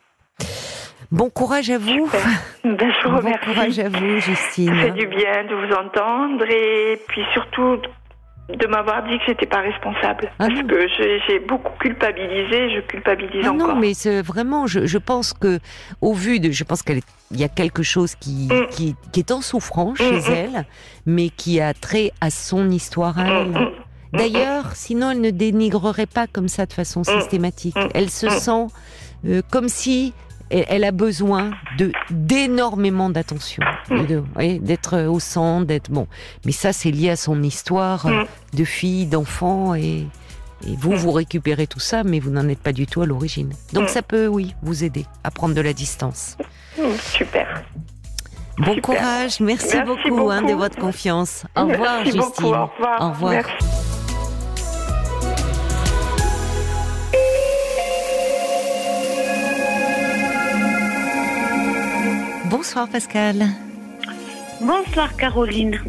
[1.12, 2.10] Bon courage à vous.
[2.64, 3.46] Ben, je vous Bon remercie.
[3.46, 4.94] courage à vous, Ça fait Justine.
[4.96, 7.78] du bien de vous entendre et puis surtout
[8.50, 10.30] de m'avoir dit que j'étais pas responsable.
[10.40, 10.68] Ah parce non.
[10.68, 10.88] que
[11.28, 13.70] j'ai beaucoup culpabilisé, je culpabilise Ah encore.
[13.70, 15.60] non, mais vraiment, je, je pense que,
[16.02, 17.02] au vu de, je pense qu'il
[17.32, 18.68] y a quelque chose qui, Mm.
[18.70, 20.34] qui, qui est en souffrance chez Mm, mm.
[20.34, 20.66] elle,
[21.08, 23.62] mais qui a trait à son histoire à Mm, elle.
[23.62, 23.72] mm,
[24.14, 27.76] D'ailleurs, sinon elle ne dénigrerait pas comme ça de façon systématique.
[27.76, 27.90] Mm.
[27.96, 28.30] Elle se Mm.
[28.30, 28.68] sent
[29.28, 30.14] euh, comme si
[30.50, 34.60] elle, elle a besoin de d'énormément d'attention, Mm.
[34.62, 36.08] d'être euh, au centre, d'être bon.
[36.46, 38.26] Mais ça, c'est lié à son histoire euh, Mm.
[38.58, 40.06] de fille, d'enfant, et,
[40.68, 43.52] et vous, vous récupérez tout ça, mais vous n'en êtes pas du tout à l'origine.
[43.74, 43.88] Donc Mm.
[43.90, 46.38] ça peut, oui, vous aider à prendre de la distance.
[46.78, 47.64] mm, Super.
[48.58, 48.82] Bon Super.
[48.82, 50.60] courage, merci, Merci beaucoup, hein, de beaucoup.
[50.60, 51.44] votre confiance.
[51.58, 52.22] Au revoir, Merci Justine.
[52.22, 52.56] beaucoup.
[52.56, 53.02] Au revoir.
[53.02, 53.32] Au revoir.
[53.34, 54.05] Merci.
[62.50, 63.48] Bonsoir Pascal.
[64.62, 65.80] Bonsoir Caroline.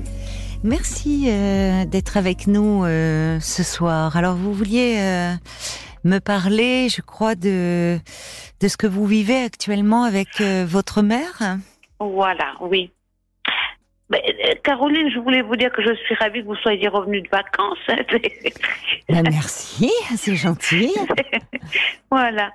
[0.65, 4.17] Merci euh, d'être avec nous euh, ce soir.
[4.17, 5.33] Alors vous vouliez euh,
[6.05, 7.99] me parler, je crois, de
[8.61, 11.59] de ce que vous vivez actuellement avec votre mère?
[12.01, 12.91] Voilà, oui.
[14.65, 17.79] Caroline, je voulais vous dire que je suis ravie que vous soyez revenue de vacances.
[19.09, 20.95] Ben, merci, c'est gentil.
[22.11, 22.51] voilà.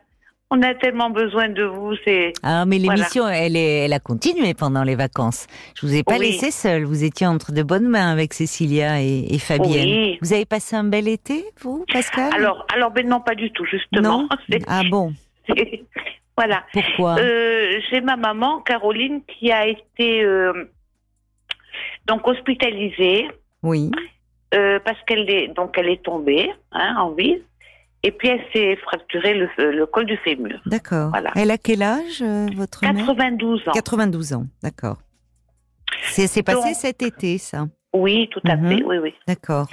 [0.54, 2.96] On a tellement besoin de vous, c'est Ah, mais Voilà.
[2.96, 5.48] l'émission, elle est, elle a continué pendant les vacances.
[5.80, 6.32] Je vous ai pas Oui.
[6.32, 6.84] laissé seule.
[6.84, 9.88] Vous étiez entre de bonnes mains avec Cécilia et, et Fabienne.
[9.88, 10.18] Oui.
[10.22, 12.34] Vous avez passé un bel été, vous, Pascal?
[12.36, 14.24] Alors, alors ben non, pas du tout, justement.
[14.24, 14.30] non?
[14.68, 15.14] Ah bon?
[16.38, 16.64] voilà.
[16.74, 17.16] Pourquoi?
[17.20, 20.70] Euh, J'ai ma maman, Caroline, qui a été euh,
[22.08, 23.28] donc hospitalisée
[23.64, 23.90] Oui.
[24.54, 27.42] euh, parce qu'elle est donc elle est tombée hein, en ville
[28.04, 30.60] et puis elle s'est fracturé le, le col du fémur.
[30.66, 31.10] D'accord.
[31.10, 31.32] Voilà.
[31.36, 32.94] Elle a quel âge, euh, votre mère?
[33.06, 33.72] 92 ans.
[33.74, 34.98] 92 ans, d'accord.
[36.04, 37.66] C'est passé Donc- cet été, ça?
[37.94, 38.70] Oui, tout à Mhm.
[38.78, 38.84] fait.
[38.84, 39.14] Oui, oui.
[39.28, 39.68] D'accord.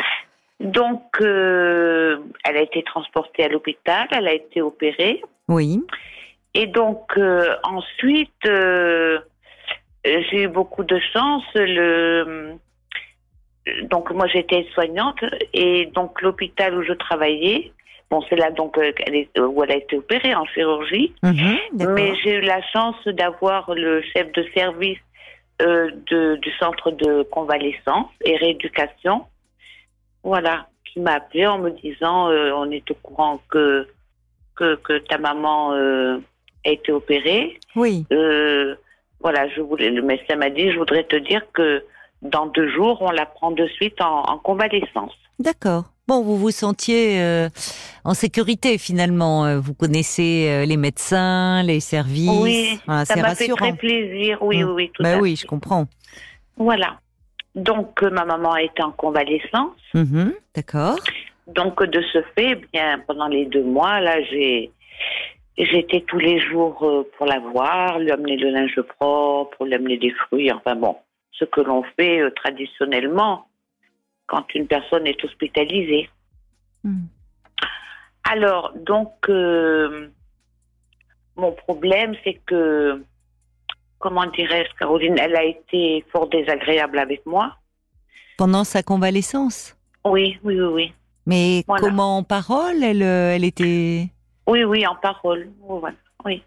[0.61, 5.23] Donc, euh, elle a été transportée à l'hôpital, elle a été opérée.
[5.47, 5.81] Oui.
[6.55, 9.21] Et donc, euh, ensuite, euh,
[10.05, 11.45] j'ai eu beaucoup de chance.
[11.55, 12.55] Le,
[13.85, 15.23] donc, moi, j'étais soignante
[15.53, 17.73] et donc l'hôpital où je travaillais,
[18.11, 21.15] bon, c'est là donc euh, est- où elle a été opérée en chirurgie.
[21.23, 21.95] D'accord.
[21.95, 24.99] Mais j'ai eu la chance d'avoir le chef de service
[25.63, 29.25] euh, de, du centre de convalescence et rééducation,
[30.23, 33.89] voilà, qui m'a appelé en me disant euh, on est au courant que
[34.57, 36.19] que, que ta maman euh,
[36.67, 37.59] a été opérée.
[37.77, 38.05] Oui.
[38.13, 38.75] Euh,
[39.21, 41.85] voilà, je voulais, le médecin m'a dit je voudrais te dire que
[42.23, 45.15] dans deux jours on la prend de suite en, en convalescence.
[45.39, 45.85] D'accord.
[46.09, 47.51] Bon, vous vous sentiez euh,
[48.03, 49.45] en sécurité finalement.
[49.45, 52.31] Euh, Vous connaissez euh, les médecins, les services.
[52.43, 54.39] Oui, Voilà, Ça m'a fait très plaisir.
[54.41, 54.67] Oui, Mm.
[54.69, 55.43] oui, oui, tout Bah à oui, fait.
[55.43, 55.85] je comprends.
[56.57, 56.99] Voilà.
[57.55, 59.77] Donc ma maman a été en convalescence.
[59.93, 60.99] Mhm, D'accord.
[61.47, 64.71] Donc de ce fait, bien pendant les deux mois là, j'ai
[65.59, 66.77] j'étais tous les jours
[67.19, 70.97] pour la voir, lui amener le linge propre, lui amener des fruits, enfin bon,
[71.33, 73.45] ce que l'on fait traditionnellement
[74.29, 76.09] quand une personne est hospitalisée.
[76.85, 77.07] Mm.
[78.23, 80.09] Alors donc euh,
[81.35, 83.03] mon problème c'est que
[83.99, 87.57] comment dirais-je, Caroline, elle a été fort désagréable avec moi.
[88.37, 89.77] Pendant sa convalescence?
[90.05, 90.93] Oui, oui, oui, oui.
[91.27, 91.89] Mais Voilà.
[91.89, 94.09] comment en parole, elle, euh, elle était?
[94.47, 95.51] Oui, oui, en parole.
[95.69, 95.97] Oh, voilà.
[96.25, 96.43] Oui.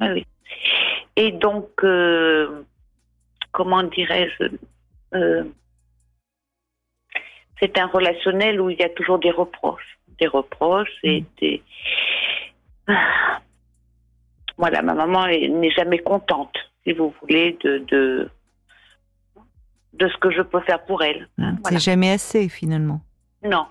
[0.00, 0.26] Oui, oui.
[1.16, 2.64] Et donc, euh,
[3.52, 4.48] comment dirais-je
[5.14, 5.44] euh,
[7.62, 9.98] C'est un relationnel où il y a toujours des reproches.
[10.20, 11.62] Des reproches et des.
[12.88, 13.40] Ah.
[14.58, 18.28] Voilà, ma maman est- n'est jamais contente, si vous voulez, de, de,
[19.94, 21.28] de ce que je peux faire pour elle.
[21.38, 23.00] hein, C'est jamais assez finalement.
[23.44, 23.66] Non.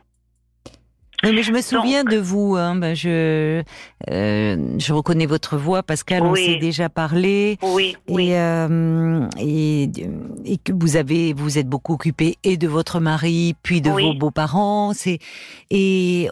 [1.23, 2.55] Oui, mais je me souviens de vous.
[2.55, 3.61] Hein, ben je,
[4.09, 6.23] euh, je reconnais votre voix, Pascal.
[6.23, 7.57] On s'est déjà parlé.
[7.61, 8.29] Oui, oui.
[8.29, 9.83] Et, euh, et,
[10.45, 14.03] et que vous avez, vous êtes beaucoup occupé et de votre mari, puis de Oui.
[14.03, 14.93] vos beaux-parents.
[14.93, 15.19] C'est
[15.69, 16.29] et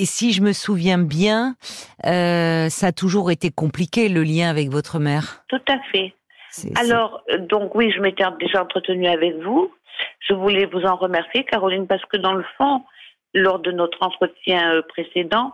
[0.00, 1.56] et si je me souviens bien,
[2.06, 5.42] euh, ça a toujours été compliqué le lien avec votre mère.
[5.48, 6.14] Tout à fait.
[6.76, 9.70] Alors, euh, donc oui, je m'étais déjà entretenue avec vous.
[10.28, 12.82] Je voulais vous en remercier, Caroline, parce que dans le fond,
[13.38, 15.52] lors de notre entretien euh, précédent,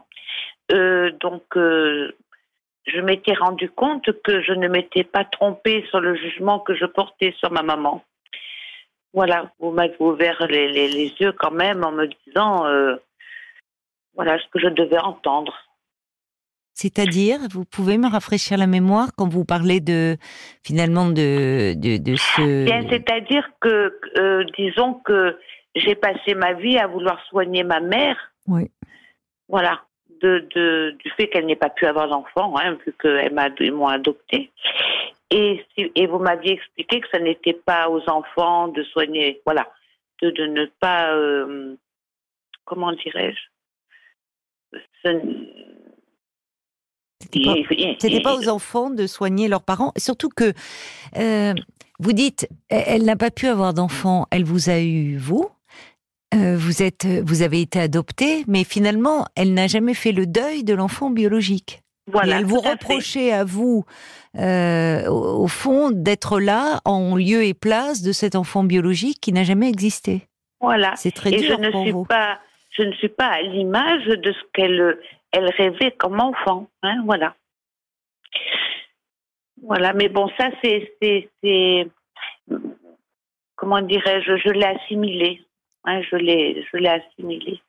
[0.73, 2.13] euh, donc euh,
[2.87, 6.85] je m'étais rendu compte que je ne m'étais pas trompée sur le jugement que je
[6.87, 8.05] portais sur ma maman.
[9.13, 12.97] Voilà, vous m'avez ouvert les, les- les yeux quand même en me disant, euh,
[14.15, 15.55] voilà ce que je devais entendre.
[16.77, 20.17] C'est-à-dire, vous pouvez me rafraîchir la mémoire quand vous parlez de
[20.65, 22.65] finalement de de, de ce.
[22.65, 23.97] Bien, c'est-à-dire que,
[24.59, 25.39] disons que
[25.75, 28.33] j'ai passé ma vie à vouloir soigner ma mère.
[28.47, 28.71] Oui.
[29.49, 29.83] Voilà.
[30.21, 33.73] De, de, du fait qu'elle n'ait pas pu avoir d'enfant, hein, vu qu'elle m'a, ils
[33.73, 34.51] m'ont adopté.
[35.31, 39.71] Et, et vous m'aviez expliqué que ça n'était pas aux enfants de soigner, voilà,
[40.23, 41.77] de, de ne pas, euh,
[42.65, 45.23] comment dirais-je, Ce-
[47.21, 49.93] C'était pas- pas aux enfants de soigner leurs parents.
[49.97, 50.53] Surtout que
[51.17, 51.55] euh,
[51.99, 54.27] vous dites, elle, elle n'a pas pu avoir d'enfants.
[54.31, 55.49] Elle vous a eu vous?
[56.35, 60.65] Euh, vous êtes, vous avez été adopté, mais finalement, elle n'a jamais fait le deuil
[60.65, 61.81] de l'enfant biologique.
[62.09, 63.85] voilà, et elle vous à reprochait à vous,
[64.37, 69.45] euh, au, fond, d'être là en lieu et place de cet enfant biologique qui n'a
[69.45, 70.23] jamais existé.
[70.61, 70.95] Voilà.
[70.97, 72.05] C'est très et je ne pour suis vous.
[72.05, 72.41] pas
[72.77, 74.99] je ne suis pas à l'image de ce qu'elle
[75.31, 77.35] elle rêvait comme enfant hein, voilà
[79.63, 81.91] voilà mais bon ça c'est
[83.55, 85.41] comment dirais-je je l'ai assimilé
[85.85, 87.61] hein, je l'ai je l'ai assimilé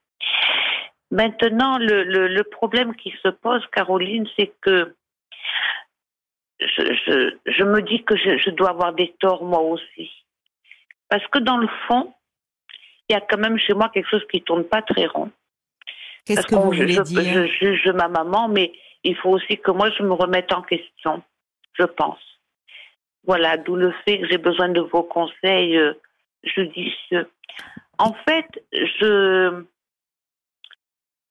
[1.12, 4.96] maintenant le, le le problème qui se pose Caroline c'est que
[6.60, 10.10] je, je, je me dis que je, je dois avoir des torts moi aussi
[11.10, 12.14] parce que dans le fond
[13.10, 15.32] il y a quand même chez moi quelque chose qui tourne pas très rond.
[16.26, 17.48] Qu'est-ce Parce que vous voulez je, dire?
[17.48, 18.74] je juge ma maman, mais
[19.04, 21.22] il faut aussi que moi je me remette en question,
[21.74, 22.20] je pense.
[23.26, 25.94] Voilà, d'où le fait que j'ai besoin de vos conseils euh,
[26.44, 27.30] judicieux.
[27.98, 29.64] En fait, je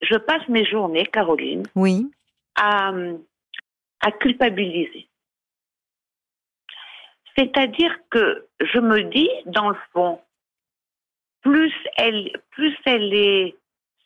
[0.03, 2.11] je passe mes journées, Caroline, Oui.
[2.57, 2.93] à,
[4.01, 5.09] à culpabiliser.
[7.36, 10.20] C'est-à-dire que je me dis, dans le fond,
[11.41, 13.57] plus elle, plus elle est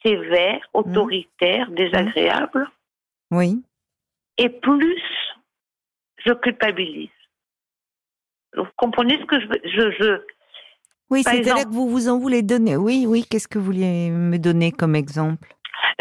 [0.04, 2.70] sévère, autoritaire, désagréable,
[3.32, 3.62] Oui.
[4.38, 5.02] et plus
[6.24, 7.10] je culpabilise.
[8.56, 10.22] Vous comprenez ce que je veux je, je,
[11.10, 12.76] Oui, c'est là que vous vous en voulez donner.
[12.76, 13.24] Oui, oui.
[13.28, 15.48] Qu'est-ce que vous vouliez me donner comme exemple?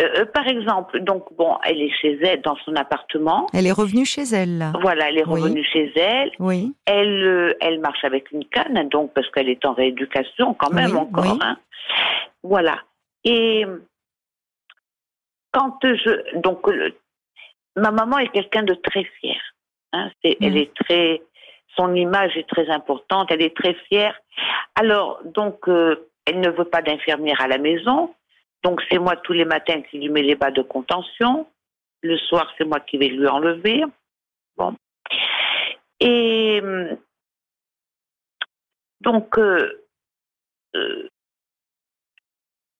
[0.01, 3.47] Euh, euh, Par exemple, donc, bon, elle est chez elle, dans son appartement.
[3.53, 4.73] Elle est revenue chez elle, là.
[4.81, 5.41] Voilà, elle est Oui.
[5.41, 6.31] revenue chez elle.
[6.39, 6.73] Oui.
[6.85, 10.91] Elle, euh, elle marche avec une canne, donc parce qu'elle est en rééducation quand même
[10.91, 11.23] Oui, encore.
[11.25, 11.39] oui.
[11.41, 11.57] hein.
[12.43, 12.81] Voilà.
[13.23, 13.65] Et
[15.51, 16.95] quand je, donc, le-
[17.75, 19.39] ma maman est quelqu'un de très fier.
[19.93, 20.11] hein.
[20.23, 20.57] Elle Mhm.
[20.57, 21.21] est très,
[21.77, 23.31] son image est très importante.
[23.31, 24.15] Elle est très fière.
[24.75, 28.13] Alors, donc, euh, elle ne veut pas d'infirmière à la maison.
[28.63, 31.47] Donc, c'est moi tous les matins qui lui mets les bas de contention.
[32.01, 33.83] Le soir, c'est moi qui vais lui enlever.
[34.57, 34.75] Bon.
[35.99, 36.97] Et hum,
[39.01, 39.85] donc, euh,
[40.75, 41.09] euh,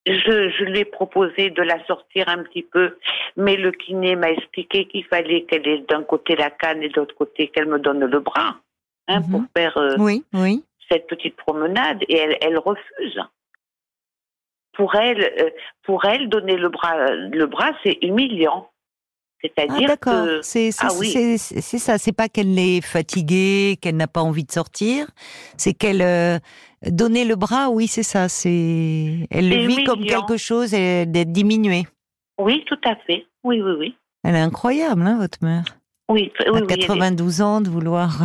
[0.06, 2.98] je, je lui ai proposé de la sortir un petit peu,
[3.36, 6.96] mais le kiné m'a expliqué qu'il fallait qu'elle ait d'un côté la canne et de
[6.96, 8.58] l'autre côté qu'elle me donne le bras
[9.08, 9.32] hein, Mhm.
[9.32, 10.64] pour faire euh, Oui, oui.
[10.90, 13.20] cette petite promenade et elle, elle refuse.
[14.74, 15.50] Pour elle, euh,
[15.84, 18.70] pour elle, donner le bras, le bras, c'est humiliant.
[18.70, 20.26] Ah, C'est-à-dire d'accord.
[20.26, 21.38] que C'est Ah oui.
[21.38, 21.98] ça.
[21.98, 25.08] C'est pas qu'elle est fatiguée, qu'elle n'a pas envie de sortir.
[25.58, 26.38] C'est qu'elle euh,
[26.86, 27.70] donner le bras.
[27.70, 28.30] Oui, c'est ça.
[28.30, 31.86] C'est elle le vit comme quelque chose d'être diminuée.
[32.40, 33.26] oui, tout à fait.
[33.44, 33.98] Oui, oui, oui.
[34.24, 35.64] Elle est incroyable, hein, votre mère.
[36.10, 38.20] Oui, oui, à oui, elle est- 92 ans, de vouloir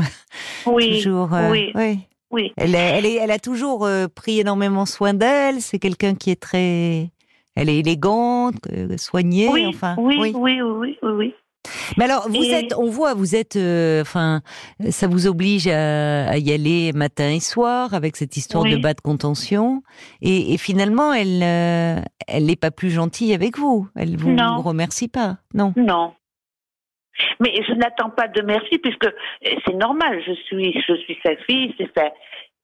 [0.67, 1.35] oui, toujours.
[1.35, 1.99] euh, oui, oui.
[2.31, 2.53] oui.
[2.57, 5.61] Elle, est- elle, est, elle a toujours euh, pris énormément soin d'elle.
[5.61, 7.11] C'est quelqu'un qui est très.
[7.55, 9.49] Elle est élégante, euh, soignée.
[9.51, 11.35] Oui, enfin, oui, oui, oui, oui.
[11.97, 14.41] Mais alors, vous Et- êtes, on voit, vous êtes, euh, enfin,
[14.91, 18.73] ça vous oblige à, à y aller matin et soir avec cette histoire Oui.
[18.73, 19.83] de bas de contention.
[20.23, 23.87] Et, et finalement, elle, euh, elle n'est pas plus gentille avec vous.
[23.95, 24.61] Elle vous Non.
[24.63, 25.37] remercie pas.
[25.55, 25.73] Non.
[25.77, 26.15] Non.
[27.41, 29.11] Mais je n'attends pas de merci puisque euh,
[29.67, 30.23] c'est normal.
[30.27, 31.75] Je suis, je suis sa fille.
[31.79, 32.13] C'est ça.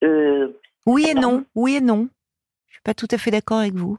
[0.05, 0.49] Euh,
[0.87, 1.45] Oui et non.
[1.55, 2.09] Oui et non.
[2.69, 3.99] Je suis pas tout à fait d'accord avec vous.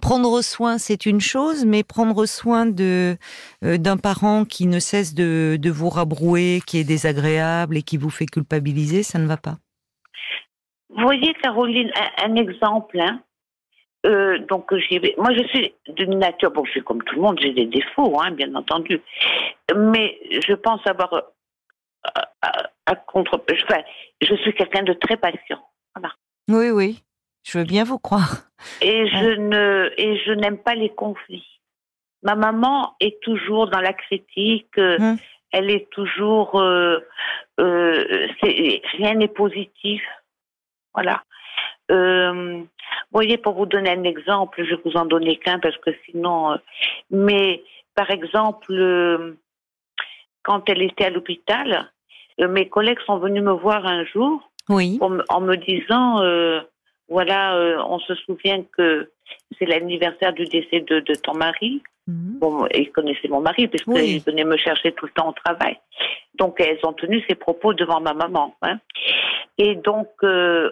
[0.00, 3.16] Prendre soin, c'est une chose, mais prendre soin de
[3.64, 7.96] euh, d'un parent qui ne cesse de, de vous rabrouer, qui est désagréable et qui
[7.96, 9.56] vous fait culpabiliser, ça ne va pas.
[10.90, 13.00] Vous voyez, Caroline, un, un exemple.
[13.00, 13.22] Hein.
[14.04, 15.14] Euh, donc, j'y vais.
[15.18, 16.50] Moi, je suis d'une nature.
[16.50, 19.00] Bon, je suis comme tout le monde, j'ai des défauts, hein, bien entendu.
[19.74, 21.12] Mais je pense avoir.
[21.14, 21.20] euh,
[22.42, 23.42] à, à contre.
[23.50, 23.80] Enfin,
[24.20, 25.62] je suis quelqu'un de très patient.
[25.94, 26.12] Voilà.
[26.50, 27.02] Oui, oui,
[27.44, 28.42] je veux bien vous croire.
[28.82, 31.46] Et je ne et je n'aime pas les conflits.
[32.22, 34.76] Ma maman est toujours dans la critique.
[34.78, 35.16] euh, Hum.
[35.50, 36.60] Elle est toujours.
[36.60, 36.98] Euh,
[37.60, 40.02] euh, rien n'est positif.
[40.92, 41.22] Voilà.
[41.90, 42.66] Euh, vous
[43.12, 46.52] voyez, pour vous donner un exemple, je vais vous en donner qu'un parce que sinon.
[46.52, 46.56] euh,
[47.10, 47.62] mais
[47.94, 49.34] par exemple, euh,
[50.42, 51.90] quand elle était à l'hôpital,
[52.40, 54.98] euh, mes collègues sont venus me voir un jour Oui.
[55.00, 56.20] en, me- en me disant,
[57.08, 59.10] voilà, on se souvient que
[59.58, 61.82] c'est l'anniversaire du décès de, de ton mari.
[62.06, 62.38] Mhm.
[62.40, 64.22] Bon, ils connaissaient mon mari puisqu'ils Oui.
[64.26, 65.78] venaient me chercher tout le temps au travail.
[66.34, 68.54] Donc, elles ont tenu ces propos devant ma maman.
[68.62, 68.78] hein.
[69.56, 70.70] Et donc, euh,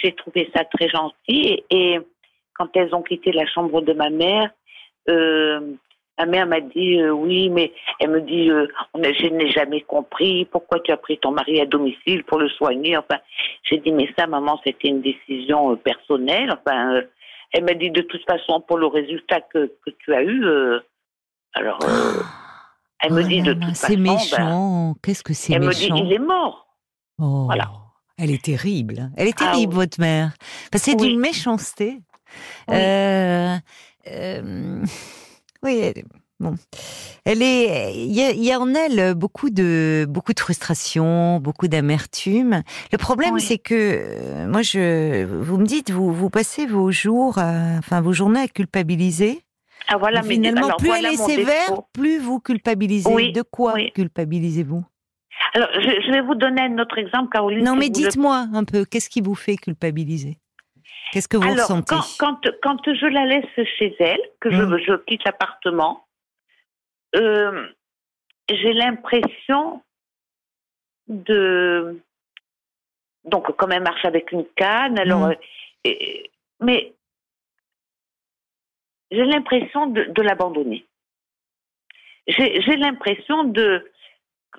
[0.00, 1.14] j'ai trouvé ça très gentil.
[1.30, 2.00] Et, et
[2.54, 4.50] quand elles ont quitté la chambre de ma mère,
[5.08, 5.74] euh,
[6.18, 10.44] ma mère m'a dit euh, oui, mais elle me dit euh, je n'ai jamais compris
[10.46, 12.96] pourquoi tu as pris ton mari à domicile pour le soigner.
[12.96, 13.18] Enfin,
[13.64, 16.52] j'ai dit mais ça, maman, c'était une décision personnelle.
[16.52, 17.00] Enfin,
[17.52, 20.44] elle m'a dit de toute façon pour le résultat que, que tu as eu.
[21.54, 21.78] alors,
[23.04, 24.02] elle me dit là de là, toute c'est façon.
[24.02, 24.94] ben, méchant.
[25.02, 26.66] Qu'est-ce que c'est elle me dit méchant il est mort.
[27.18, 27.64] Oh, Voilà.
[28.22, 29.10] Elle est terrible.
[29.16, 30.32] Elle est Ah terrible, votre mère.
[30.70, 31.08] Parce que c'est Oui.
[31.08, 31.98] d'une méchanceté.
[32.68, 32.76] Oui.
[32.76, 33.56] Euh,
[34.06, 34.84] euh,
[35.64, 36.04] oui, elle-
[36.38, 36.54] bon.
[37.24, 37.92] Elle est.
[37.96, 42.62] Il y, a, il y a en elle beaucoup de beaucoup de frustration, beaucoup d'amertume.
[42.92, 43.40] Le problème, Oui.
[43.40, 48.12] c'est que euh, moi, je, vous me dites, vous vous passez vos jours, enfin vos
[48.12, 49.42] journées à culpabiliser.
[49.88, 51.86] Ah voilà, mais Finalement, alors, plus voilà elle est sévère, défaut.
[51.92, 53.10] plus vous culpabilisez.
[53.12, 54.84] Oui, de quoi culpabilisez-vous?
[55.54, 57.64] Alors, je, je vais vous donner un autre exemple, Caroline.
[57.64, 60.38] Non, mais le dites-moi un peu, qu'est-ce qui vous fait culpabiliser?
[61.12, 61.94] Qu'est-ce que vous Alors, ressentez?
[62.18, 66.06] quand, quand, quand je la laisse chez elle, que je, je quitte l'appartement,
[67.16, 67.66] euh,
[68.48, 69.82] j'ai l'impression
[71.08, 72.00] de.
[73.24, 75.28] Donc, comme elle marche avec une canne, alors.
[75.28, 75.36] Mm.
[75.88, 75.92] euh,
[76.60, 76.94] mais
[79.10, 80.86] j'ai l'impression de, de l'abandonner.
[82.28, 83.90] J'ai l'impression de,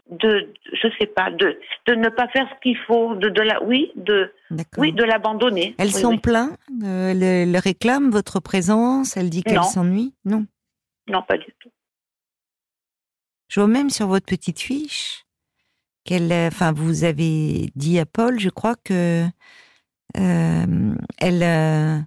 [0.10, 3.64] de, je sais pas, de, de ne pas faire ce qu'il faut, de, de la,
[3.64, 4.82] oui, de, D'accord.
[4.82, 5.76] oui, de l'abandonner.
[5.78, 6.18] Elle Oui, s'en oui.
[6.20, 10.45] plaint euh, Elle, elle réclame votre présence Elle dit qu'elle s'ennuie Non?
[11.07, 11.70] Non, pas du tout.
[13.49, 15.26] Je vois même sur votre petite fiche
[16.06, 19.26] qu'elle, euh, enfin, vous avez dit à Paul, je crois que
[20.18, 21.99] euh, elle, euh,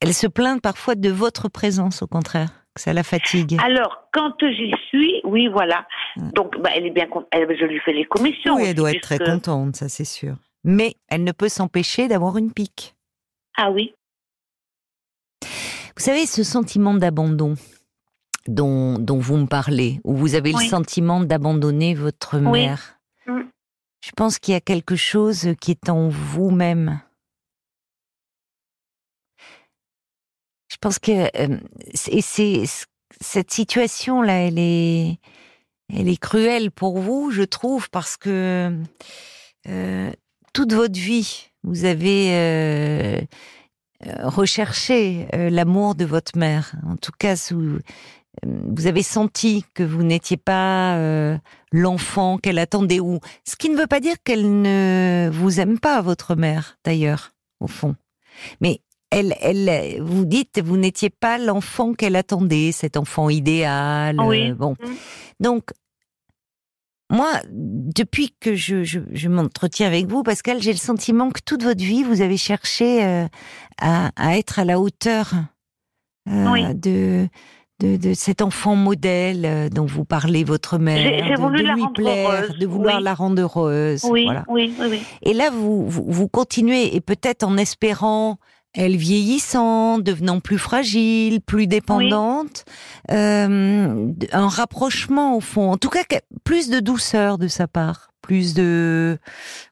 [0.00, 3.56] elle se plaint parfois de votre présence, au contraire, que ça la fatigue.
[3.62, 5.86] Alors, quand j'y suis, oui, voilà.
[6.16, 6.30] Ouais.
[6.34, 7.28] Donc, bah, elle est bien contente.
[7.32, 8.54] Elle- Je lui fais les commissions.
[8.56, 10.36] oui, elle doit être très contente, ça c'est sûr.
[10.64, 12.94] Mais elle ne peut s'empêcher d'avoir une pique.
[13.56, 13.94] Ah oui.
[15.42, 17.54] Vous savez, ce sentiment d'abandon
[18.46, 20.62] dont, dont vous me parlez, où vous avez Oui.
[20.64, 22.62] le sentiment d'abandonner votre Oui.
[22.66, 23.42] mère, Mm.
[24.04, 27.00] je pense qu'il y a quelque chose qui est en vous-même.
[30.80, 31.58] Pense que euh,
[31.94, 32.64] c'est,
[33.20, 35.18] cette situation-là, elle est,
[35.92, 38.76] elle est cruelle pour vous, je trouve, parce que
[39.68, 40.10] euh,
[40.52, 43.20] toute votre vie, vous avez euh,
[44.22, 46.74] recherché l'amour de votre mère.
[46.86, 50.96] En tout cas, vous avez senti que vous n'étiez pas
[51.72, 56.00] l'enfant qu'elle attendait, ou ce qui ne veut pas dire qu'elle ne vous aime pas,
[56.00, 57.96] votre mère, d'ailleurs, au fond.
[58.60, 58.80] Mais
[59.10, 64.20] elle, elle, vous dites, vous n'étiez pas l'enfant qu'elle attendait, cet enfant idéal.
[64.20, 64.50] Oui.
[64.50, 64.94] euh, bon, Mm.
[65.40, 65.64] donc.
[67.10, 71.62] Moi, depuis que je, je, je m'entretiens avec vous, Pascal, j'ai le sentiment que toute
[71.62, 73.26] votre vie, vous avez cherché euh,
[73.80, 75.30] à, à être à la hauteur
[76.28, 76.74] euh, Oui.
[76.74, 77.26] de,
[77.80, 81.84] de, de cet enfant modèle dont vous parlez, votre mère, J'ai- voulu de la lui
[81.94, 83.02] plaire, heureuse, de vouloir oui.
[83.04, 84.04] la rendre heureuse.
[84.04, 84.44] Oui, voilà.
[84.48, 85.02] oui, oui, oui.
[85.22, 88.36] Et là, vous, vous, vous continuez, et peut-être en espérant
[88.74, 92.64] elle vieillissant, devenant plus fragile, plus dépendante,
[93.10, 95.72] euh, un rapprochement au fond.
[95.72, 96.04] En tout cas,
[96.44, 99.16] plus de douceur de sa part, plus de,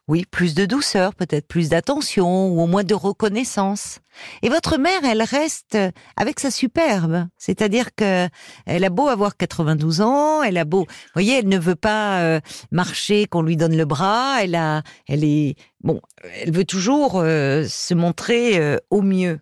[0.07, 3.99] oui, plus de douceur, peut-être plus d'attention ou au moins de reconnaissance.
[4.41, 5.77] Et votre mère, elle reste
[6.15, 8.27] avec sa superbe, c'est-à-dire que
[8.65, 12.21] elle a beau avoir 92 ans, elle a beau, vous voyez, elle ne veut pas
[12.21, 12.39] euh,
[12.71, 16.01] marcher qu'on lui donne le bras, elle a, elle est, bon,
[16.41, 19.39] elle veut toujours euh, se montrer euh, au mieux.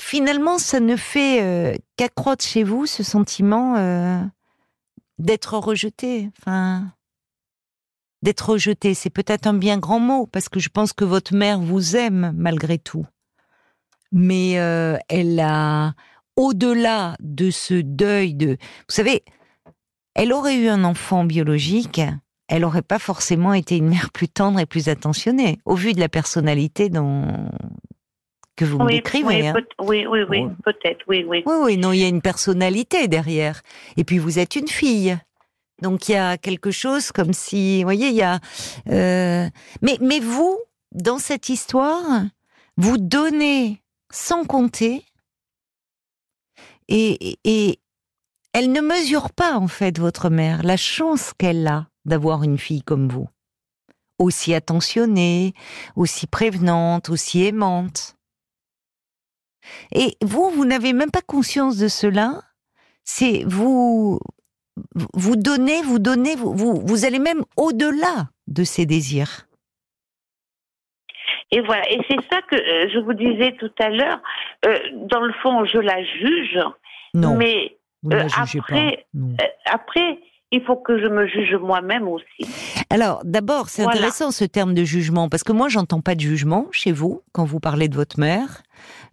[0.00, 3.76] finalement, ça ne fait qu'accroître chez vous ce sentiment
[5.18, 6.30] d'être rejeté.
[6.38, 6.90] Enfin,
[8.22, 11.58] d'être rejeté, c'est peut-être un bien grand mot parce que je pense que votre mère
[11.60, 13.06] vous aime malgré tout.
[14.12, 15.94] Mais euh, elle a,
[16.36, 19.24] au-delà de ce deuil de, vous savez,
[20.14, 22.00] elle aurait eu un enfant biologique,
[22.48, 26.00] elle n'aurait pas forcément été une mère plus tendre et plus attentionnée, au vu de
[26.00, 27.48] la personnalité dont,
[28.56, 29.26] que vous me Oui, décrivez.
[29.26, 29.54] oui, hein.
[29.54, 30.50] peut- oui, oui, oui, Ouais.
[30.62, 31.42] peut-être, oui, oui.
[31.46, 33.62] Oui, oui, non, il y a une personnalité derrière.
[33.96, 35.16] Et puis vous êtes une fille.
[35.82, 38.38] Donc il y a quelque chose comme si, vous voyez, il y a.
[38.88, 39.48] euh,
[39.82, 40.58] Mais, mais vous,
[40.92, 42.22] dans cette histoire,
[42.76, 45.04] vous donnez sans compter.
[46.88, 47.80] Et, et- et
[48.52, 52.82] elle ne mesure pas, en fait, votre mère, la chance qu'elle a d'avoir une fille
[52.82, 53.28] comme vous.
[54.18, 55.54] Aussi attentionnée,
[55.96, 58.14] aussi prévenante, aussi aimante.
[59.92, 62.42] Et vous, vous n'avez même pas conscience de cela.
[63.04, 64.20] C'est vous,
[65.14, 69.46] vous donnez, vous donnez, vous, vous, vous allez même au-delà de ces désirs.
[71.50, 74.20] Et voilà, et c'est ça que euh, je vous disais tout à l'heure.
[74.64, 74.78] euh,
[75.10, 76.58] dans le fond, je la juge,
[77.14, 79.02] Non, mais vous ne la euh, jugez après- pas.
[79.18, 79.36] Non.
[79.40, 80.18] euh, après,
[80.50, 82.46] il faut que je me juge moi-même aussi.
[82.88, 83.98] Alors, d'abord, c'est Voilà.
[83.98, 87.44] intéressant ce terme de jugement, parce que moi, j'entends pas de jugement chez vous quand
[87.44, 88.62] vous parlez de votre mère.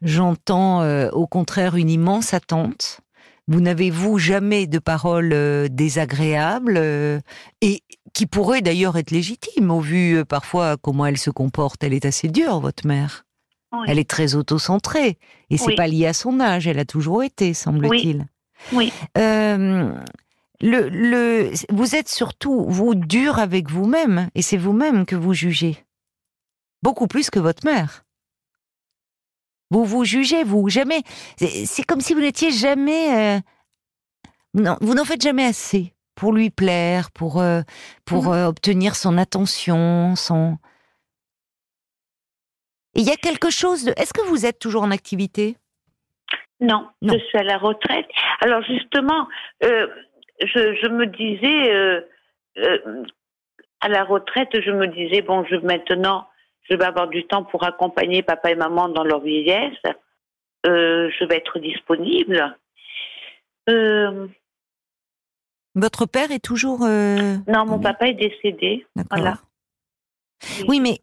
[0.01, 3.01] J'entends euh, au contraire une immense attente.
[3.49, 7.19] Vous n'avez, vous, jamais de paroles euh, désagréables euh,
[7.61, 7.81] et
[8.13, 11.83] qui pourraient d'ailleurs être légitimes au vu euh, parfois comment elle se comporte.
[11.83, 13.25] Elle est assez dure, votre mère.
[13.73, 13.79] Oui.
[13.87, 15.17] Elle est très autocentrée
[15.49, 15.75] et c'est Oui.
[15.75, 16.67] pas lié à son âge.
[16.67, 18.27] Elle a toujours été, semble-t-il.
[18.71, 18.93] Oui.
[20.61, 25.77] Le, le, vous êtes surtout, vous, dur avec vous-même, et c'est vous-même que vous jugez.
[26.83, 28.03] Beaucoup plus que votre mère.
[29.71, 31.01] Vous vous jugez, vous, jamais.
[31.37, 33.37] C'est comme si vous n'étiez jamais.
[33.37, 33.39] euh,
[34.55, 37.61] non, vous n'en faites jamais assez pour lui plaire, pour, euh,
[38.05, 38.33] pour Mhm.
[38.33, 40.57] euh, obtenir son attention, son.
[42.95, 43.93] Il y a quelque chose de.
[43.95, 45.55] Est-ce que vous êtes toujours en activité?
[46.59, 47.13] Non, Non.
[47.13, 48.07] je suis à la retraite.
[48.41, 49.27] Alors justement,
[49.61, 49.77] je,
[50.41, 52.03] je me disais,
[53.81, 56.27] à la retraite, je me disais, bon, je, maintenant,
[56.69, 59.77] je vais avoir du temps pour accompagner papa et maman dans leur vieillesse.
[60.65, 62.57] Euh, je vais être disponible.
[63.69, 64.27] Euh,
[65.75, 66.83] Votre père est toujours.
[66.83, 67.83] euh, non, mon Oui.
[67.83, 68.85] papa est décédé.
[68.95, 69.17] D'accord.
[69.19, 69.37] Voilà.
[70.67, 70.99] Oui, mais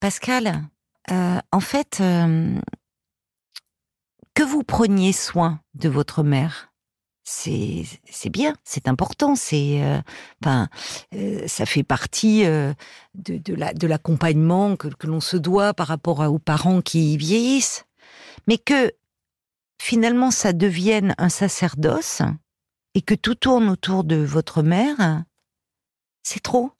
[0.00, 0.52] Pascal,
[1.08, 2.02] en fait,
[4.34, 6.72] que vous preniez soin de votre mère,
[7.28, 9.98] c'est c'est bien, c'est important, c'est euh,
[10.42, 10.68] enfin
[11.12, 12.72] euh, ça fait partie euh,
[13.14, 16.80] de, de la de l'accompagnement que, que l'on se doit par rapport à- aux parents
[16.80, 17.84] qui vieillissent,
[18.46, 18.92] mais que
[19.82, 22.22] finalement ça devienne un sacerdoce
[22.94, 25.24] et que tout tourne autour de votre mère,
[26.22, 26.70] c'est trop.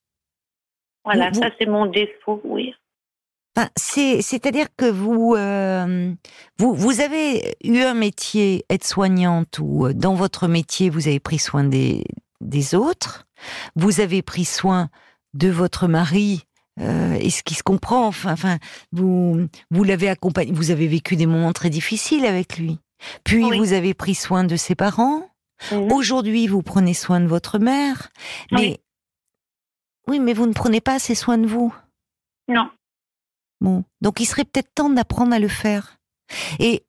[1.05, 2.73] Voilà, vous- ça c'est mon défaut, oui.
[3.57, 6.13] Enfin, c'est, c'est-à-dire que vous, euh,
[6.59, 11.39] vous, vous avez eu un métier aide-soignante ou euh, dans votre métier vous avez pris
[11.39, 12.05] soin des,
[12.43, 13.27] des autres,
[13.75, 14.91] vous avez pris soin
[15.33, 16.45] de votre mari
[16.81, 18.07] euh, et ce qui se comprend.
[18.07, 18.59] Enfin, enfin,
[18.93, 22.79] vous, vous l'avez accompagné, vous avez vécu des moments très difficiles avec lui.
[23.25, 23.59] Puis Oui.
[23.59, 25.31] vous avez pris soin de ses parents.
[25.73, 25.93] Mhm.
[25.93, 28.11] Aujourd'hui, vous prenez soin de votre mère.
[28.53, 28.77] Mais Oui.
[30.09, 31.75] oui, mais vous ne prenez pas assez soin de vous.
[32.49, 32.69] Non.
[33.61, 35.97] Donc il serait peut-être temps d'apprendre à le faire.
[36.59, 36.85] Et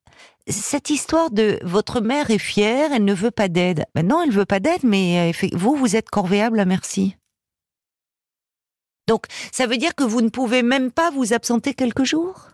[0.48, 3.86] cette histoire de votre mère est fière, elle ne veut pas d'aide.
[3.96, 7.16] Ben non, elle veut pas d'aide, mais euh, vous, vous êtes corvéable à merci.
[9.08, 12.50] Donc, ça veut dire que vous ne pouvez même pas vous absenter quelques jours?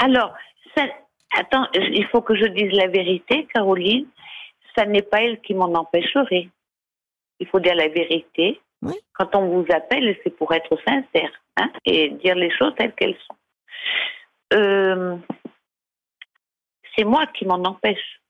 [0.00, 0.34] Alors,
[0.76, 0.86] ça,
[1.38, 4.06] attends, il faut que je dise la vérité, Caroline.
[4.76, 6.48] Ça n'est pas elle qui m'en empêcherait.
[7.38, 8.60] Il faut dire la vérité.
[8.84, 8.94] Oui.
[9.14, 13.16] Quand on vous appelle, c'est pour être sincère hein, et dire les choses telles qu'elles
[13.26, 13.36] sont.
[14.52, 15.16] Euh,
[16.96, 18.20] c'est moi qui m'en empêche.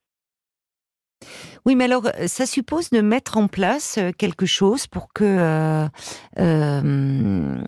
[1.66, 5.24] Oui, mais alors, euh, ça suppose de mettre en place euh, quelque chose pour que,
[5.24, 5.86] euh,
[6.38, 7.62] euh,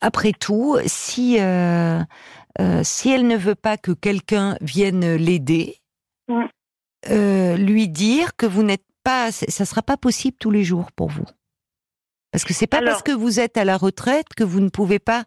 [0.00, 2.02] après tout, si, euh,
[2.82, 5.78] si elle ne veut pas que quelqu'un vienne l'aider,
[7.08, 11.24] lui dire que vous n'êtes pas, ça sera pas possible tous les jours pour vous.
[12.34, 14.68] Parce que c'est pas Alors- parce que vous êtes à la retraite que vous ne
[14.68, 15.22] pouvez pas,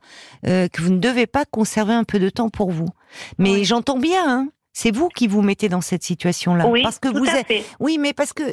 [0.46, 2.90] euh, que vous ne devez pas conserver un peu de temps pour vous.
[3.38, 3.64] Mais Oui.
[3.64, 6.68] j'entends bien, hein, c'est vous qui vous mettez dans cette situation-là.
[6.68, 7.64] oui, parce que tout vous à êtes, fait.
[7.80, 8.44] oui, mais parce que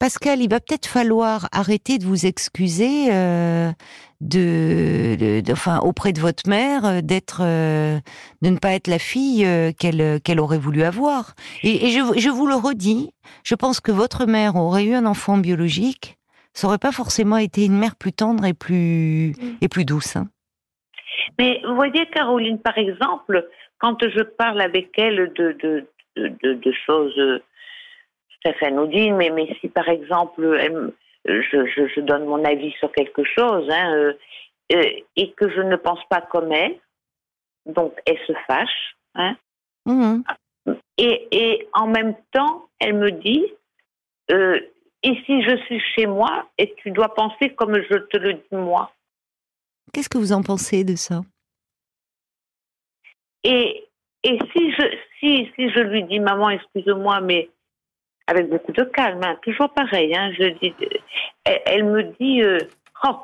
[0.00, 3.70] Pascal, il va peut-être falloir arrêter de vous excuser euh,
[4.20, 8.00] de, de- de- enfin, auprès de votre mère euh, d'être, euh,
[8.42, 11.34] de ne pas être la fille euh, qu'elle qu'elle aurait voulu avoir.
[11.62, 13.10] Et, et je, je vous le redis,
[13.44, 16.18] je pense que votre mère aurait eu un enfant biologique,
[16.52, 20.16] ça aurait pas forcément été une mère plus tendre et plus et plus douce.
[20.16, 20.28] hein.
[21.38, 23.48] Mais vous voyez, Caroline, par exemple,
[23.78, 27.38] quand je parle avec elle de, de, de, choses euh,
[28.42, 30.92] tout à fait anodines, mais, mais si par exemple, elle
[31.24, 34.12] je, je, je donne mon avis sur quelque chose, hein, euh,
[34.74, 34.84] euh,
[35.16, 36.76] et que je ne pense pas comme elle,
[37.66, 39.36] donc elle se fâche, hein,
[39.86, 40.22] Mhm.
[40.98, 43.44] et, et en même temps, elle me dit,
[44.30, 44.60] euh,
[45.02, 48.92] ici je suis chez moi et tu dois penser comme je te le dis moi.
[49.92, 51.20] Qu'est-ce que vous en pensez de ça?
[53.44, 53.84] Et,
[54.22, 57.50] et si, je, si, si je lui dis, maman, excuse-moi, mais
[58.28, 60.72] avec beaucoup de calme, hein, toujours pareil, hein, je dis,
[61.44, 62.58] elle, elle me dit, euh,
[63.04, 63.18] Oh,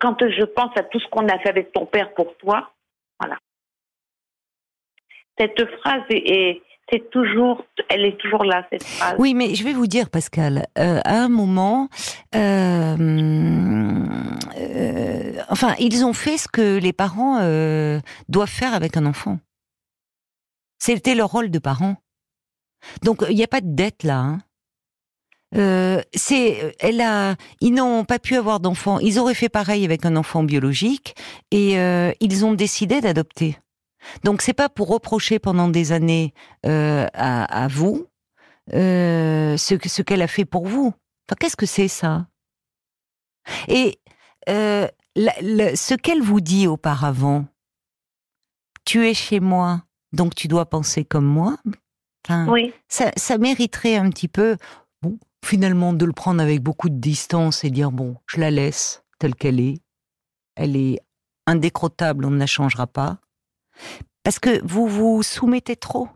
[0.00, 2.72] quand je pense à tout ce qu'on a fait avec ton père pour toi,
[3.18, 3.36] voilà.
[5.36, 9.14] Cette phrase est, est- c'est toujours, elle est toujours là, cette phrase.
[9.18, 11.88] Oui, mais je vais vous dire, Pascal, euh, à un moment,
[12.34, 12.96] euh,
[14.58, 19.38] euh, enfin, ils ont fait ce que les parents euh, doivent faire avec un enfant.
[20.78, 21.96] C'était leur rôle de parents.
[23.02, 24.18] Donc, il n'y a pas de dette là.
[24.18, 24.38] hein.
[25.56, 28.98] Euh, c'est, elle a, ils n'ont pas pu avoir d'enfant.
[28.98, 31.14] Ils auraient fait pareil avec un enfant biologique
[31.50, 33.56] et euh, ils ont décidé d'adopter.
[34.24, 36.34] Donc c'est pas pour reprocher pendant des années
[36.66, 38.06] euh, à, à vous
[38.74, 40.88] euh, ce, que- ce qu'elle a fait pour vous.
[41.28, 42.26] Enfin, qu'est-ce que c'est ça?
[43.68, 43.98] Et
[44.48, 44.86] euh,
[45.16, 47.46] la- la- ce qu'elle vous dit auparavant,
[48.84, 49.82] tu es chez moi,
[50.12, 51.56] donc tu dois penser comme moi.
[52.26, 54.56] Enfin, Oui, ça, ça mériterait un petit peu,
[55.02, 59.02] bon, finalement, de le prendre avec beaucoup de distance et dire bon, je la laisse
[59.18, 59.80] telle qu'elle est.
[60.56, 60.98] Elle est
[61.46, 63.18] indécrottable, on ne la changera pas.
[64.22, 66.08] Parce que vous vous soumettez trop.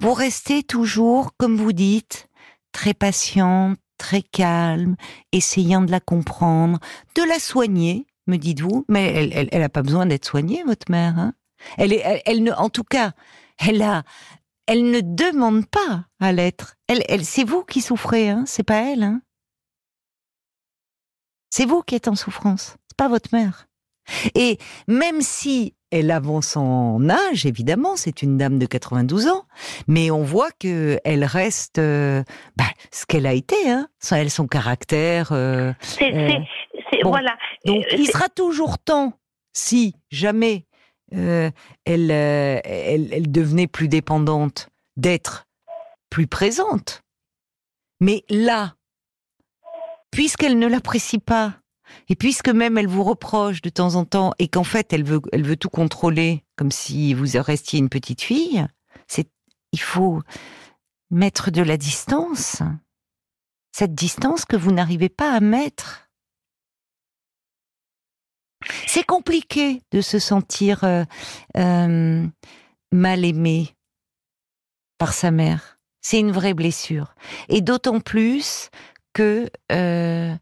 [0.00, 2.28] Vous restez toujours, comme vous dites,
[2.72, 4.96] très patiente, très calme,
[5.32, 6.78] essayant de la comprendre,
[7.14, 8.84] de la soigner, me dites-vous.
[8.88, 11.18] Mais elle, elle, pas besoin d'être soignée, votre mère.
[11.18, 11.34] hein.
[11.78, 13.12] elle est, elle ne, en tout cas,
[13.58, 14.02] elle a,
[14.66, 16.76] elle ne demande pas à l'être.
[16.88, 18.44] Elle, elle, c'est vous qui souffrez, hein.
[18.46, 19.22] C'est pas elle, hein.
[21.50, 22.76] C'est vous qui êtes en souffrance.
[22.88, 23.68] C'est pas votre mère.
[24.34, 24.58] Et
[24.88, 29.44] même si elle avance en âge, évidemment, c'est une dame de 92 ans,
[29.86, 32.22] mais on voit que elle reste euh,
[32.56, 33.88] bah, ce qu'elle a été, hein.
[34.00, 35.30] Son- Elle, son caractère.
[35.32, 36.28] euh, c'est, Euh,
[36.72, 37.10] c'est, c'est- bon.
[37.10, 37.36] voilà.
[37.64, 39.12] donc, il sera toujours temps,
[39.52, 40.66] si jamais
[41.12, 41.52] elle,
[42.10, 42.10] elle,
[43.12, 45.46] elle devenait plus dépendante, d'être
[46.10, 47.02] plus présente.
[48.00, 48.74] Mais là,
[50.10, 51.54] puisqu'elle ne l'apprécie pas,
[52.08, 55.20] et puisque même elle vous reproche de temps en temps, et qu'en fait elle veut,
[55.32, 58.66] elle veut tout contrôler, comme si vous restiez une petite fille,
[59.72, 60.22] il faut
[61.10, 62.62] mettre de la distance.
[63.72, 66.08] Cette distance que vous n'arrivez pas à mettre.
[68.86, 71.04] C'est compliqué de se sentir euh,
[71.58, 72.26] euh,
[72.90, 73.76] mal aimé
[74.96, 75.78] par sa mère.
[76.00, 77.14] C'est une vraie blessure.
[77.48, 78.70] Et d'autant plus
[79.12, 80.34] que euh,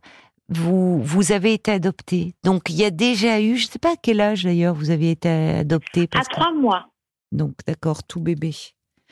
[0.59, 2.35] vous, vous avez été adopté.
[2.45, 4.91] Donc il y a déjà eu, je ne sais pas à quel âge d'ailleurs vous
[4.91, 6.09] avez été adopté.
[6.13, 6.87] à que- trois mois.
[7.33, 8.55] Donc d'accord, tout bébé.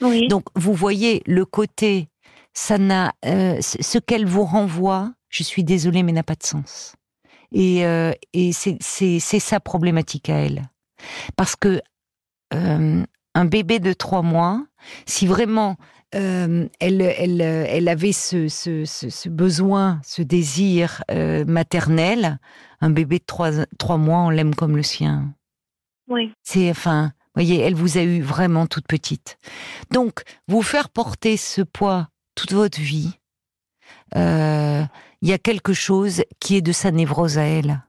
[0.00, 0.28] Oui.
[0.28, 2.08] Donc vous voyez le côté,
[2.54, 6.94] ça n'a, euh, ce qu'elle vous renvoie, je suis désolée, mais n'a pas de sens.
[7.52, 10.62] Et, euh, et c'est c'est c'est sa problématique à elle,
[11.36, 11.82] parce que
[12.54, 13.04] euh,
[13.34, 14.64] un bébé de trois mois,
[15.06, 15.76] si vraiment
[16.14, 22.38] euh, elle elle elle avait ce ce, ce, ce besoin, ce désir euh, maternel,
[22.80, 25.34] un bébé de trois trois mois, on l'aime comme le sien.
[26.08, 26.32] oui.
[26.42, 29.38] C'est, enfin, voyez, elle vous a eu vraiment toute petite.
[29.90, 33.18] Donc, vous faire porter ce poids toute votre vie,
[34.16, 34.82] euh,
[35.22, 37.82] il y a quelque chose qui est de sa névrose à elle.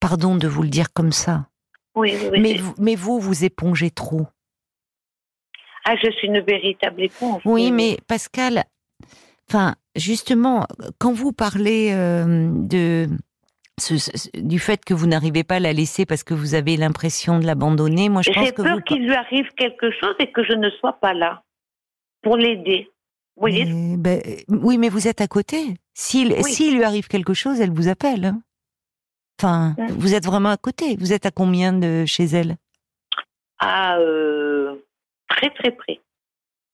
[0.00, 1.48] Pardon de vous le dire comme ça.
[1.94, 2.40] Oui, oui, oui.
[2.40, 4.26] Mais, vous- mais vous, vous épongez trop.
[5.84, 7.42] Ah, je suis une véritable éponge.
[7.44, 8.64] Oui, mais Pascal,
[9.48, 10.66] enfin, justement,
[10.98, 13.08] quand vous parlez euh, de
[13.80, 16.76] ce- ce- du fait que vous n'arrivez pas à la laisser parce que vous avez
[16.76, 18.82] l'impression de l'abandonner, moi je pense J'ai peur vous...
[18.82, 21.42] qu'il lui arrive quelque chose et que je ne sois pas là
[22.22, 22.88] pour l'aider.
[23.36, 25.74] Vous voyez Mais, ben, oui, mais vous êtes à côté.
[25.94, 26.70] S'il Oui.
[26.74, 28.26] lui arrive quelque chose, elle vous appelle.
[28.26, 28.42] hein.
[29.40, 29.86] Enfin, Mm.
[29.98, 30.96] vous êtes vraiment à côté.
[31.00, 32.56] Vous êtes à combien de chez elle?
[33.58, 34.76] Ah, euh,
[35.28, 36.00] très très près.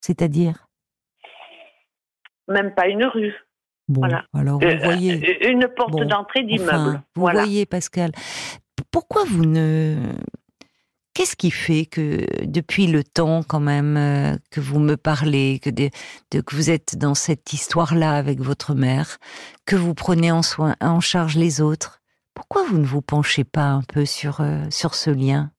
[0.01, 0.67] C'est-à-dire?
[2.49, 3.35] Même pas une rue.
[3.89, 4.25] Bon, Voilà.
[4.35, 5.39] alors vous Euh, voyez.
[5.43, 6.69] euh, Une porte Bon, d'entrée d'immeuble.
[6.71, 7.41] Enfin, vous voilà.
[7.43, 8.13] voyez, Pascal,
[8.91, 10.13] pourquoi vous ne...
[11.15, 15.69] Qu'est-ce qui fait que depuis le temps quand même euh, que vous me parlez, que,
[15.71, 15.91] de-
[16.31, 19.19] de- que vous êtes dans cette histoire-là avec votre mère,
[19.67, 22.01] que vous prenez en, soin, en charge les autres,
[22.35, 25.51] pourquoi vous ne vous penchez pas un peu sur, euh, sur ce lien?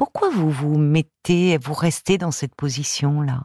[0.00, 3.40] Pourquoi vous vous mettez, vous restez dans cette position-là?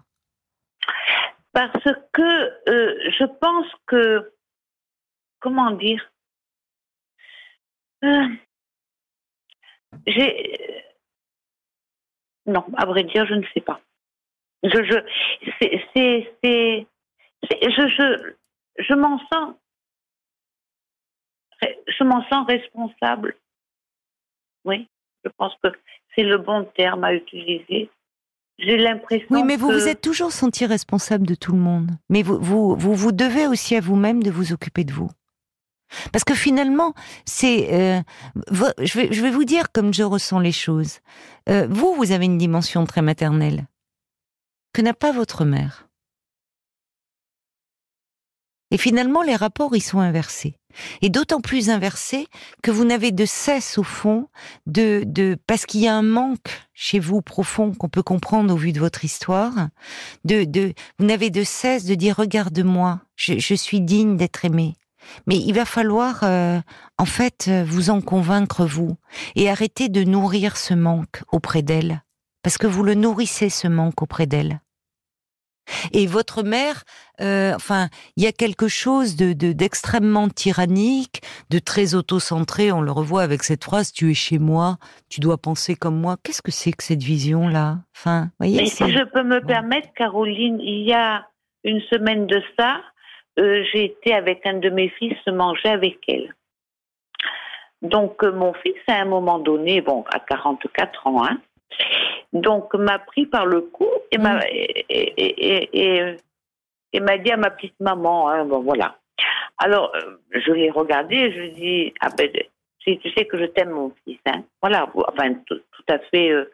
[1.52, 1.84] Parce
[2.14, 4.34] que euh, je pense que,
[5.42, 6.10] comment dire,
[8.06, 8.28] Euh,
[10.08, 10.84] j'ai,
[12.46, 13.82] non, à vrai dire, je ne sais pas.
[14.64, 14.80] Je,
[18.94, 19.56] m'en sens,
[21.62, 23.36] je m'en sens responsable.
[24.64, 24.88] Oui,
[25.26, 25.70] je pense que
[26.16, 27.90] c'est le bon terme à utiliser.
[28.58, 31.92] J'ai l'impression Oui, mais vous que- vous êtes toujours senti responsable de tout le monde.
[32.10, 35.10] Mais vous vous, vous, vous devez aussi à vous-même de vous occuper de vous.
[36.12, 36.94] Parce que finalement,
[37.26, 38.02] c'est, euh,
[38.80, 41.00] je, vais, je vais vous dire comme je ressens les choses.
[41.50, 43.66] Euh, vous, vous avez une dimension très maternelle
[44.74, 45.88] que n'a pas votre mère.
[48.72, 50.56] Et finalement, les rapports, ils sont inversés.
[51.02, 52.28] Et d'autant plus inversés
[52.64, 54.28] que vous n'avez de cesse, au fond,
[54.66, 58.58] de, de parce qu'il y a un manque chez vous profond qu'on peut comprendre au
[58.58, 59.70] vu de votre histoire,
[60.26, 64.76] de, de vous n'avez de cesse de dire regarde-moi, je, je suis digne d'être aimé.
[65.28, 66.60] Mais il va falloir, euh,
[66.98, 68.98] en fait, vous en convaincre vous
[69.36, 72.04] et arrêter de nourrir ce manque auprès d'elle,
[72.42, 74.62] parce que vous le nourrissez ce manque auprès d'elle.
[75.94, 76.84] Et votre mère,
[77.22, 82.72] euh, enfin, il y a quelque chose de de- d'extrêmement tyrannique, de très auto-centré.
[82.72, 84.78] On le revoit avec cette phrase "Tu es chez moi,
[85.10, 86.18] tu dois penser comme moi".
[86.24, 87.80] Qu'est-ce que c'est que cette vision-là?
[87.96, 88.58] Enfin, voyez.
[88.62, 89.48] Mais si je peux me Bon.
[89.48, 91.28] permettre, Caroline, il y a
[91.64, 92.82] une semaine de ça,
[93.40, 96.34] euh, j'ai été avec un de mes fils manger avec elle.
[97.82, 101.38] Donc, euh, mon fils, à un moment donné, bon, à 44 ans, hein,
[102.34, 105.70] donc m'a pris par le cou et m'a et, et, et,
[106.12, 106.18] et-
[106.94, 108.98] et m'a dit à ma petite maman, hein, bon, voilà.
[109.58, 112.30] Alors, euh, je l'ai regardé et je lui ai dit, ah ben,
[112.80, 114.44] tu tu sais que je t'aime, mon fils, hein.
[114.62, 116.30] Voilà, enfin, tout, tout à fait.
[116.32, 116.54] euh.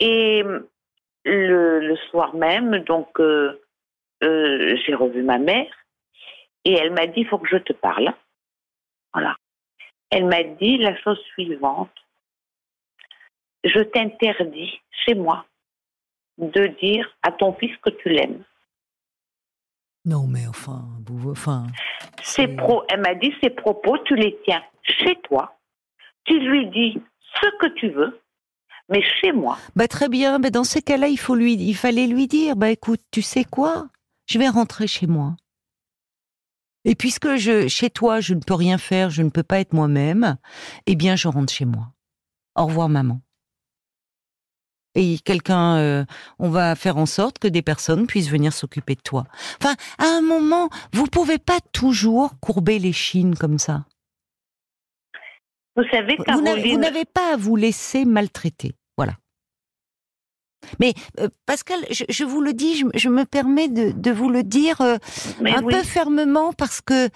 [0.00, 0.42] Et
[1.24, 3.60] le, le soir même, donc, euh,
[4.22, 5.72] euh, j'ai revu ma mère
[6.64, 8.12] et elle m'a dit, il faut que je te parle.
[9.12, 9.36] Voilà.
[10.10, 11.92] Elle m'a dit la chose suivante.
[13.64, 15.46] Je t'interdis chez moi
[16.38, 18.44] de dire à ton fils que tu l'aimes.
[20.04, 21.66] Non, mais enfin, vous, enfin.
[22.22, 25.58] Ces pro, elle m'a dit ces propos, tu les tiens chez toi.
[26.24, 27.00] Tu lui dis
[27.40, 28.20] ce que tu veux,
[28.88, 29.58] mais chez moi.
[29.76, 32.70] Bah très bien, bah dans ces cas-là, il faut lui, il fallait lui dire, bah
[32.70, 33.88] écoute, tu sais quoi,
[34.26, 35.36] je vais rentrer chez moi.
[36.84, 39.72] Et puisque je, chez toi, je ne peux rien faire, je ne peux pas être
[39.72, 40.36] moi-même,
[40.86, 41.92] eh bien, je rentre chez moi.
[42.56, 43.20] Au revoir, maman.
[44.94, 46.04] Et quelqu'un, euh,
[46.38, 49.24] on va faire en sorte que des personnes puissent venir s'occuper de toi.
[49.60, 53.84] Enfin, à un moment, vous pouvez pas toujours courber les chines comme ça.
[55.76, 58.74] Vous savez, n'avez- vous Caroline, n'avez pas à vous laisser maltraiter.
[60.80, 64.28] Mais euh, Pascal, je, je vous le dis, je, je me permets de, de vous
[64.28, 64.96] le dire euh,
[65.44, 65.72] un oui.
[65.74, 67.08] peu fermement parce que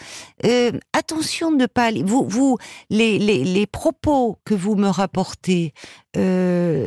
[0.44, 2.02] euh, attention de pas aller.
[2.02, 2.58] Vous, vous,
[2.90, 5.72] les, les, les propos que vous me rapportez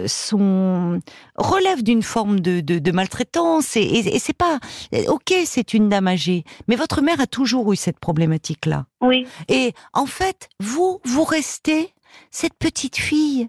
[0.07, 0.99] sont
[1.37, 4.59] relèvent d'une forme de, de, de maltraitance et, et, et c'est pas
[5.07, 8.87] ok, c'est une dame âgée, mais votre mère a toujours eu cette problématique-là.
[8.99, 11.93] Oui, Et en fait, vous, vous restez
[12.29, 13.47] cette petite fille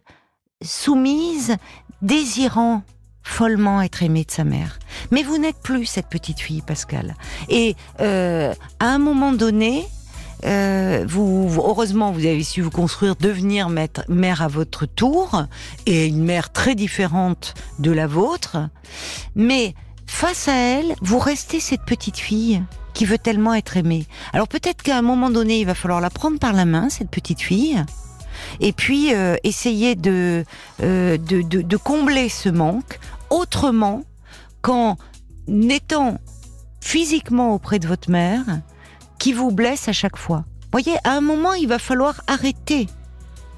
[0.63, 1.57] soumise,
[2.01, 2.83] désirant
[3.23, 4.79] follement être aimée de sa mère.
[5.11, 7.15] Mais vous n'êtes plus cette petite fille, Pascal.
[7.49, 9.87] Et euh, à un moment donné,
[10.45, 15.45] euh, vous, heureusement, vous avez su vous construire, devenir maître- mère à votre tour,
[15.87, 18.57] et une mère très différente de la vôtre.
[19.37, 19.75] Mais
[20.07, 22.63] face à elle, vous restez cette petite fille
[22.93, 24.07] qui veut tellement être aimée.
[24.33, 27.09] Alors peut-être qu'à un moment donné, il va falloir la prendre par la main, cette
[27.09, 27.83] petite fille,
[28.61, 30.45] et puis euh, essayer de,
[30.83, 32.99] euh, de, de, de combler ce manque
[33.31, 34.03] autrement
[34.61, 34.97] qu'en
[35.49, 36.19] étant
[36.81, 38.45] physiquement auprès de votre mère,
[39.19, 40.45] qui vous blesse à chaque fois.
[40.73, 42.89] Voyez, à un moment, il va falloir arrêter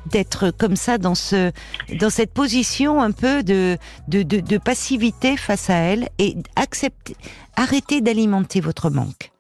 [0.07, 1.51] d'être comme ça dans ce
[1.99, 7.17] dans cette position un peu de de, de, de passivité face à elle et accepter
[7.57, 9.34] arrêter d'alimenter votre manque.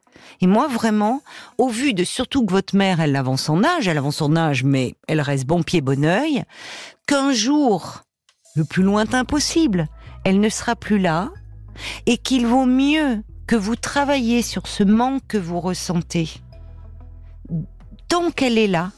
[0.44, 1.22] Et moi vraiment,
[1.56, 4.62] au vu de surtout que votre mère elle avance son âge, elle avance son âge
[4.62, 6.44] mais elle reste bon pied bon oeil,
[7.06, 8.02] qu'un jour
[8.54, 9.88] le plus lointain possible,
[10.22, 11.30] elle ne sera plus là
[12.04, 16.28] et qu'il vaut mieux que vous travaillez sur ce manque que vous ressentez
[18.08, 18.92] tant qu'elle est là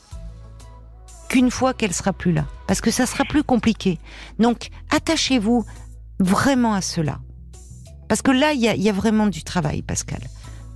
[1.29, 2.47] qu'une fois qu'elle sera plus là.
[2.67, 4.01] Parce que ça sera plus compliqué.
[4.41, 5.65] Donc, attachez-vous
[6.19, 7.21] vraiment à cela.
[8.09, 10.21] Parce que là, il y a, vraiment du travail, Pascal.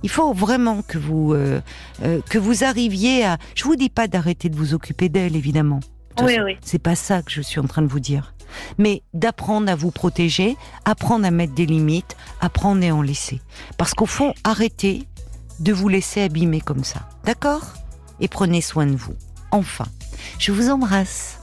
[0.03, 1.61] Il faut vraiment que vous euh,
[2.03, 3.37] euh, que vous arriviez à.
[3.55, 5.79] Je vous dis pas d'arrêter de vous occuper d'elle, évidemment.
[6.21, 6.57] Oui, oui.
[6.61, 8.33] C'est pas ça que je suis en train de vous dire.
[8.77, 13.39] Mais d'apprendre à vous protéger, apprendre à mettre des limites, apprendre à en laisser.
[13.77, 15.07] Parce qu'au fond, arrêtez
[15.59, 17.01] de vous laisser abîmer comme ça.
[17.23, 17.61] D'accord?
[18.19, 19.13] Et prenez soin de vous.
[19.51, 19.85] Enfin,
[20.37, 21.39] je vous embrasse.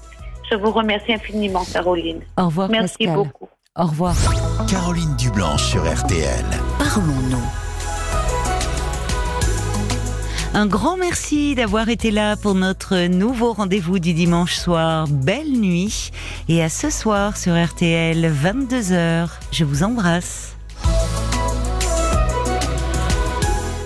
[0.51, 2.20] Je vous remercie infiniment, Caroline.
[2.36, 3.16] Au revoir, Merci Pascal.
[3.16, 3.48] beaucoup.
[3.76, 4.16] Au revoir.
[4.68, 6.44] Caroline Dublanche sur RTL.
[6.78, 7.68] Parlons-nous.
[10.55, 15.07] Un grand merci d'avoir été là pour notre nouveau rendez-vous du dimanche soir.
[15.09, 16.11] Belle nuit
[16.49, 19.29] et à ce soir sur RTL 22h.
[19.53, 20.57] Je vous embrasse.